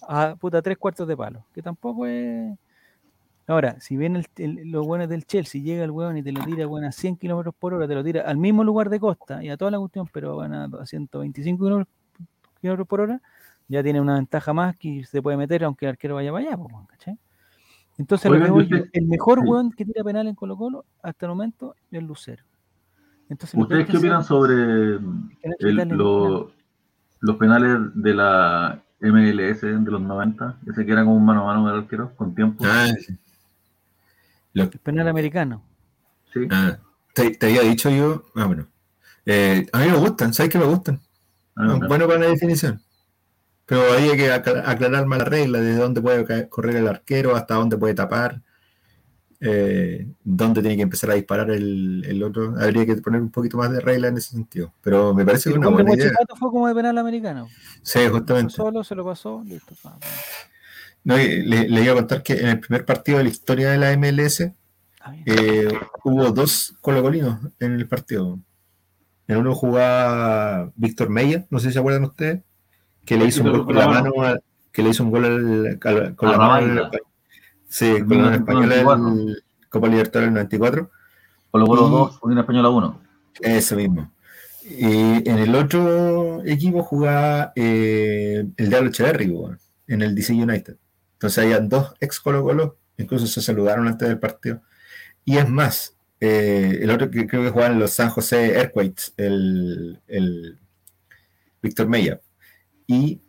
a, 0.09 0.31
a, 0.31 0.37
puta 0.37 0.61
tres 0.61 0.77
cuartos 0.79 1.07
de 1.09 1.17
palo, 1.17 1.47
que 1.55 1.63
tampoco 1.63 2.07
es... 2.07 2.53
Ahora, 3.47 3.81
si 3.81 3.97
viene 3.97 4.21
el, 4.21 4.27
el- 4.37 4.71
los 4.71 4.87
buenos 4.87 5.09
del 5.09 5.25
Chelsea, 5.25 5.61
llega 5.63 5.83
el 5.85 5.91
weón 5.91 6.17
y 6.17 6.23
te 6.23 6.31
lo 6.31 6.45
tira 6.45 6.67
weón, 6.67 6.85
a 6.85 6.93
100 6.93 7.17
kilómetros 7.17 7.55
por 7.59 7.75
hora, 7.75 7.89
te 7.89 7.95
lo 7.95 8.05
tira 8.05 8.23
al 8.23 8.37
mismo 8.37 8.63
lugar 8.65 8.89
de 8.89 9.01
costa 9.01 9.43
y 9.43 9.49
a 9.49 9.57
toda 9.57 9.71
la 9.71 9.79
cuestión, 9.79 10.09
pero 10.13 10.37
van 10.37 10.53
a 10.55 10.69
125 10.87 11.65
kilómetros 11.65 11.95
kilómetros 12.61 12.87
por 12.87 13.01
hora, 13.01 13.21
ya 13.67 13.83
tiene 13.83 14.01
una 14.01 14.15
ventaja 14.15 14.53
más 14.53 14.77
que 14.77 15.05
se 15.05 15.21
puede 15.21 15.37
meter 15.37 15.65
aunque 15.65 15.87
el 15.87 15.91
arquero 15.91 16.15
vaya 16.15 16.31
para 16.31 16.47
allá, 16.47 16.57
weón, 16.57 16.87
¿cachai? 16.87 17.19
Entonces, 18.03 18.31
lo 18.33 18.45
que 18.45 18.51
voy 18.51 18.63
usted- 18.65 18.91
el 18.93 19.07
mejor 19.07 19.39
sí. 19.41 19.45
weón 19.47 19.71
que 19.71 19.85
tira 19.85 20.03
penal 20.03 20.27
en 20.27 20.35
Colo 20.35 20.57
Colo 20.57 20.85
hasta 21.05 21.27
el 21.27 21.31
momento 21.31 21.77
es 21.93 22.03
Lucero. 22.03 22.43
Entonces, 23.29 23.59
¿Ustedes 23.59 23.87
qué 23.87 23.97
opinan 23.97 24.25
sobre 24.25 24.55
el- 25.61 25.77
lo- 25.91 26.51
los 27.21 27.37
penales 27.37 27.79
de 27.95 28.13
la 28.15 28.83
MLS 29.01 29.61
de 29.85 29.91
los 29.91 30.01
90? 30.01 30.59
Ese 30.67 30.85
que 30.85 30.91
era 30.93 31.05
como 31.05 31.15
un 31.17 31.25
mano 31.25 31.43
a 31.49 31.55
mano 31.55 31.69
del 31.69 31.83
arquero 31.85 32.13
con 32.17 32.35
tiempo. 32.35 32.65
Ah, 32.67 32.89
sí. 32.99 33.17
El 34.55 34.69
penal 34.69 35.07
americano. 35.07 35.63
Sí. 36.33 36.49
ah, 36.51 36.77
te, 37.15 37.31
te 37.37 37.47
había 37.47 37.63
dicho 37.63 37.89
yo. 37.89 38.25
Ah, 38.35 38.47
bueno. 38.47 38.67
Eh, 39.25 39.65
a 39.73 39.79
mí 39.79 39.87
me 39.87 39.97
gustan, 39.99 40.35
¿sabes 40.35 40.51
que 40.51 40.59
me 40.59 40.65
gustan? 40.67 40.99
Ah, 41.55 41.67
No, 41.67 41.79
Bueno 41.87 42.09
para 42.09 42.19
la 42.19 42.27
definición. 42.27 42.81
Pero 43.67 43.93
había 43.93 44.17
que 44.17 44.31
acla- 44.33 44.65
aclarar 44.67 45.07
más 45.07 45.21
la 45.21 45.25
regla, 45.25 45.61
desde 45.61 45.81
dónde 45.81 46.01
puede 46.03 46.49
correr 46.49 46.77
el 46.77 46.89
arquero, 46.89 47.37
hasta 47.37 47.55
dónde 47.55 47.77
puede 47.77 47.95
tapar, 47.95 48.41
eh, 49.41 50.07
dónde 50.23 50.61
tiene 50.61 50.77
que 50.77 50.83
empezar 50.83 51.11
a 51.11 51.15
disparar 51.15 51.51
el, 51.51 52.05
el 52.07 52.23
otro. 52.23 52.55
Habría 52.61 52.87
que 52.87 52.97
poner 52.97 53.21
un 53.21 53.31
poquito 53.31 53.57
más 53.57 53.71
de 53.73 53.81
regla 53.81 54.09
en 54.09 54.17
ese 54.17 54.31
sentido. 54.31 54.73
Pero 54.83 55.15
me 55.15 55.25
parece 55.25 55.51
El 55.51 55.59
una 55.59 55.69
buena 55.69 55.95
idea. 55.95 56.13
Fue 56.39 56.51
como 56.51 56.69
de 56.69 56.75
penal 56.75 56.97
americano. 56.99 57.49
Sí, 57.83 58.01
justamente. 58.09 58.53
Solo 58.53 58.85
se 58.85 58.95
lo 58.95 59.05
pasó, 59.05 59.43
listo. 59.45 59.75
No, 61.05 61.17
le, 61.17 61.69
le 61.69 61.83
iba 61.83 61.93
a 61.93 61.97
contar 61.97 62.23
que 62.23 62.35
en 62.35 62.49
el 62.49 62.61
primer 62.61 62.85
partido 62.85 63.19
de 63.19 63.25
la 63.25 63.31
historia 63.31 63.71
de 63.71 63.79
la 63.79 63.93
MLS 63.93 64.55
Ah, 65.05 65.17
eh, 65.27 65.67
hubo 66.05 66.31
dos 66.31 66.75
colocolinos 66.81 67.41
en 67.59 67.73
el 67.73 67.89
partido. 67.89 68.39
En 69.27 69.37
uno 69.37 69.53
jugaba 69.53 70.71
Víctor 70.77 71.09
Meya, 71.11 71.45
no 71.51 71.59
sé 71.59 71.69
si 71.69 71.73
se 71.73 71.79
acuerdan 71.81 72.05
ustedes, 72.05 72.43
que 73.05 73.17
le 73.17 73.27
hizo 73.27 73.43
un 73.43 73.51
gol 73.53 73.65
con 73.67 73.75
la 73.77 73.89
mano, 73.89 74.13
que 74.73 74.83
le 74.83 74.91
hizo 74.91 75.03
un 75.05 75.11
gol 75.11 75.25
al- 75.25 75.79
al- 75.83 76.15
con 76.17 76.31
la 76.31 76.39
mano 76.39 76.91
sí, 77.69 77.99
con 78.07 78.23
la 78.23 78.35
española 78.37 78.77
del 78.77 79.43
Copa 79.69 79.89
Libertadores 79.89 80.27
del 80.29 80.35
94, 80.35 80.91
Colo 81.51 81.67
Colo 81.67 81.87
y- 81.87 81.91
2, 81.91 82.19
Unión 82.23 82.39
Española 82.41 82.69
1. 82.71 83.01
ese 83.41 83.77
mismo. 83.77 84.11
Y 84.65 85.29
en 85.29 85.39
el 85.39 85.55
otro 85.55 86.43
equipo 86.45 86.83
jugaba 86.85 87.53
eh, 87.57 88.47
el 88.57 88.69
Diablo 88.69 88.91
Echeverri, 88.91 89.29
weón, 89.31 89.59
en 89.89 90.03
el 90.03 90.15
DC 90.15 90.33
United. 90.35 90.77
Entonces 91.15 91.43
habían 91.45 91.69
dos 91.69 91.95
ex 92.01 92.21
Colo 92.21 92.43
Colo, 92.45 92.77
incluso 92.99 93.27
se 93.27 93.41
saludaron 93.41 93.89
antes 93.89 94.09
del 94.09 94.19
partido. 94.21 94.61
Y 95.25 95.37
es 95.39 95.49
más, 95.49 95.97
eh, 96.21 96.79
el 96.83 96.91
otro 96.91 97.11
que 97.11 97.27
creo 97.27 97.43
que 97.43 97.51
jugaba 97.51 97.73
en 97.73 97.79
los 97.81 97.93
San 97.93 98.11
José 98.11 98.55
Earthquakes, 98.59 99.13
el, 99.17 100.01
el 100.09 100.59
Víctor 101.63 101.89
Meya. 101.89 102.21
Y 102.87 103.21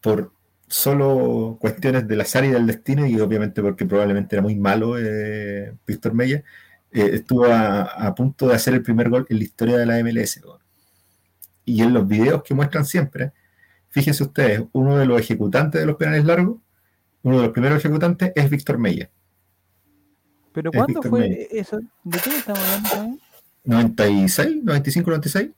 por 0.00 0.32
solo 0.66 1.56
cuestiones 1.60 2.06
del 2.06 2.20
azar 2.20 2.44
y 2.44 2.48
del 2.48 2.66
destino, 2.66 3.06
y 3.06 3.18
obviamente 3.20 3.62
porque 3.62 3.86
probablemente 3.86 4.36
era 4.36 4.42
muy 4.42 4.56
malo 4.56 4.98
eh, 4.98 5.74
Víctor 5.86 6.14
Meya, 6.14 6.44
eh, 6.92 7.10
estuvo 7.14 7.46
a, 7.46 7.82
a 7.82 8.14
punto 8.14 8.48
de 8.48 8.54
hacer 8.54 8.74
el 8.74 8.82
primer 8.82 9.08
gol 9.08 9.26
en 9.28 9.38
la 9.38 9.44
historia 9.44 9.76
de 9.78 9.86
la 9.86 10.02
MLS. 10.02 10.40
Y 11.64 11.82
en 11.82 11.92
los 11.92 12.06
videos 12.06 12.42
que 12.42 12.54
muestran 12.54 12.86
siempre, 12.86 13.32
fíjense 13.88 14.22
ustedes, 14.22 14.62
uno 14.72 14.96
de 14.96 15.06
los 15.06 15.20
ejecutantes 15.20 15.80
de 15.80 15.86
los 15.86 15.96
penales 15.96 16.24
largos, 16.24 16.58
uno 17.22 17.36
de 17.38 17.42
los 17.44 17.52
primeros 17.52 17.78
ejecutantes 17.78 18.32
es 18.34 18.48
Víctor 18.48 18.78
Meya. 18.78 19.10
Pero 20.52 20.70
es 20.72 20.76
¿cuándo 20.76 21.00
Víctor 21.00 21.10
fue 21.10 21.48
eso? 21.50 21.78
¿De 22.04 22.18
qué 22.18 22.30
estamos 22.30 22.60
hablando 22.60 22.88
también? 22.88 23.20
96, 23.64 24.64
95, 24.64 25.10
96. 25.10 25.50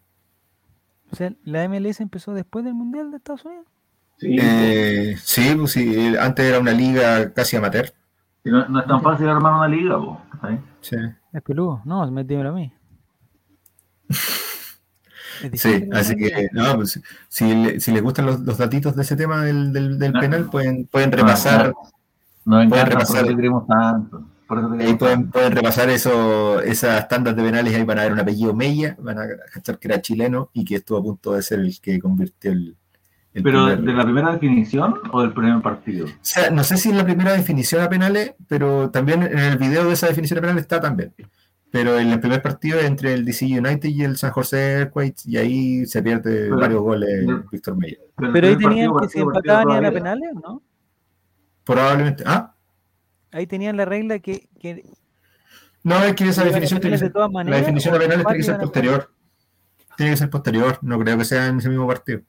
O 1.13 1.17
sea, 1.17 1.33
la 1.45 1.69
MLS 1.69 2.01
empezó 2.01 2.33
después 2.35 2.65
del 2.65 2.75
Mundial 2.75 3.11
de 3.11 3.17
Estados 3.19 3.45
Unidos. 3.45 3.67
Sí, 4.19 4.37
Eh, 4.41 5.17
sí, 5.23 5.55
pues 5.59 5.73
sí, 5.73 6.15
antes 6.19 6.45
era 6.45 6.59
una 6.61 6.73
liga 6.73 7.33
casi 7.33 7.57
amateur. 7.57 7.93
No, 8.45 8.67
no 8.69 8.81
es 8.81 8.87
tan 8.87 9.03
fácil 9.03 9.29
armar 9.29 9.55
una 9.55 9.69
liga. 9.69 9.97
Sí, 10.81 10.97
Es 11.33 11.43
peludo. 11.43 11.83
No, 11.85 12.09
metímelo 12.11 12.51
a 12.51 12.53
mí. 12.53 12.73
Sí, 15.55 15.89
así 15.95 16.17
¿no? 16.17 16.19
que, 16.19 16.49
no, 16.53 16.75
pues, 16.77 17.01
si, 17.29 17.81
si 17.81 17.93
les 17.93 18.03
gustan 18.03 18.27
los, 18.27 18.41
los 18.41 18.59
datitos 18.59 18.95
de 18.95 19.01
ese 19.03 19.17
tema 19.17 19.43
del, 19.43 19.73
del- 19.73 19.99
del 19.99 20.13
No. 20.13 20.21
penal, 20.21 20.51
pueden, 20.51 20.87
pueden 20.87 21.11
repasar, 21.13 21.73
repasar. 22.45 22.91
por 22.91 23.03
eso 23.03 23.27
te 23.27 23.37
queremos 23.37 23.67
tanto. 23.67 24.23
Por 24.51 24.59
eso 24.59 24.69
te 24.77 24.83
ahí 24.85 24.95
pueden, 24.97 25.31
repasar 25.53 25.89
eso, 25.91 26.61
esas 26.61 27.07
tandas 27.07 27.37
de 27.37 27.43
penales, 27.45 27.73
ahí 27.73 27.85
van 27.85 28.01
a 28.01 28.03
ver 28.03 28.13
un 28.13 28.19
apellido 28.19 28.53
Mella, 28.53 28.97
van 28.99 29.17
a 29.21 29.23
cachar 29.55 29.79
que 29.79 29.87
era 29.87 30.01
chileno 30.03 30.51
y 30.53 30.65
que 30.65 30.75
estuvo 30.75 30.99
a 30.99 31.03
punto 31.05 31.35
de 31.35 31.43
ser 31.43 31.61
el 31.61 31.81
que 31.81 32.01
convirtió 32.01 32.51
el, 32.51 32.77
el 33.33 33.43
¿Pero 33.45 33.67
primer- 33.67 33.83
de 33.85 33.93
la 33.93 34.03
primera 34.03 34.33
definición 34.33 34.97
o 35.13 35.21
del 35.23 35.33
primer 35.33 35.63
partido? 35.63 36.07
O 36.07 36.11
sea, 36.21 36.51
no 36.51 36.65
sé 36.65 36.79
si 36.79 36.91
en 36.91 36.97
la 36.99 37.05
primera 37.05 37.33
definición 37.33 37.81
a 37.81 37.89
penales, 37.89 38.35
pero 38.49 38.91
también 38.91 39.23
en 39.23 39.39
el 39.39 39.57
video 39.57 39.85
de 39.87 39.93
esa 39.93 40.09
definición 40.09 40.39
a 40.39 40.43
penales 40.43 40.63
está 40.65 40.81
también. 40.81 41.15
Pero 41.71 41.97
en 42.01 42.09
el 42.11 42.19
primer 42.19 42.43
partido 42.43 42.81
entre 42.81 43.15
el 43.15 43.25
DC 43.25 43.45
United 43.47 43.89
y 43.89 44.03
el 44.03 44.17
San 44.17 44.33
José 44.33 44.81
Earthquakes, 44.81 45.23
y 45.27 45.37
ahí 45.37 45.87
se 45.87 46.03
pierde 46.03 46.47
Pero- 46.49 46.57
varios 46.59 46.83
goles 46.83 47.09
pero- 47.25 47.45
Víctor 47.53 47.77
Meyer. 47.77 48.01
el 48.19 48.33
Pero 48.33 48.49
ahí 48.49 48.57
tenían 48.57 48.93
partido, 48.93 49.01
que 49.01 49.09
si 49.11 49.19
empataban 49.21 49.85
a 49.87 49.93
penales, 49.93 50.31
¿no? 50.35 50.61
Probablemente. 51.63 52.25
Ah, 52.27 52.53
Ahí 53.33 53.47
tenían 53.47 53.77
la 53.77 53.85
regla 53.85 54.19
que, 54.19 54.49
que 54.59 54.85
no, 55.83 56.03
es 56.05 56.15
que 56.15 56.29
esa 56.29 56.45
definición 56.45 56.81
tiene 56.81 56.99
de 56.99 57.11
la 57.11 57.57
definición 57.57 57.95
a 57.95 57.99
penales 57.99 58.27
tiene 58.27 58.37
que 58.39 58.43
ser 58.45 58.59
posterior. 58.59 59.11
Tiene 59.97 60.13
que 60.13 60.17
ser 60.17 60.31
posterior, 60.31 60.79
no 60.83 60.99
creo 60.99 61.17
que 61.19 61.25
sea 61.25 61.47
en 61.47 61.59
ese 61.59 61.69
mismo 61.69 61.87
partido. 61.87 62.21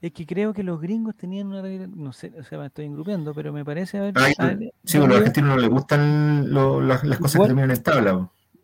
Es 0.00 0.12
que 0.12 0.26
creo 0.26 0.52
que 0.52 0.62
los 0.64 0.80
gringos 0.80 1.16
tenían 1.16 1.46
una 1.46 1.62
regla, 1.62 1.86
no 1.94 2.12
sé, 2.12 2.32
o 2.38 2.42
sea, 2.42 2.58
me 2.58 2.66
estoy 2.66 2.86
engrupiendo, 2.86 3.32
pero 3.34 3.52
me 3.52 3.64
parece 3.64 3.98
haber. 3.98 4.14
Ah, 4.16 4.28
haber- 4.38 4.72
sí, 4.84 4.98
bueno, 4.98 5.14
a 5.14 5.18
los 5.18 5.28
argentinos 5.28 5.50
no 5.50 5.56
les 5.58 5.70
gustan 5.70 6.52
lo- 6.52 6.80
las, 6.80 7.04
las 7.04 7.18
cosas 7.18 7.36
Igual- 7.36 7.48
que 7.48 7.54
terminan 7.54 7.76
en 7.76 7.82
tabla. 7.82 8.12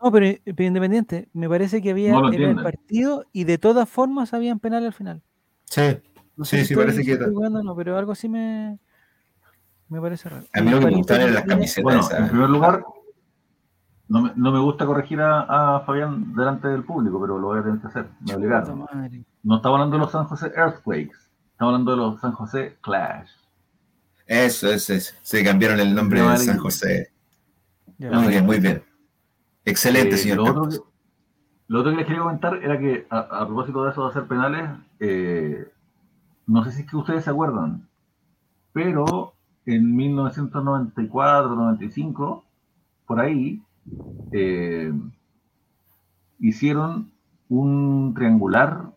No, 0.02 0.12
pero, 0.12 0.36
pero 0.44 0.62
independiente, 0.64 1.28
me 1.32 1.48
parece 1.48 1.80
que 1.80 1.90
había 1.90 2.12
No 2.12 2.28
el 2.30 2.56
partido 2.62 3.24
y 3.32 3.44
de 3.44 3.58
todas 3.58 3.88
formas 3.88 4.34
habían 4.34 4.58
penal 4.58 4.84
al 4.84 4.92
final. 4.92 5.22
Sí, 5.64 5.82
No 6.36 6.44
Sí, 6.44 6.58
si 6.58 6.66
sí, 6.66 6.74
parece 6.76 7.04
que- 7.04 7.12
estoy 7.12 7.32
jugando 7.32 7.62
no, 7.64 7.74
pero 7.76 7.96
algo 7.98 8.12
así 8.12 8.28
me, 8.28 8.78
me 9.88 10.00
parece 10.00 10.28
raro. 10.28 10.44
a 10.52 10.60
mí 10.60 10.70
lo 10.70 10.78
que 10.80 10.86
me 10.86 10.94
gustaban 10.96 11.22
eran 11.22 11.34
las 11.34 11.44
camisetas. 11.44 11.82
Bueno, 11.82 12.00
esas. 12.00 12.18
en 12.20 12.28
primer 12.28 12.50
lugar, 12.50 12.84
no 14.08 14.22
me, 14.22 14.32
no 14.36 14.52
me 14.52 14.58
gusta 14.60 14.86
corregir 14.86 15.20
a, 15.20 15.76
a 15.76 15.80
Fabián 15.80 16.34
delante 16.34 16.68
del 16.68 16.84
público, 16.84 17.20
pero 17.20 17.38
lo 17.38 17.48
voy 17.48 17.58
a 17.60 17.62
tener 17.62 17.80
que 17.80 17.86
hacer. 17.88 18.08
Me 18.20 18.34
obligaron. 18.34 18.86
No 19.42 19.56
estaba 19.56 19.76
hablando 19.76 19.96
de 19.96 20.00
los 20.02 20.12
San 20.12 20.24
José 20.24 20.52
Earthquakes, 20.56 21.16
estaba 21.52 21.70
hablando 21.72 21.90
de 21.92 21.96
los 21.98 22.20
San 22.20 22.32
José 22.32 22.78
Clash. 22.80 23.30
Eso, 24.26 24.68
eso, 24.70 24.92
eso. 24.94 25.14
Se 25.22 25.42
cambiaron 25.44 25.80
el 25.80 25.94
nombre 25.94 26.20
de. 26.22 26.36
San 26.38 26.58
José. 26.58 27.10
Muy 27.98 28.28
bien, 28.28 28.44
muy 28.46 28.60
bien. 28.60 28.82
Excelente, 29.64 30.14
Eh, 30.14 30.18
señor 30.18 30.36
lo, 30.38 30.44
otro 30.44 30.68
que, 30.68 30.76
lo 31.68 31.80
otro 31.80 31.90
que 31.92 31.96
les 31.98 32.06
quería 32.06 32.22
comentar 32.22 32.56
era 32.62 32.78
que, 32.78 33.06
a, 33.10 33.18
a 33.18 33.46
propósito 33.46 33.84
de 33.84 33.90
eso 33.90 34.02
de 34.04 34.10
hacer 34.10 34.26
penales, 34.26 34.70
eh, 35.00 35.70
no 36.46 36.64
sé 36.64 36.72
si 36.72 36.82
es 36.82 36.90
que 36.90 36.96
ustedes 36.96 37.24
se 37.24 37.30
acuerdan, 37.30 37.86
pero 38.72 39.34
en 39.68 39.96
1994-95, 39.96 42.42
por 43.06 43.20
ahí, 43.20 43.62
eh, 44.32 44.92
hicieron 46.38 47.12
un 47.50 48.14
triangular 48.14 48.94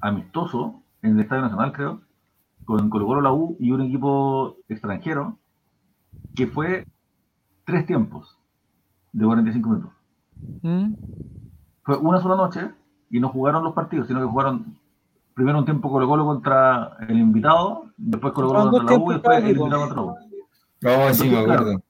amistoso 0.00 0.82
en 1.02 1.12
el 1.12 1.20
Estadio 1.20 1.42
Nacional, 1.42 1.72
creo, 1.72 2.00
con 2.64 2.88
Colo 2.88 3.06
Colo 3.06 3.20
la 3.20 3.32
U 3.32 3.58
y 3.60 3.70
un 3.70 3.82
equipo 3.82 4.56
extranjero, 4.70 5.36
que 6.34 6.46
fue 6.46 6.86
tres 7.66 7.84
tiempos 7.84 8.38
de 9.12 9.26
45 9.26 9.68
minutos 9.68 9.92
¿Mm? 10.62 10.94
fue 11.82 11.98
una 11.98 12.20
sola 12.20 12.36
noche 12.36 12.70
y 13.10 13.20
no 13.20 13.28
jugaron 13.28 13.62
los 13.62 13.74
partidos, 13.74 14.06
sino 14.06 14.20
que 14.20 14.26
jugaron 14.26 14.78
primero 15.38 15.60
un 15.60 15.64
tiempo 15.64 15.88
Colo 15.88 16.08
Colo 16.08 16.26
contra 16.26 16.96
el 17.08 17.16
invitado, 17.16 17.84
después 17.96 18.32
Colo 18.32 18.48
Colo 18.48 18.70
contra 18.72 18.96
la 18.96 19.00
U 19.00 19.10
y 19.10 19.14
después 19.14 19.38
el 19.38 19.56
invitado 19.56 19.80
contra 19.82 19.96
la 19.96 20.02
U. 20.02 20.16
Oh, 20.84 21.14
sí, 21.14 21.28
me 21.28 21.38
acuerdo. 21.38 21.80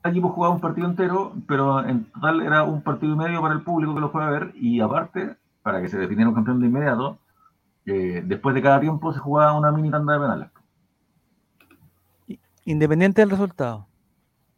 Cada 0.00 0.10
equipo 0.10 0.30
jugaba 0.30 0.54
un 0.54 0.60
partido 0.62 0.86
entero, 0.86 1.34
pero 1.46 1.86
en 1.86 2.10
total 2.10 2.40
era 2.40 2.62
un 2.62 2.80
partido 2.80 3.12
y 3.12 3.16
medio 3.18 3.42
para 3.42 3.52
el 3.52 3.60
público 3.60 3.94
que 3.94 4.00
lo 4.00 4.08
fue 4.08 4.24
a 4.24 4.30
ver 4.30 4.52
y 4.54 4.80
aparte, 4.80 5.36
para 5.62 5.82
que 5.82 5.88
se 5.88 5.98
definiera 5.98 6.30
un 6.30 6.34
campeón 6.34 6.60
de 6.60 6.66
inmediato, 6.66 7.18
eh, 7.84 8.22
después 8.24 8.54
de 8.54 8.62
cada 8.62 8.80
tiempo 8.80 9.12
se 9.12 9.18
jugaba 9.18 9.58
una 9.58 9.70
mini 9.70 9.90
tanda 9.90 10.14
de 10.14 10.20
penales. 10.20 10.48
Independiente 12.64 13.20
del 13.20 13.30
resultado. 13.30 13.86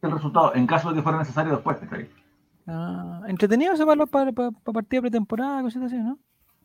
El 0.01 0.11
resultado, 0.11 0.55
en 0.55 0.67
caso 0.67 0.89
de 0.89 0.95
que 0.95 1.01
fuera 1.01 1.17
necesario 1.17 1.51
después, 1.51 1.77
¿cachai? 1.79 2.09
Ah, 2.65 3.23
entretenido 3.27 3.73
ese 3.73 3.85
para, 3.85 4.05
para, 4.05 4.31
para, 4.31 4.51
para 4.51 4.73
partida 4.73 5.01
pretemporada, 5.01 5.61
cositas 5.63 5.91
así, 5.91 6.01
¿no? 6.01 6.17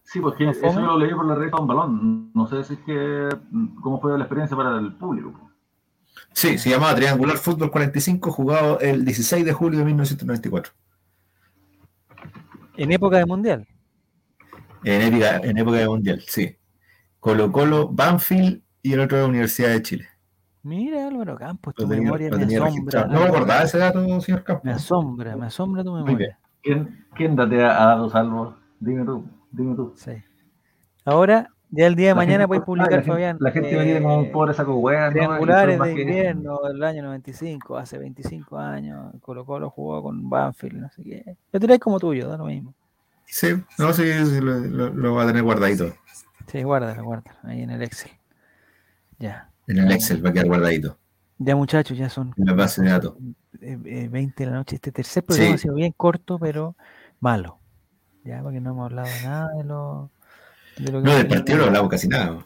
Sí, 0.06 0.20
porque 0.20 0.46
¿O 0.46 0.50
eso 0.50 0.72
yo 0.72 0.80
lo 0.86 0.98
leí 0.98 1.12
por 1.12 1.26
la 1.26 1.34
revista 1.34 1.60
Un 1.60 1.66
Balón. 1.66 2.30
No 2.32 2.46
sé 2.46 2.62
si 2.64 2.74
es 2.74 2.78
que 2.80 3.28
cómo 3.82 4.00
fue 4.00 4.12
la 4.16 4.24
experiencia 4.24 4.56
para 4.56 4.78
el 4.78 4.94
público. 4.94 5.50
Sí, 6.32 6.58
se 6.58 6.70
llamaba 6.70 6.94
Triangular 6.94 7.36
Fútbol 7.36 7.70
45, 7.70 8.30
jugado 8.30 8.78
el 8.80 9.04
16 9.04 9.44
de 9.44 9.52
julio 9.52 9.80
de 9.80 9.84
1994. 9.86 10.72
En 12.76 12.92
época 12.92 13.16
de 13.18 13.26
mundial. 13.26 13.66
En 14.84 15.02
época, 15.02 15.36
en 15.38 15.56
época 15.58 15.76
de 15.78 15.88
mundial, 15.88 16.20
sí. 16.26 16.56
Colo 17.20 17.50
Colo, 17.50 17.88
Banfield 17.88 18.62
y 18.82 18.92
el 18.92 19.00
otro 19.00 19.16
de 19.16 19.22
la 19.24 19.28
Universidad 19.28 19.70
de 19.70 19.82
Chile. 19.82 20.08
Mira, 20.62 21.08
Álvaro 21.08 21.36
Campos, 21.36 21.74
tu 21.74 21.86
tenía- 21.88 22.02
memoria 22.04 22.30
me 22.30 22.36
asombra. 22.44 22.64
registrado. 22.66 23.08
No 23.12 23.20
me 23.20 23.26
acordaba 23.26 23.62
ese 23.62 23.78
dato, 23.78 24.20
señor 24.20 24.40
Me 24.40 24.44
Campos. 24.44 24.70
asombra, 24.72 25.36
me 25.36 25.46
asombra 25.46 25.82
tu 25.84 25.92
memoria. 25.92 26.38
¿Quién, 26.62 27.06
quién 27.14 27.34
datea 27.36 27.82
a 27.82 27.86
Dato 27.96 28.10
Salvo? 28.10 28.56
Dime 28.80 29.04
tú, 29.04 29.24
dime 29.56 29.74
tú. 29.76 29.94
Sí. 29.96 30.12
Ahora, 31.04 31.48
ya 31.70 31.86
el 31.86 31.94
día 31.96 32.08
de 32.08 32.10
La 32.12 32.16
mañana 32.16 32.32
gente- 32.44 32.48
puedes 32.48 32.62
ah, 32.62 32.66
publicar, 32.66 32.90
gente- 32.92 33.06
Fabián. 33.10 33.36
La 33.40 33.50
gente 33.50 33.72
me 33.72 33.80
eh, 33.80 33.84
quiere 33.84 34.02
como 34.02 34.18
un 34.18 34.32
pobre 34.32 34.54
saco 34.54 34.76
hueá, 34.78 35.06
¿no? 35.08 35.12
Triangulares 35.12 35.78
más 35.78 35.88
de 35.88 35.94
que- 35.94 36.02
invierno 36.02 36.58
del 36.62 36.82
año 36.82 37.02
95, 37.02 37.76
hace 37.76 37.98
25 37.98 38.58
años. 38.58 39.14
Colo 39.20 39.44
Colo 39.44 39.70
jugó 39.70 40.02
con 40.02 40.28
Banfield, 40.28 40.80
no 40.80 40.90
sé 40.90 41.02
qué. 41.02 41.36
Lo 41.52 41.60
tiráis 41.60 41.80
como 41.80 41.98
tuyo, 41.98 42.28
da 42.28 42.36
lo 42.36 42.44
mismo. 42.46 42.74
Sí, 43.26 43.48
no, 43.78 43.92
sí, 43.92 44.04
sí, 44.26 44.40
lo, 44.40 44.58
lo- 44.60 44.90
lo 44.90 45.14
va 45.14 45.24
a 45.24 45.26
tener 45.26 45.42
guardadito. 45.42 45.92
Sí, 46.46 46.62
guárdalo, 46.62 47.02
guárdalo, 47.04 47.36
ahí 47.42 47.62
en 47.62 47.70
el 47.70 47.82
Excel. 47.82 48.12
Ya. 49.18 49.50
En 49.66 49.78
el 49.78 49.90
Excel 49.90 50.24
va 50.24 50.30
a 50.30 50.32
quedar 50.32 50.46
guardadito. 50.46 50.96
Ya 51.38 51.56
muchachos, 51.56 51.98
ya 51.98 52.08
son 52.08 52.32
En 52.36 52.46
la 52.46 52.54
base 52.54 52.82
de 52.82 52.88
datos. 52.90 53.14
eh, 53.60 53.76
eh, 53.84 54.08
20 54.08 54.44
de 54.44 54.50
la 54.50 54.56
noche. 54.58 54.76
Este 54.76 54.92
tercer 54.92 55.24
programa 55.24 55.48
Sí. 55.50 55.54
ha 55.54 55.58
sido 55.58 55.74
bien 55.74 55.92
corto, 55.96 56.38
pero 56.38 56.76
malo. 57.20 57.58
Ya, 58.26 58.42
porque 58.42 58.60
no 58.60 58.70
hemos 58.70 58.86
hablado 58.86 59.08
nada 59.22 59.48
de 59.56 59.64
lo, 59.64 60.10
de 60.78 60.92
lo 60.92 61.00
que 61.02 61.08
No, 61.08 61.14
del 61.14 61.28
partido 61.28 61.58
no 61.58 61.64
hablamos 61.64 61.90
casi 61.90 62.08
nada. 62.08 62.44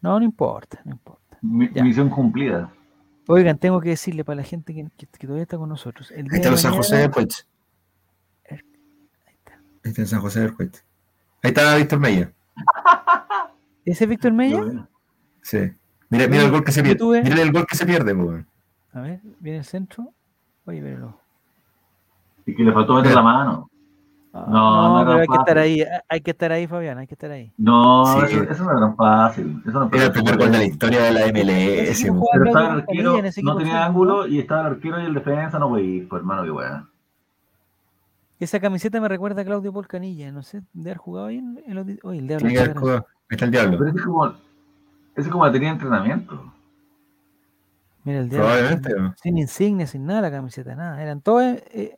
No, 0.00 0.18
no 0.18 0.24
importa, 0.24 0.80
no 0.84 0.92
importa. 0.92 1.36
Mi-. 1.42 1.68
Misión 1.82 2.08
cumplida. 2.10 2.72
Oigan, 3.28 3.58
tengo 3.58 3.80
que 3.80 3.88
decirle 3.90 4.24
para 4.24 4.36
la 4.36 4.42
gente 4.44 4.72
que, 4.72 4.86
que- 4.96 5.06
que 5.06 5.26
todavía 5.26 5.42
está 5.42 5.58
con 5.58 5.68
nosotros. 5.68 6.10
El 6.12 6.18
Ahí 6.18 6.22
día 6.24 6.36
está 6.36 6.48
de 6.50 6.54
el 6.54 6.60
San 6.60 6.74
José 6.74 6.96
del. 6.96 7.10
Ahí 7.16 7.26
está. 9.34 9.52
Ahí 9.54 9.90
está 9.90 10.02
el 10.02 10.08
San 10.08 10.20
José 10.20 10.40
del. 10.40 10.54
Ahí 10.58 10.70
está 11.42 11.74
Víctor 11.76 11.98
Mella. 11.98 12.32
¿Ese 13.84 14.04
es 14.04 14.10
Víctor 14.10 14.32
Mella? 14.32 14.88
Sí. 15.42 15.58
Mira, 16.08 16.28
mira 16.28 16.44
el 16.44 16.50
gol 16.52 16.62
que 16.64 16.70
se 16.72 16.82
pierde. 16.84 17.22
Mira 17.22 17.42
el 17.42 17.52
gol 17.52 17.66
que 17.66 17.76
se 17.76 17.84
pierde, 17.84 18.14
pues. 18.14 18.44
A 18.92 19.00
ver, 19.00 19.20
viene 19.40 19.58
el 19.58 19.64
centro. 19.64 20.12
Oye, 20.66 20.80
pero 20.80 21.20
Y 22.46 22.54
que 22.54 22.62
le 22.62 22.72
faltó 22.72 22.94
meter 22.94 23.12
la 23.14 23.22
mano. 23.22 23.70
No, 24.48 24.88
no 24.88 25.00
era 25.00 25.06
pero 25.06 25.20
hay 25.20 25.26
que 25.28 25.34
estar 25.36 25.58
ahí, 25.58 25.84
hay 26.08 26.20
que 26.20 26.30
estar 26.30 26.52
ahí, 26.52 26.66
Fabián, 26.66 26.98
hay 26.98 27.06
que 27.06 27.14
estar 27.14 27.30
ahí. 27.30 27.52
No, 27.56 28.04
Sí. 28.06 28.34
eso, 28.34 28.42
eso 28.50 28.64
no 28.64 28.70
era 28.70 28.80
tan 28.80 28.96
fácil. 28.96 29.62
Eso 29.66 29.80
no 29.80 29.90
Era 29.92 30.04
el 30.04 30.12
primer 30.12 30.36
gol 30.36 30.50
de 30.52 30.58
la 30.58 30.64
historia 30.64 31.02
de 31.02 31.12
la 31.12 31.26
MLS. 31.26 32.02
Pero 32.32 32.44
estaba 32.44 32.66
el 32.74 32.80
arquero, 32.80 33.22
no 33.42 33.56
tenía 33.56 33.84
ángulo 33.86 34.26
y 34.26 34.38
estaba 34.40 34.62
el 34.62 34.66
arquero 34.68 35.00
y 35.00 35.06
el 35.06 35.14
defensa, 35.14 35.58
no 35.58 35.68
voy 35.68 36.06
pues 36.08 36.20
hermano, 36.20 36.44
qué 36.44 36.50
weá. 36.50 36.86
Esa 38.38 38.60
camiseta 38.60 39.00
me 39.00 39.08
recuerda 39.08 39.42
a 39.42 39.44
Claudio 39.44 39.72
Polcanilla, 39.72 40.30
no 40.30 40.42
sé, 40.42 40.62
de 40.74 40.90
haber 40.90 40.98
jugado 40.98 41.28
ahí 41.28 41.38
en, 41.38 41.62
en 41.66 41.74
los... 41.74 41.86
Oye, 42.02 42.18
el 42.18 42.28
diablo. 42.28 42.46
Ahí 42.48 42.54
está 43.30 43.44
el 43.46 43.50
diablo. 43.50 43.78
Pero 43.78 43.88
ese 43.90 43.98
es 43.98 44.04
como, 44.04 44.26
ese 44.26 44.34
es 45.16 45.28
como 45.28 45.46
la 45.46 45.52
tenía 45.52 45.70
entrenamiento. 45.70 46.52
Mira 48.04 48.18
el 48.20 48.28
diablo. 48.28 48.46
Probablemente. 48.46 48.94
¿no? 48.94 49.14
Sin 49.16 49.38
insignia, 49.38 49.86
sin 49.86 50.04
nada 50.04 50.20
la 50.20 50.30
camiseta, 50.30 50.74
nada. 50.74 51.02
Eran 51.02 51.22
todos... 51.22 51.42
eh, 51.44 51.96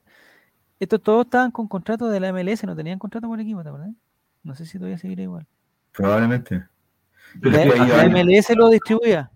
estos 0.81 1.03
todos 1.03 1.25
estaban 1.25 1.51
con 1.51 1.67
contrato 1.69 2.09
de 2.09 2.21
la 2.21 2.33
MLS, 2.33 2.65
no 2.65 2.77
tenían 2.77 2.99
contrato 2.99 3.27
por 3.29 3.39
el 3.39 3.45
equipo, 3.47 3.63
¿te 3.63 3.69
acuerdas? 3.69 3.91
No 4.43 4.55
sé 4.55 4.65
si 4.67 4.79
todavía 4.79 4.99
seguirá 4.99 5.23
igual. 5.23 5.47
Probablemente. 5.93 6.65
La, 7.41 8.09
MLS 8.09 8.55
lo 8.57 8.69
distribuía. 8.71 9.31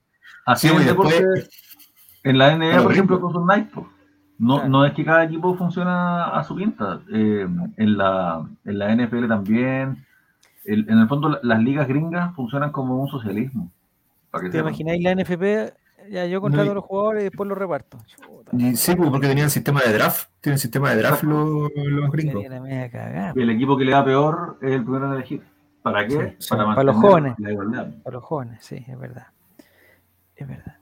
así 0.47 0.69
Sí, 0.69 0.75
es 0.77 0.87
después- 0.87 1.49
en 2.25 2.39
la 2.39 2.57
NBA, 2.57 2.83
por 2.83 2.93
ejemplo, 2.93 3.21
con 3.21 3.33
sus 3.33 3.45
Nike. 3.47 3.71
No, 4.39 4.55
Claro. 4.57 4.69
no 4.71 4.87
es 4.87 4.93
que 4.95 5.05
cada 5.05 5.25
equipo 5.25 5.55
funciona 5.57 6.25
a 6.29 6.43
su 6.45 6.55
pinta. 6.57 7.01
Eh, 7.13 7.47
en, 7.77 7.99
la, 7.99 8.47
en 8.65 8.79
la 8.79 8.93
NFL 8.95 9.29
también. 9.29 10.05
El- 10.65 10.89
en 10.89 10.99
el 10.99 11.09
fondo, 11.09 11.29
la- 11.29 11.41
las 11.43 11.61
ligas 11.63 11.87
gringas 11.89 12.35
funcionan 12.35 12.71
como 12.73 12.97
un 13.03 13.09
socialismo. 13.09 13.71
Para 14.31 14.45
que 14.45 14.51
¿Te 14.51 14.59
imagináis 14.59 15.03
la 15.03 15.11
NFP? 15.15 15.75
Ya 16.11 16.27
yo 16.27 16.41
contrato 16.41 16.71
a 16.71 16.75
los 16.75 16.85
jugadores 16.85 17.23
y 17.23 17.25
después 17.25 17.49
los 17.49 17.57
reparto. 17.59 17.99
Chuta, 18.07 18.51
Y 18.57 18.77
sí, 18.77 18.95
pues, 18.95 19.11
porque 19.11 19.29
tenían 19.29 19.51
sistema 19.51 19.81
de 19.83 19.93
draft. 19.93 20.29
Tienen 20.41 20.59
sistema 20.59 20.91
de 20.91 20.97
draft 20.97 21.23
los, 21.25 21.71
los 21.75 22.11
gringos. 22.11 22.43
quedaría 22.43 22.51
la 22.51 22.61
media 22.61 22.91
cagada. 22.91 23.33
El 23.37 23.51
equipo 23.51 23.77
que 23.77 23.85
le 23.85 23.93
da 23.93 24.05
peor 24.05 24.59
es 24.61 24.73
el 24.73 24.83
primero 24.83 25.07
en 25.07 25.13
elegir. 25.15 25.43
¿Para 25.83 26.07
qué? 26.07 26.13
Sí, 26.13 26.37
sí. 26.39 26.49
Para, 26.51 26.65
Para 26.67 26.83
los 26.85 26.97
jóvenes. 26.97 27.35
La 27.39 27.51
igualdad. 27.53 27.91
Para 28.03 28.15
los 28.15 28.25
jóvenes, 28.25 28.59
sí, 28.65 28.85
es 28.87 28.99
verdad. 28.99 29.27
Es 30.37 30.47
verdad. 30.47 30.77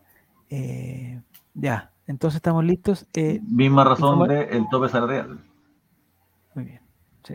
Eh, 0.50 1.20
ya, 1.54 1.90
entonces 2.06 2.36
estamos 2.36 2.64
listos. 2.64 3.06
Eh, 3.14 3.40
Misma 3.42 3.84
razón 3.84 4.26
del 4.28 4.48
el 4.50 4.68
tope 4.68 4.88
salarial. 4.88 5.38
muy 6.54 6.64
bien. 6.64 6.80
sí. 7.22 7.34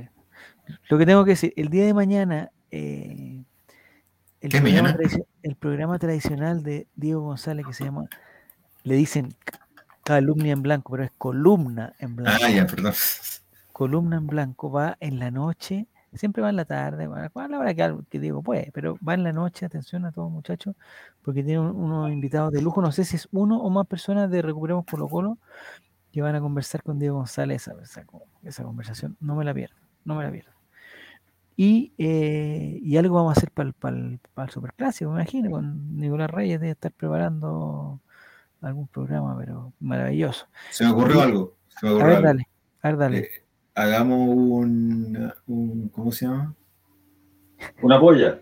Lo 0.89 0.97
que 0.97 1.05
tengo 1.05 1.23
que 1.23 1.31
decir, 1.31 1.53
el 1.55 1.69
día 1.69 1.85
de 1.85 1.93
mañana, 1.93 2.51
eh, 2.71 3.44
el, 4.45 4.51
¿Qué 4.51 5.55
programa 5.59 5.95
el 5.95 5.99
tradicional 5.99 6.63
de 6.63 6.87
Diego 6.95 7.21
González 7.21 7.65
que 7.65 7.73
se 7.73 7.83
llama, 7.83 8.05
le 8.83 8.95
dicen 8.95 9.35
calumnia 10.03 10.53
en 10.53 10.61
blanco, 10.61 10.91
pero 10.91 11.03
es 11.03 11.11
columna 11.17 11.93
en 11.99 12.15
blanco. 12.15 12.39
Ah, 12.43 12.49
ya, 12.49 12.65
perdón. 12.67 12.93
columna 13.71 14.17
en 14.17 14.27
blanco 14.27 14.71
va 14.71 14.97
en 14.99 15.19
la 15.19 15.31
noche, 15.31 15.87
siempre 16.13 16.41
va 16.41 16.49
en 16.49 16.55
la 16.55 16.65
tarde, 16.65 17.07
va 17.07 17.25
a 17.33 17.47
la 17.47 17.59
hora 17.59 17.73
que, 17.73 17.95
que 18.09 18.19
digo 18.19 18.41
puede, 18.41 18.71
pero 18.73 18.97
va 19.07 19.15
en 19.15 19.23
la 19.23 19.33
noche, 19.33 19.65
atención 19.65 20.05
a 20.05 20.11
todos 20.11 20.31
muchachos, 20.31 20.75
porque 21.23 21.43
tiene 21.43 21.59
un- 21.59 21.75
unos 21.75 22.11
invitados 22.11 22.51
de 22.53 22.61
lujo, 22.61 22.81
no 22.81 22.91
sé 22.91 23.03
si 23.03 23.15
es 23.15 23.27
uno 23.31 23.61
o 23.61 23.69
más 23.69 23.87
personas 23.87 24.29
de 24.29 24.41
Recuperemos 24.41 24.85
Colo 24.85 25.07
Colo 25.09 25.37
que 26.11 26.21
van 26.21 26.35
a 26.35 26.39
conversar 26.39 26.81
con 26.83 26.97
Diego 26.99 27.17
González, 27.17 27.67
esa, 27.67 28.05
esa 28.43 28.63
conversación, 28.63 29.17
no 29.19 29.35
me 29.35 29.43
la 29.43 29.53
pierdo, 29.53 29.75
no 30.05 30.15
me 30.15 30.23
la 30.23 30.31
pierdo. 30.31 30.54
Y, 31.57 31.93
eh, 31.97 32.79
y 32.81 32.97
algo 32.97 33.15
vamos 33.15 33.35
a 33.35 33.39
hacer 33.39 33.51
para 33.51 33.69
el, 33.69 33.73
para 33.73 33.95
el, 33.95 34.19
para 34.33 34.45
el 34.47 34.51
Superclásico, 34.51 35.11
me 35.11 35.21
imagino, 35.21 35.49
con 35.51 35.97
Nicolás 35.97 36.29
Reyes 36.29 36.59
debe 36.59 36.71
estar 36.71 36.91
preparando 36.91 38.01
algún 38.61 38.87
programa, 38.87 39.37
pero 39.37 39.71
maravilloso. 39.79 40.47
Se 40.71 40.83
me 40.83 40.91
ocurrió 40.91 41.21
algo. 41.21 41.55
Se 41.79 41.85
me 41.85 42.01
A 42.01 42.05
ver, 42.05 42.15
algo. 42.17 42.27
dale, 42.27 42.47
a 42.81 42.87
ver, 42.89 42.97
dale. 42.97 43.17
Eh, 43.19 43.29
hagamos 43.75 44.29
un, 44.29 45.31
un. 45.47 45.89
¿Cómo 45.89 46.11
se 46.11 46.25
llama? 46.25 46.53
Una 47.81 47.99
polla. 47.99 48.39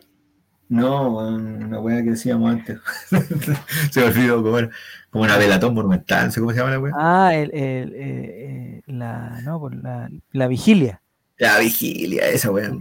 No, 0.70 1.18
una 1.20 1.80
weá 1.80 2.02
que 2.04 2.12
decíamos 2.12 2.52
antes. 2.52 2.80
se 3.92 4.00
me 4.00 4.08
olvidó 4.08 4.58
era. 4.58 4.70
Como 5.12 5.26
una 5.26 5.38
velatón 5.38 5.76
monumental, 5.76 6.26
no 6.26 6.32
sé 6.32 6.40
cómo 6.40 6.52
se 6.52 6.58
llama 6.58 6.72
la 6.72 6.80
weá. 6.80 6.94
Ah, 6.98 7.36
el, 7.36 7.52
el, 7.54 7.94
eh, 7.94 8.78
eh, 8.78 8.82
la, 8.88 9.42
no, 9.42 9.60
pues 9.60 9.76
la, 9.76 10.10
la 10.32 10.48
vigilia. 10.48 11.02
La 11.38 11.60
vigilia, 11.60 12.28
esa 12.30 12.50
weá. 12.52 12.72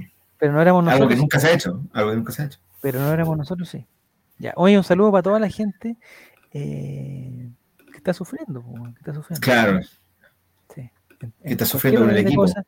Pero 0.43 0.55
no 0.55 0.61
éramos 0.61 0.81
Algo 0.81 0.91
nosotros. 1.05 1.09
que 1.15 1.21
nunca 1.21 1.39
se 1.39 1.47
ha 1.47 1.53
hecho. 1.53 1.81
Algo 1.93 2.11
que 2.11 2.17
nunca 2.17 2.33
se 2.33 2.43
ha 2.43 2.45
hecho. 2.47 2.59
Pero 2.81 2.99
no 2.99 3.13
éramos 3.13 3.39
nosotros, 3.39 3.69
sí. 3.69 3.87
Ya. 4.41 4.53
Oye, 4.57 4.77
un 4.77 4.83
saludo 4.83 5.13
para 5.13 5.23
toda 5.23 5.39
la 5.39 5.49
gente 5.49 5.97
eh, 6.53 7.49
que 7.93 7.97
está 7.97 8.13
sufriendo, 8.13 8.61
que 8.95 8.99
está 8.99 9.15
sufriendo. 9.15 9.41
Claro. 9.41 9.81
Sí. 10.75 10.91
En- 11.21 11.33
Que 11.45 11.51
está 11.53 11.63
en 11.65 11.71
sufriendo 11.71 12.01
con 12.01 12.11
el 12.11 12.17
equipo. 12.17 12.41
cosas, 12.43 12.65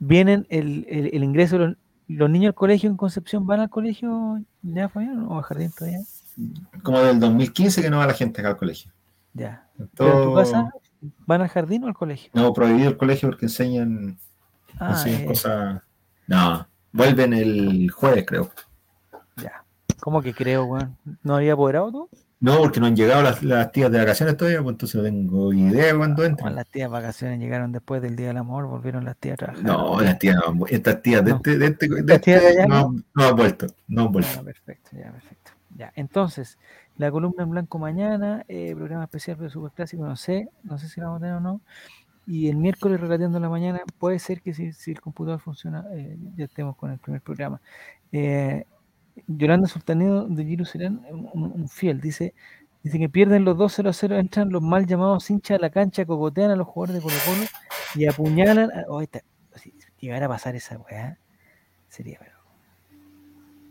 Vienen 0.00 0.44
el, 0.50 0.84
el, 0.88 1.10
el 1.14 1.22
ingreso, 1.22 1.56
de 1.56 1.66
los, 1.68 1.76
los 2.08 2.28
niños 2.30 2.48
al 2.48 2.54
colegio 2.54 2.90
en 2.90 2.96
Concepción, 2.96 3.46
¿van 3.46 3.60
al 3.60 3.70
colegio 3.70 4.40
ya, 4.62 4.88
Fabián, 4.88 5.24
o 5.28 5.36
al 5.38 5.44
jardín 5.44 5.70
todavía? 5.70 6.00
Como 6.82 6.98
del 7.00 7.20
2015 7.20 7.80
que 7.80 7.90
no 7.90 7.98
va 7.98 8.08
la 8.08 8.14
gente 8.14 8.40
acá 8.40 8.50
al 8.50 8.56
colegio. 8.56 8.90
Ya. 9.34 9.68
Pero 9.96 10.18
en 10.18 10.28
tu 10.30 10.34
casa, 10.34 10.70
¿van 11.26 11.42
al 11.42 11.48
jardín 11.48 11.84
o 11.84 11.86
al 11.86 11.94
colegio? 11.94 12.30
No, 12.34 12.52
prohibido 12.52 12.88
el 12.88 12.96
colegio 12.96 13.28
porque 13.28 13.46
enseñan, 13.46 14.18
Ah, 14.80 14.90
enseñan 14.90 15.20
eh, 15.22 15.26
cosas. 15.26 15.80
No, 16.26 16.66
vuelven 16.94 17.32
el 17.34 17.90
jueves, 17.90 18.24
creo. 18.26 18.50
ya. 19.36 19.62
¿Cómo 20.00 20.22
que 20.22 20.32
creo, 20.32 20.64
weón? 20.64 20.96
¿No 21.22 21.36
había 21.36 21.52
apoderado 21.52 21.90
tú? 21.90 22.08
No, 22.40 22.58
porque 22.58 22.78
no 22.78 22.86
han 22.86 22.96
llegado 22.96 23.22
las, 23.22 23.42
las 23.42 23.72
tías 23.72 23.90
de 23.90 23.98
vacaciones 23.98 24.36
todavía, 24.36 24.62
pues 24.62 24.74
entonces 24.74 24.96
no 24.96 25.02
tengo 25.02 25.52
idea 25.54 25.86
de 25.86 25.96
cuándo 25.96 26.16
Bueno, 26.16 26.30
entran. 26.30 26.54
las 26.54 26.66
tías 26.68 26.90
vacaciones 26.90 27.38
llegaron 27.40 27.72
después 27.72 28.02
del 28.02 28.16
Día 28.16 28.28
del 28.28 28.36
Amor, 28.36 28.66
volvieron 28.66 29.04
las 29.04 29.16
tías 29.16 29.34
a 29.34 29.36
trabajar. 29.38 29.64
No, 29.64 30.00
las 30.00 30.18
tías 30.18 30.36
no 30.36 30.66
estas 30.66 31.00
tías 31.00 31.24
de 31.24 31.30
No. 31.30 31.36
este, 31.36 31.58
de 31.58 31.66
este, 31.66 31.88
de 31.88 32.02
de 32.02 32.14
este 32.14 32.34
allá, 32.36 32.66
no, 32.66 32.94
¿no? 33.14 33.24
han- 33.28 33.36
vuelto, 33.36 33.66
no 33.88 34.02
han 34.02 34.12
vuelto. 34.12 34.30
Ah, 34.38 34.42
perfecto, 34.42 34.90
ya, 34.92 35.10
perfecto. 35.10 35.52
Ya, 35.76 35.92
entonces, 35.96 36.58
la 36.98 37.10
columna 37.10 37.42
en 37.44 37.50
blanco 37.50 37.78
mañana, 37.78 38.44
eh, 38.46 38.74
programa 38.76 39.04
especial 39.04 39.38
de 39.38 39.48
Superclásico, 39.48 40.04
no 40.04 40.14
sé, 40.16 40.48
no 40.64 40.76
sé 40.78 40.88
si 40.88 41.00
la 41.00 41.06
vamos 41.06 41.18
a 41.18 41.20
tener 41.22 41.36
o 41.36 41.40
no. 41.40 41.60
Y 42.26 42.48
el 42.48 42.56
miércoles, 42.56 43.00
relateando 43.00 43.38
la 43.38 43.48
mañana, 43.48 43.80
puede 43.98 44.18
ser 44.18 44.40
que 44.40 44.54
si, 44.54 44.90
el 44.90 45.00
computador 45.00 45.40
funciona, 45.40 45.84
eh, 45.92 46.16
ya 46.36 46.46
estemos 46.46 46.76
con 46.76 46.90
el 46.90 46.98
primer 46.98 47.20
programa. 47.20 47.60
Eh, 48.12 48.64
Yolanda 49.26 49.68
Sultaneo 49.68 50.26
de 50.26 50.44
Jerusalén, 50.44 51.00
un, 51.10 51.52
un 51.54 51.68
fiel, 51.68 52.00
dice, 52.00 52.34
dice 52.82 52.98
que 52.98 53.08
pierden 53.08 53.44
los 53.44 53.56
2-0-0, 53.56 54.18
entran 54.18 54.50
los 54.50 54.62
mal 54.62 54.86
llamados 54.86 55.30
hinchas 55.30 55.58
a 55.58 55.60
la 55.60 55.70
cancha, 55.70 56.04
cocotean 56.04 56.50
a 56.50 56.56
los 56.56 56.66
jugadores 56.66 57.02
de 57.02 57.02
Colo 57.02 57.16
Colo 57.24 57.46
y 57.94 58.06
apuñalan. 58.06 58.70
A, 58.70 58.84
oh, 58.88 59.02
si 59.56 59.74
llegara 59.98 60.26
a 60.26 60.28
pasar 60.28 60.54
esa 60.54 60.78
weá, 60.78 61.18
sería 61.88 62.18
pero. 62.18 62.34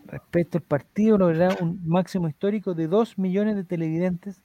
Respecto 0.05 0.57
al 0.57 0.63
partido, 0.63 1.17
logrará 1.17 1.57
un 1.59 1.81
máximo 1.87 2.27
histórico 2.27 2.73
de 2.73 2.87
2 2.87 3.17
millones 3.17 3.55
de 3.55 3.63
televidentes 3.63 4.41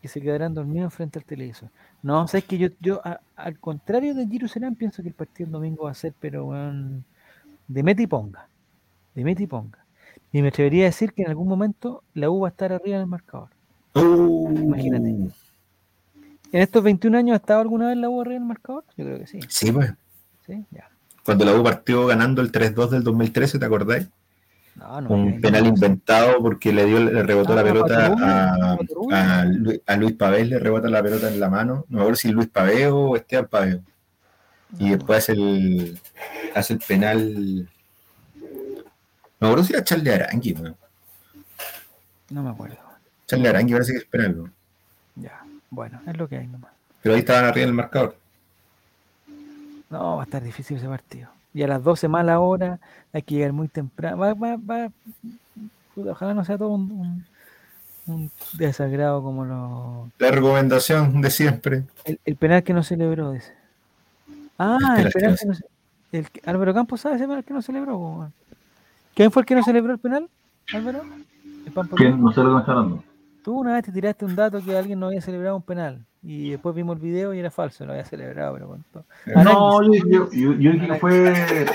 que 0.00 0.08
se 0.08 0.20
quedarán 0.20 0.54
dormidos 0.54 0.92
frente 0.94 1.18
al 1.18 1.24
televisor. 1.24 1.68
No, 2.02 2.26
sabes 2.28 2.44
que 2.44 2.58
yo, 2.58 2.68
yo 2.80 3.00
a- 3.04 3.20
al 3.36 3.58
contrario 3.58 4.14
de 4.14 4.26
Jerusalén, 4.26 4.74
pienso 4.74 5.02
que 5.02 5.08
el 5.08 5.14
partido 5.14 5.46
el 5.46 5.52
domingo 5.52 5.84
va 5.84 5.90
a 5.90 5.94
ser, 5.94 6.14
pero 6.18 6.46
weón, 6.46 7.04
de 7.68 7.82
meta 7.82 8.02
y 8.02 8.06
ponga. 8.06 8.48
De 9.14 9.24
meta 9.24 9.42
y 9.42 9.46
ponga. 9.46 9.78
Y 10.32 10.42
me 10.42 10.48
atrevería 10.48 10.84
a 10.84 10.86
decir 10.86 11.12
que 11.12 11.22
en 11.22 11.28
algún 11.28 11.48
momento 11.48 12.02
la 12.14 12.30
U 12.30 12.40
va 12.40 12.48
a 12.48 12.50
estar 12.50 12.72
arriba 12.72 12.96
en 12.96 13.02
el 13.02 13.08
marcador. 13.08 13.48
Uh, 13.94 14.50
Imagínate. 14.56 15.08
¿En 15.08 16.60
estos 16.62 16.82
21 16.82 17.14
años 17.16 17.34
ha 17.34 17.36
estado 17.36 17.60
alguna 17.60 17.88
vez 17.88 17.96
la 17.96 18.08
U 18.08 18.20
arriba 18.20 18.36
en 18.36 18.42
el 18.42 18.48
marcador? 18.48 18.84
Yo 18.96 19.04
creo 19.04 19.18
que 19.18 19.26
sí. 19.26 19.40
Sí, 19.48 19.70
pues. 19.72 19.92
¿sí? 20.46 20.64
Ya. 20.70 20.88
Cuando 21.24 21.44
la 21.44 21.54
U 21.58 21.62
partió 21.62 22.06
ganando 22.06 22.42
el 22.42 22.50
3-2 22.50 22.90
del 22.90 23.04
2013, 23.04 23.58
¿te 23.58 23.64
acordáis? 23.64 24.08
No, 24.76 25.00
no, 25.00 25.10
Un 25.10 25.34
no, 25.34 25.40
penal 25.40 25.64
no, 25.64 25.68
inventado 25.70 26.40
porque 26.40 26.72
le 26.72 26.86
dio, 26.86 27.00
le 27.00 27.22
rebotó 27.22 27.52
Ah, 27.52 27.56
la 27.56 27.64
pelota 27.64 28.16
a, 29.86 29.96
Luis 29.96 30.12
Pavés, 30.14 30.48
le 30.48 30.58
rebota 30.58 30.88
la 30.88 31.02
pelota 31.02 31.28
en 31.28 31.40
la 31.40 31.50
mano. 31.50 31.84
No 31.88 31.96
me 31.96 32.02
acuerdo 32.02 32.16
si 32.16 32.30
Luis 32.30 32.48
Pavés 32.48 32.88
o 32.90 33.16
Esteban 33.16 33.48
Pavés. 33.48 33.78
Y 34.78 34.90
después 34.90 35.18
hace 35.18 35.32
el, 35.32 35.98
hace 36.54 36.74
el 36.74 36.78
penal. 36.78 37.68
No 39.40 39.46
me 39.46 39.48
acuerdo 39.48 39.64
si 39.64 39.72
era 39.72 39.84
Charlie 39.84 40.12
Arangui, 40.12 40.52
weón. 40.52 40.76
No 42.30 42.42
me 42.42 42.50
acuerdo. 42.50 42.76
Charlie 43.26 43.48
Arangui 43.48 43.72
parece 43.72 43.92
que 43.92 43.98
es 43.98 44.04
penal. 44.04 44.50
Ya. 45.16 45.42
Bueno, 45.70 46.00
es 46.06 46.16
lo 46.16 46.28
que 46.28 46.38
hay 46.38 46.46
nomás. 46.46 46.72
Pero 47.02 47.14
ahí 47.14 47.20
estaban 47.20 47.44
arriba 47.44 47.64
en 47.64 47.68
el 47.70 47.74
marcador. 47.74 48.16
No, 49.88 50.16
va 50.16 50.22
a 50.22 50.24
estar 50.24 50.42
difícil 50.42 50.76
ese 50.76 50.86
partido. 50.86 51.28
Y 51.52 51.62
a 51.62 51.68
las 51.68 51.82
12 51.82 52.08
mala 52.08 52.40
hora, 52.40 52.78
hay 53.12 53.22
que 53.22 53.34
llegar 53.34 53.52
muy 53.52 53.68
temprano. 53.68 54.18
Va, 54.18 54.34
va, 54.34 54.56
va. 54.56 54.90
puta, 55.94 56.12
ojalá 56.12 56.34
no 56.34 56.44
sea 56.44 56.56
todo 56.56 56.68
un, 56.68 56.90
un, 56.92 57.24
un 58.06 58.30
desagrado 58.52 59.22
como 59.22 59.44
lo, 59.44 60.10
La 60.18 60.30
recomendación 60.30 61.20
de 61.20 61.30
siempre. 61.30 61.84
El, 62.04 62.20
el 62.24 62.36
penal 62.36 62.62
que 62.62 62.72
no 62.72 62.82
celebró, 62.82 63.32
dice. 63.32 63.52
Ah, 64.58 64.78
El 64.98 65.06
el 65.06 65.12
penal 65.12 65.38
que 65.38 65.46
no 65.46 65.54
el 66.12 66.26
Álvaro 66.44 66.74
Campos 66.74 67.00
sabe 67.00 67.16
ese 67.16 67.26
penal 67.26 67.44
que 67.44 67.54
no 67.54 67.62
celebró. 67.62 68.32
¿Quién 69.14 69.30
fue 69.30 69.42
el 69.42 69.46
que 69.46 69.54
no 69.54 69.62
celebró 69.62 69.92
el 69.92 69.98
penal? 69.98 70.28
Álvaro. 70.72 71.02
¿El? 71.66 71.88
¿Quién? 71.96 72.20
No 72.20 72.32
sé 72.32 72.40
lo 72.40 72.48
que 72.48 72.54
me 72.54 72.60
está 72.60 72.72
hablando. 72.72 73.04
Tú 73.44 73.58
una 73.58 73.74
vez 73.74 73.84
te 73.84 73.92
tiraste 73.92 74.24
un 74.24 74.34
dato 74.36 74.62
que 74.62 74.76
alguien 74.76 74.98
no 74.98 75.06
había 75.06 75.20
celebrado 75.20 75.56
un 75.56 75.62
penal. 75.62 76.04
Y 76.22 76.50
después 76.50 76.74
vimos 76.74 76.96
el 76.96 77.02
video 77.02 77.32
y 77.32 77.38
era 77.38 77.50
falso, 77.50 77.86
lo 77.86 77.92
había 77.92 78.04
celebrado, 78.04 78.52
pero 78.54 78.68
bueno. 78.68 78.84
Ah, 79.34 79.42
No, 79.42 79.82
yo, 79.82 79.92
yo, 80.06 80.30
yo- 80.32 80.52
yo 80.52 80.72
dije 80.72 80.86
que 80.86 80.94
fue. 80.96 81.66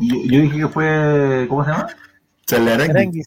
Yo, 0.00 0.16
yo 0.30 0.40
dije 0.42 0.58
que 0.58 0.68
fue. 0.68 1.46
¿Cómo 1.48 1.64
se 1.64 1.70
llama? 1.70 1.86
Charlie 2.44 2.70
Arangui. 2.72 2.90
Aranguis. 2.90 3.26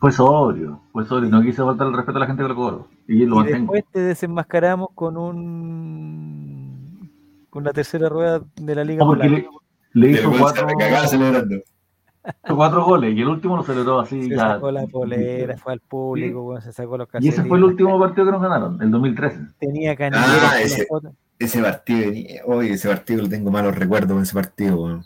Fue 0.00 0.10
sobrio. 0.12 0.80
Fue 0.92 1.04
sobrio. 1.06 1.30
No 1.30 1.42
quise 1.42 1.62
faltar 1.62 1.86
el 1.86 1.94
respeto 1.94 2.18
a 2.18 2.20
la 2.20 2.26
gente 2.26 2.42
que 2.42 2.48
lo 2.48 2.54
cobró. 2.56 2.88
Y 3.06 3.24
lo 3.26 3.36
Y 3.36 3.38
mantengo. 3.38 3.72
después 3.72 3.84
te 3.92 4.00
desenmascaramos 4.00 4.88
con 4.94 5.16
un. 5.16 7.10
con 7.50 7.62
la 7.64 7.72
tercera 7.72 8.08
rueda 8.08 8.42
de 8.56 8.74
la 8.74 8.84
Liga 8.84 9.04
No, 9.04 9.10
porque 9.10 9.28
Polaca. 9.28 9.48
le, 9.94 10.06
le 10.08 10.12
hizo 10.18 10.32
cuatro, 10.38 10.66
cuatro 12.48 12.84
goles 12.84 13.14
y 13.16 13.20
el 13.22 13.28
último 13.28 13.56
lo 13.56 13.62
celebró 13.62 14.00
así. 14.00 14.22
Se 14.24 14.30
ya. 14.30 14.54
sacó 14.54 14.70
la 14.70 14.86
polera, 14.86 15.56
fue 15.58 15.72
al 15.74 15.80
público, 15.80 16.60
se 16.60 16.72
sacó 16.72 16.96
los 16.98 17.08
Y 17.20 17.28
ese 17.28 17.42
fue 17.44 17.58
el 17.58 17.64
calcetines. 17.64 17.70
último 17.70 17.98
partido 17.98 18.26
que 18.26 18.32
nos 18.32 18.42
ganaron, 18.42 18.82
el 18.82 18.90
2013. 18.90 19.38
Tenía 19.58 19.96
canilleras 19.96 20.28
Ah, 20.44 20.54
la 20.54 20.60
ese. 20.62 20.86
Ese 21.38 21.62
partido, 21.62 22.10
oye, 22.46 22.72
ese 22.72 22.88
partido 22.88 23.22
le 23.22 23.28
tengo 23.28 23.50
malos 23.50 23.74
recuerdos 23.76 24.12
con 24.12 24.22
ese 24.22 24.34
partido. 24.34 25.00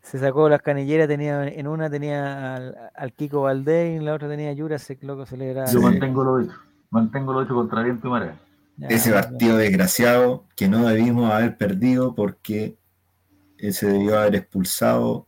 Se 0.00 0.18
sacó 0.18 0.48
las 0.48 0.62
canilleras, 0.62 1.08
tenía, 1.08 1.46
en 1.48 1.66
una 1.66 1.90
tenía 1.90 2.54
al, 2.54 2.76
al 2.94 3.12
Kiko 3.12 3.42
Valdés 3.42 3.92
y 3.92 3.96
en 3.96 4.04
la 4.04 4.14
otra 4.14 4.28
tenía 4.28 4.52
a 4.52 4.56
Jurasek, 4.56 5.02
loco, 5.02 5.26
celebraba. 5.26 5.66
Yo 5.70 5.80
Sí. 5.80 5.84
mantengo 5.84 6.22
lo 6.24 6.38
dicho. 6.38 6.54
Mantengo 6.90 7.32
lo 7.32 7.40
dicho 7.42 7.54
contra 7.54 7.82
viento 7.82 8.06
y 8.06 8.10
marea. 8.10 8.36
Ya, 8.78 8.86
Ese 8.88 9.10
ya. 9.10 9.22
partido 9.22 9.56
desgraciado 9.56 10.44
que 10.54 10.68
no 10.68 10.86
debimos 10.86 11.30
haber 11.32 11.56
perdido 11.56 12.14
porque 12.14 12.76
eh, 13.58 13.72
se 13.72 13.88
debió 13.88 14.18
haber 14.18 14.36
expulsado 14.36 15.26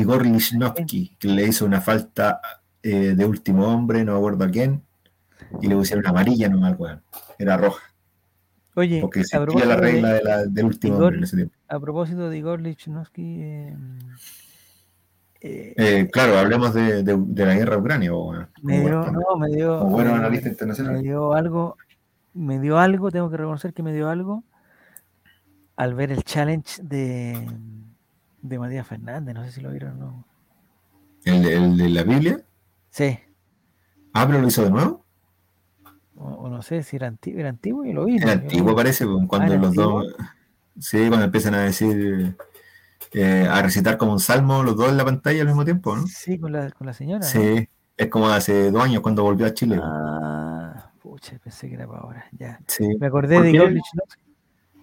Igor 0.00 0.24
Lichnowsky, 0.26 1.16
que 1.18 1.28
le 1.28 1.44
hizo 1.46 1.64
una 1.64 1.80
falta 1.80 2.40
eh, 2.82 3.14
de 3.16 3.24
último 3.24 3.66
hombre, 3.66 4.04
no 4.04 4.16
acuerdo 4.16 4.44
a 4.44 4.48
quién, 4.50 4.82
y 5.60 5.66
le 5.66 5.74
pusieron 5.76 6.06
amarilla 6.06 6.48
nomás, 6.48 6.78
weón. 6.78 7.02
Era 7.38 7.56
roja, 7.56 7.82
Oye, 8.74 9.00
porque 9.00 9.20
a 9.20 9.24
se 9.24 9.38
la 9.66 9.76
regla 9.76 10.08
de, 10.08 10.14
de 10.18 10.24
la- 10.24 10.44
del 10.46 10.64
último 10.66 10.94
Igor- 10.96 11.02
hombre 11.04 11.18
en 11.18 11.24
ese 11.24 11.36
tiempo. 11.36 11.54
a 11.68 11.80
propósito 11.80 12.28
de 12.30 12.38
Igor 12.38 12.60
Lichnowsky, 12.60 13.22
eh, 13.42 13.76
eh, 15.40 16.08
claro, 16.12 16.38
hablemos 16.38 16.74
de, 16.74 17.02
la 17.04 17.54
guerra 17.54 17.78
Ucrania, 17.78 18.10
me 18.62 18.80
dio, 18.80 19.04
no, 19.12 19.36
me 19.38 19.48
dio, 19.48 19.78
como 19.78 19.90
buenos 19.92 20.12
me- 20.92 21.02
dio 21.02 21.34
algo, 21.34 21.76
me 22.34 22.58
dio 22.60 22.78
algo, 22.78 23.10
tengo 23.10 23.30
que 23.30 23.36
reconocer 23.36 23.72
que 23.72 23.82
me 23.82 23.92
dio 23.92 24.08
algo 24.08 24.44
al 25.76 25.94
ver 25.94 26.10
el 26.10 26.22
challenge 26.24 26.82
de, 26.82 27.34
de 28.48 28.58
Matías 28.58 28.86
Fernández, 28.86 29.34
no 29.34 29.44
sé 29.44 29.52
si 29.52 29.60
lo 29.60 29.70
vieron 29.70 29.92
o 30.02 30.06
no. 30.06 30.24
¿El, 31.24 31.44
el 31.46 31.76
de 31.76 31.88
la 31.90 32.04
Biblia? 32.04 32.42
Sí, 32.90 33.20
Ah, 34.12 34.26
pero 34.26 34.40
lo 34.40 34.48
hizo 34.48 34.64
de 34.64 34.70
nuevo. 34.70 35.04
o, 36.16 36.24
o 36.44 36.48
no 36.48 36.62
sé 36.62 36.82
si 36.82 36.96
era 36.96 37.06
antiguo, 37.08 37.40
era 37.40 37.48
antiguo 37.50 37.84
y 37.84 37.92
lo 37.92 38.04
vi. 38.06 38.16
Era 38.16 38.32
antiguo 38.32 38.74
parece, 38.74 39.06
pues, 39.06 39.26
cuando 39.28 39.52
¿era 39.52 39.60
los 39.60 39.68
antiguo? 39.68 40.02
dos, 40.02 40.06
sí, 40.80 41.08
cuando 41.08 41.26
empiezan 41.26 41.54
a 41.54 41.62
decir, 41.64 42.36
eh, 43.12 43.48
a 43.50 43.62
recitar 43.62 43.98
como 43.98 44.12
un 44.14 44.20
salmo 44.20 44.62
los 44.64 44.76
dos 44.76 44.90
en 44.90 44.96
la 44.98 45.04
pantalla 45.06 45.42
al 45.42 45.48
mismo 45.48 45.64
tiempo, 45.64 45.96
¿no? 45.96 46.04
Sí, 46.04 46.38
con 46.38 46.52
la, 46.52 46.70
con 46.70 46.86
la 46.86 46.94
señora. 46.94 47.34
¿no? 47.34 47.52
Sí, 47.60 47.68
es 47.96 48.08
como 48.08 48.28
hace 48.28 48.70
dos 48.70 48.82
años 48.82 49.02
cuando 49.02 49.22
volvió 49.22 49.46
a 49.46 49.54
Chile. 49.54 49.80
Ah, 49.82 50.92
pucha, 51.00 51.38
pensé 51.38 51.68
que 51.68 51.74
era 51.74 51.86
para 51.86 52.00
ahora. 52.00 52.26
Ya. 52.32 52.60
Sí, 52.66 52.84
Me 52.98 53.06
acordé 53.06 53.36
¿Por 53.36 53.42
de. 53.42 53.80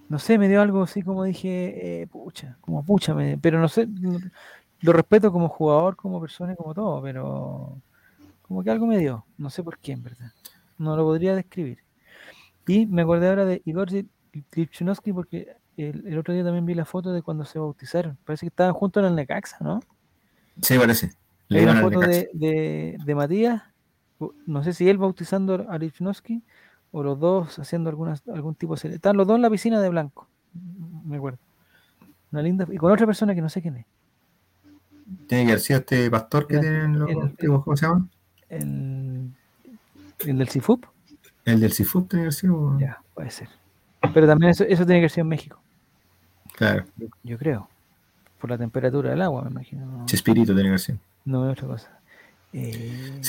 No 0.10 0.20
sé, 0.20 0.38
me 0.38 0.48
dio 0.50 0.62
algo 0.62 0.84
así 0.84 1.02
como 1.02 1.24
dije, 1.24 2.02
eh, 2.04 2.08
pucha, 2.08 2.58
como 2.62 2.84
pucha, 2.86 3.14
me- 3.16 3.38
pero 3.38 3.60
no 3.60 3.68
sé, 3.70 3.88
lo 4.82 4.94
respeto 4.94 5.32
como 5.32 5.50
jugador, 5.50 5.96
como 5.96 6.20
persona 6.22 6.54
y 6.54 6.56
como 6.56 6.74
todo, 6.74 7.02
pero 7.02 7.82
como 8.44 8.64
que 8.64 8.72
algo 8.72 8.88
me 8.88 8.98
dio, 9.00 9.26
no 9.38 9.50
sé 9.50 9.64
por 9.64 9.80
qué 9.80 9.94
en 9.94 10.04
verdad, 10.04 10.32
no 10.78 10.98
lo 10.98 11.04
podría 11.06 11.36
describir. 11.36 11.80
Y 12.68 12.86
me 12.88 13.04
acordé 13.04 13.30
ahora 13.30 13.46
de 13.46 13.62
Igor 13.66 13.90
Lichnowsky 14.56 15.14
porque 15.14 15.58
el, 15.78 16.08
el 16.08 16.18
otro 16.20 16.34
día 16.34 16.44
también 16.44 16.66
vi 16.66 16.76
la 16.76 16.86
foto 16.86 17.14
de 17.14 17.22
cuando 17.24 17.46
se 17.46 17.60
bautizaron, 17.60 18.18
parece 18.26 18.46
que 18.48 18.50
estaban 18.50 18.74
juntos 18.74 19.02
en 19.04 19.10
el 19.10 19.16
Necaxa, 19.16 19.58
¿no? 19.62 19.80
sí, 20.62 20.78
parece. 20.78 21.12
Le 21.50 21.60
Hay 21.60 21.64
una 21.64 21.76
foto 21.76 22.04
de, 22.04 22.30
de, 22.34 22.98
de 23.04 23.16
Matías, 23.16 23.64
no 24.46 24.64
sé 24.64 24.74
si 24.74 24.90
él 24.90 24.98
bautizando 24.98 25.66
a 25.70 25.78
Lichnowsky 25.78 26.44
o 26.94 27.02
los 27.02 27.20
dos 27.20 27.60
haciendo 27.60 27.90
algunas, 27.90 28.24
algún 28.30 28.56
tipo 28.56 28.76
de... 28.76 28.96
Están 28.96 29.18
los 29.18 29.28
dos 29.28 29.36
en 29.36 29.42
la 29.42 29.50
piscina 29.50 29.82
de 29.82 29.90
blanco, 29.90 30.28
mm, 30.54 31.10
me 31.10 31.18
acuerdo. 31.18 31.40
Una 32.32 32.42
linda... 32.44 32.68
Y 32.72 32.78
con 32.78 32.92
otra 32.92 33.08
persona 33.08 33.36
que 33.36 33.42
no 33.42 33.50
sé 33.50 33.62
quién 33.62 33.78
es. 33.78 33.86
Tiene 35.28 35.46
que 35.46 35.52
haber 35.52 35.60
sido 35.60 35.80
este 35.80 36.10
pastor 36.10 36.48
que 36.48 36.60
tienen 36.60 37.00
los 37.00 37.10
antiguos, 37.10 37.64
¿cómo 37.64 37.76
se 37.76 37.88
llama? 37.88 38.08
El, 38.48 39.32
el 40.20 40.38
del 40.38 40.48
CIFUP. 40.48 40.86
El 41.46 41.60
del 41.60 41.74
Cifut 41.74 42.08
tiene 42.08 42.22
que 42.22 42.26
haber 42.26 42.34
sido. 42.34 42.80
Ya, 42.80 43.02
puede 43.16 43.32
ser. 43.32 43.50
Pero 44.14 44.28
también 44.28 44.52
eso, 44.52 44.64
eso 44.64 44.86
tiene 44.86 45.02
que 45.02 45.10
ser 45.10 45.22
en 45.22 45.28
México, 45.28 45.60
Claro, 46.56 46.86
yo, 46.96 47.08
yo 47.24 47.38
creo. 47.40 47.68
Por 48.40 48.52
la 48.52 48.58
temperatura 48.58 49.10
del 49.10 49.22
agua, 49.24 49.42
me 49.44 49.50
imagino. 49.50 49.86
No, 49.86 50.06
Chespirito 50.06 50.54
tiene 50.54 50.64
que 50.64 50.68
haber 50.68 50.80
sido. 50.80 51.00
no 51.26 51.50
es 51.50 51.58
otra 51.58 51.68
cosa. 51.68 52.00
Eh, 52.54 53.20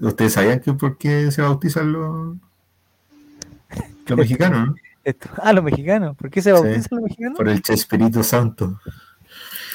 ¿Ustedes 0.00 0.32
sabían 0.32 0.60
que 0.60 0.72
por 0.74 0.96
qué 0.96 1.32
se 1.32 1.42
bautizan 1.42 1.92
los, 1.92 2.36
los 4.10 4.18
mexicanos, 4.18 4.68
no? 4.68 4.74
esto- 5.04 5.28
ah, 5.42 5.52
los 5.52 5.64
mexicanos. 5.64 6.16
¿Por 6.16 6.30
qué 6.30 6.42
se 6.42 6.50
Sí. 6.50 6.54
bautizan 6.54 6.88
los 6.90 7.02
mexicanos? 7.02 7.36
Por 7.36 7.48
el 7.48 7.62
Chespirito 7.62 8.22
Santo. 8.22 8.80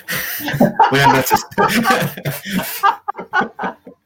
Buenas 0.91 1.13
noches. 1.13 1.45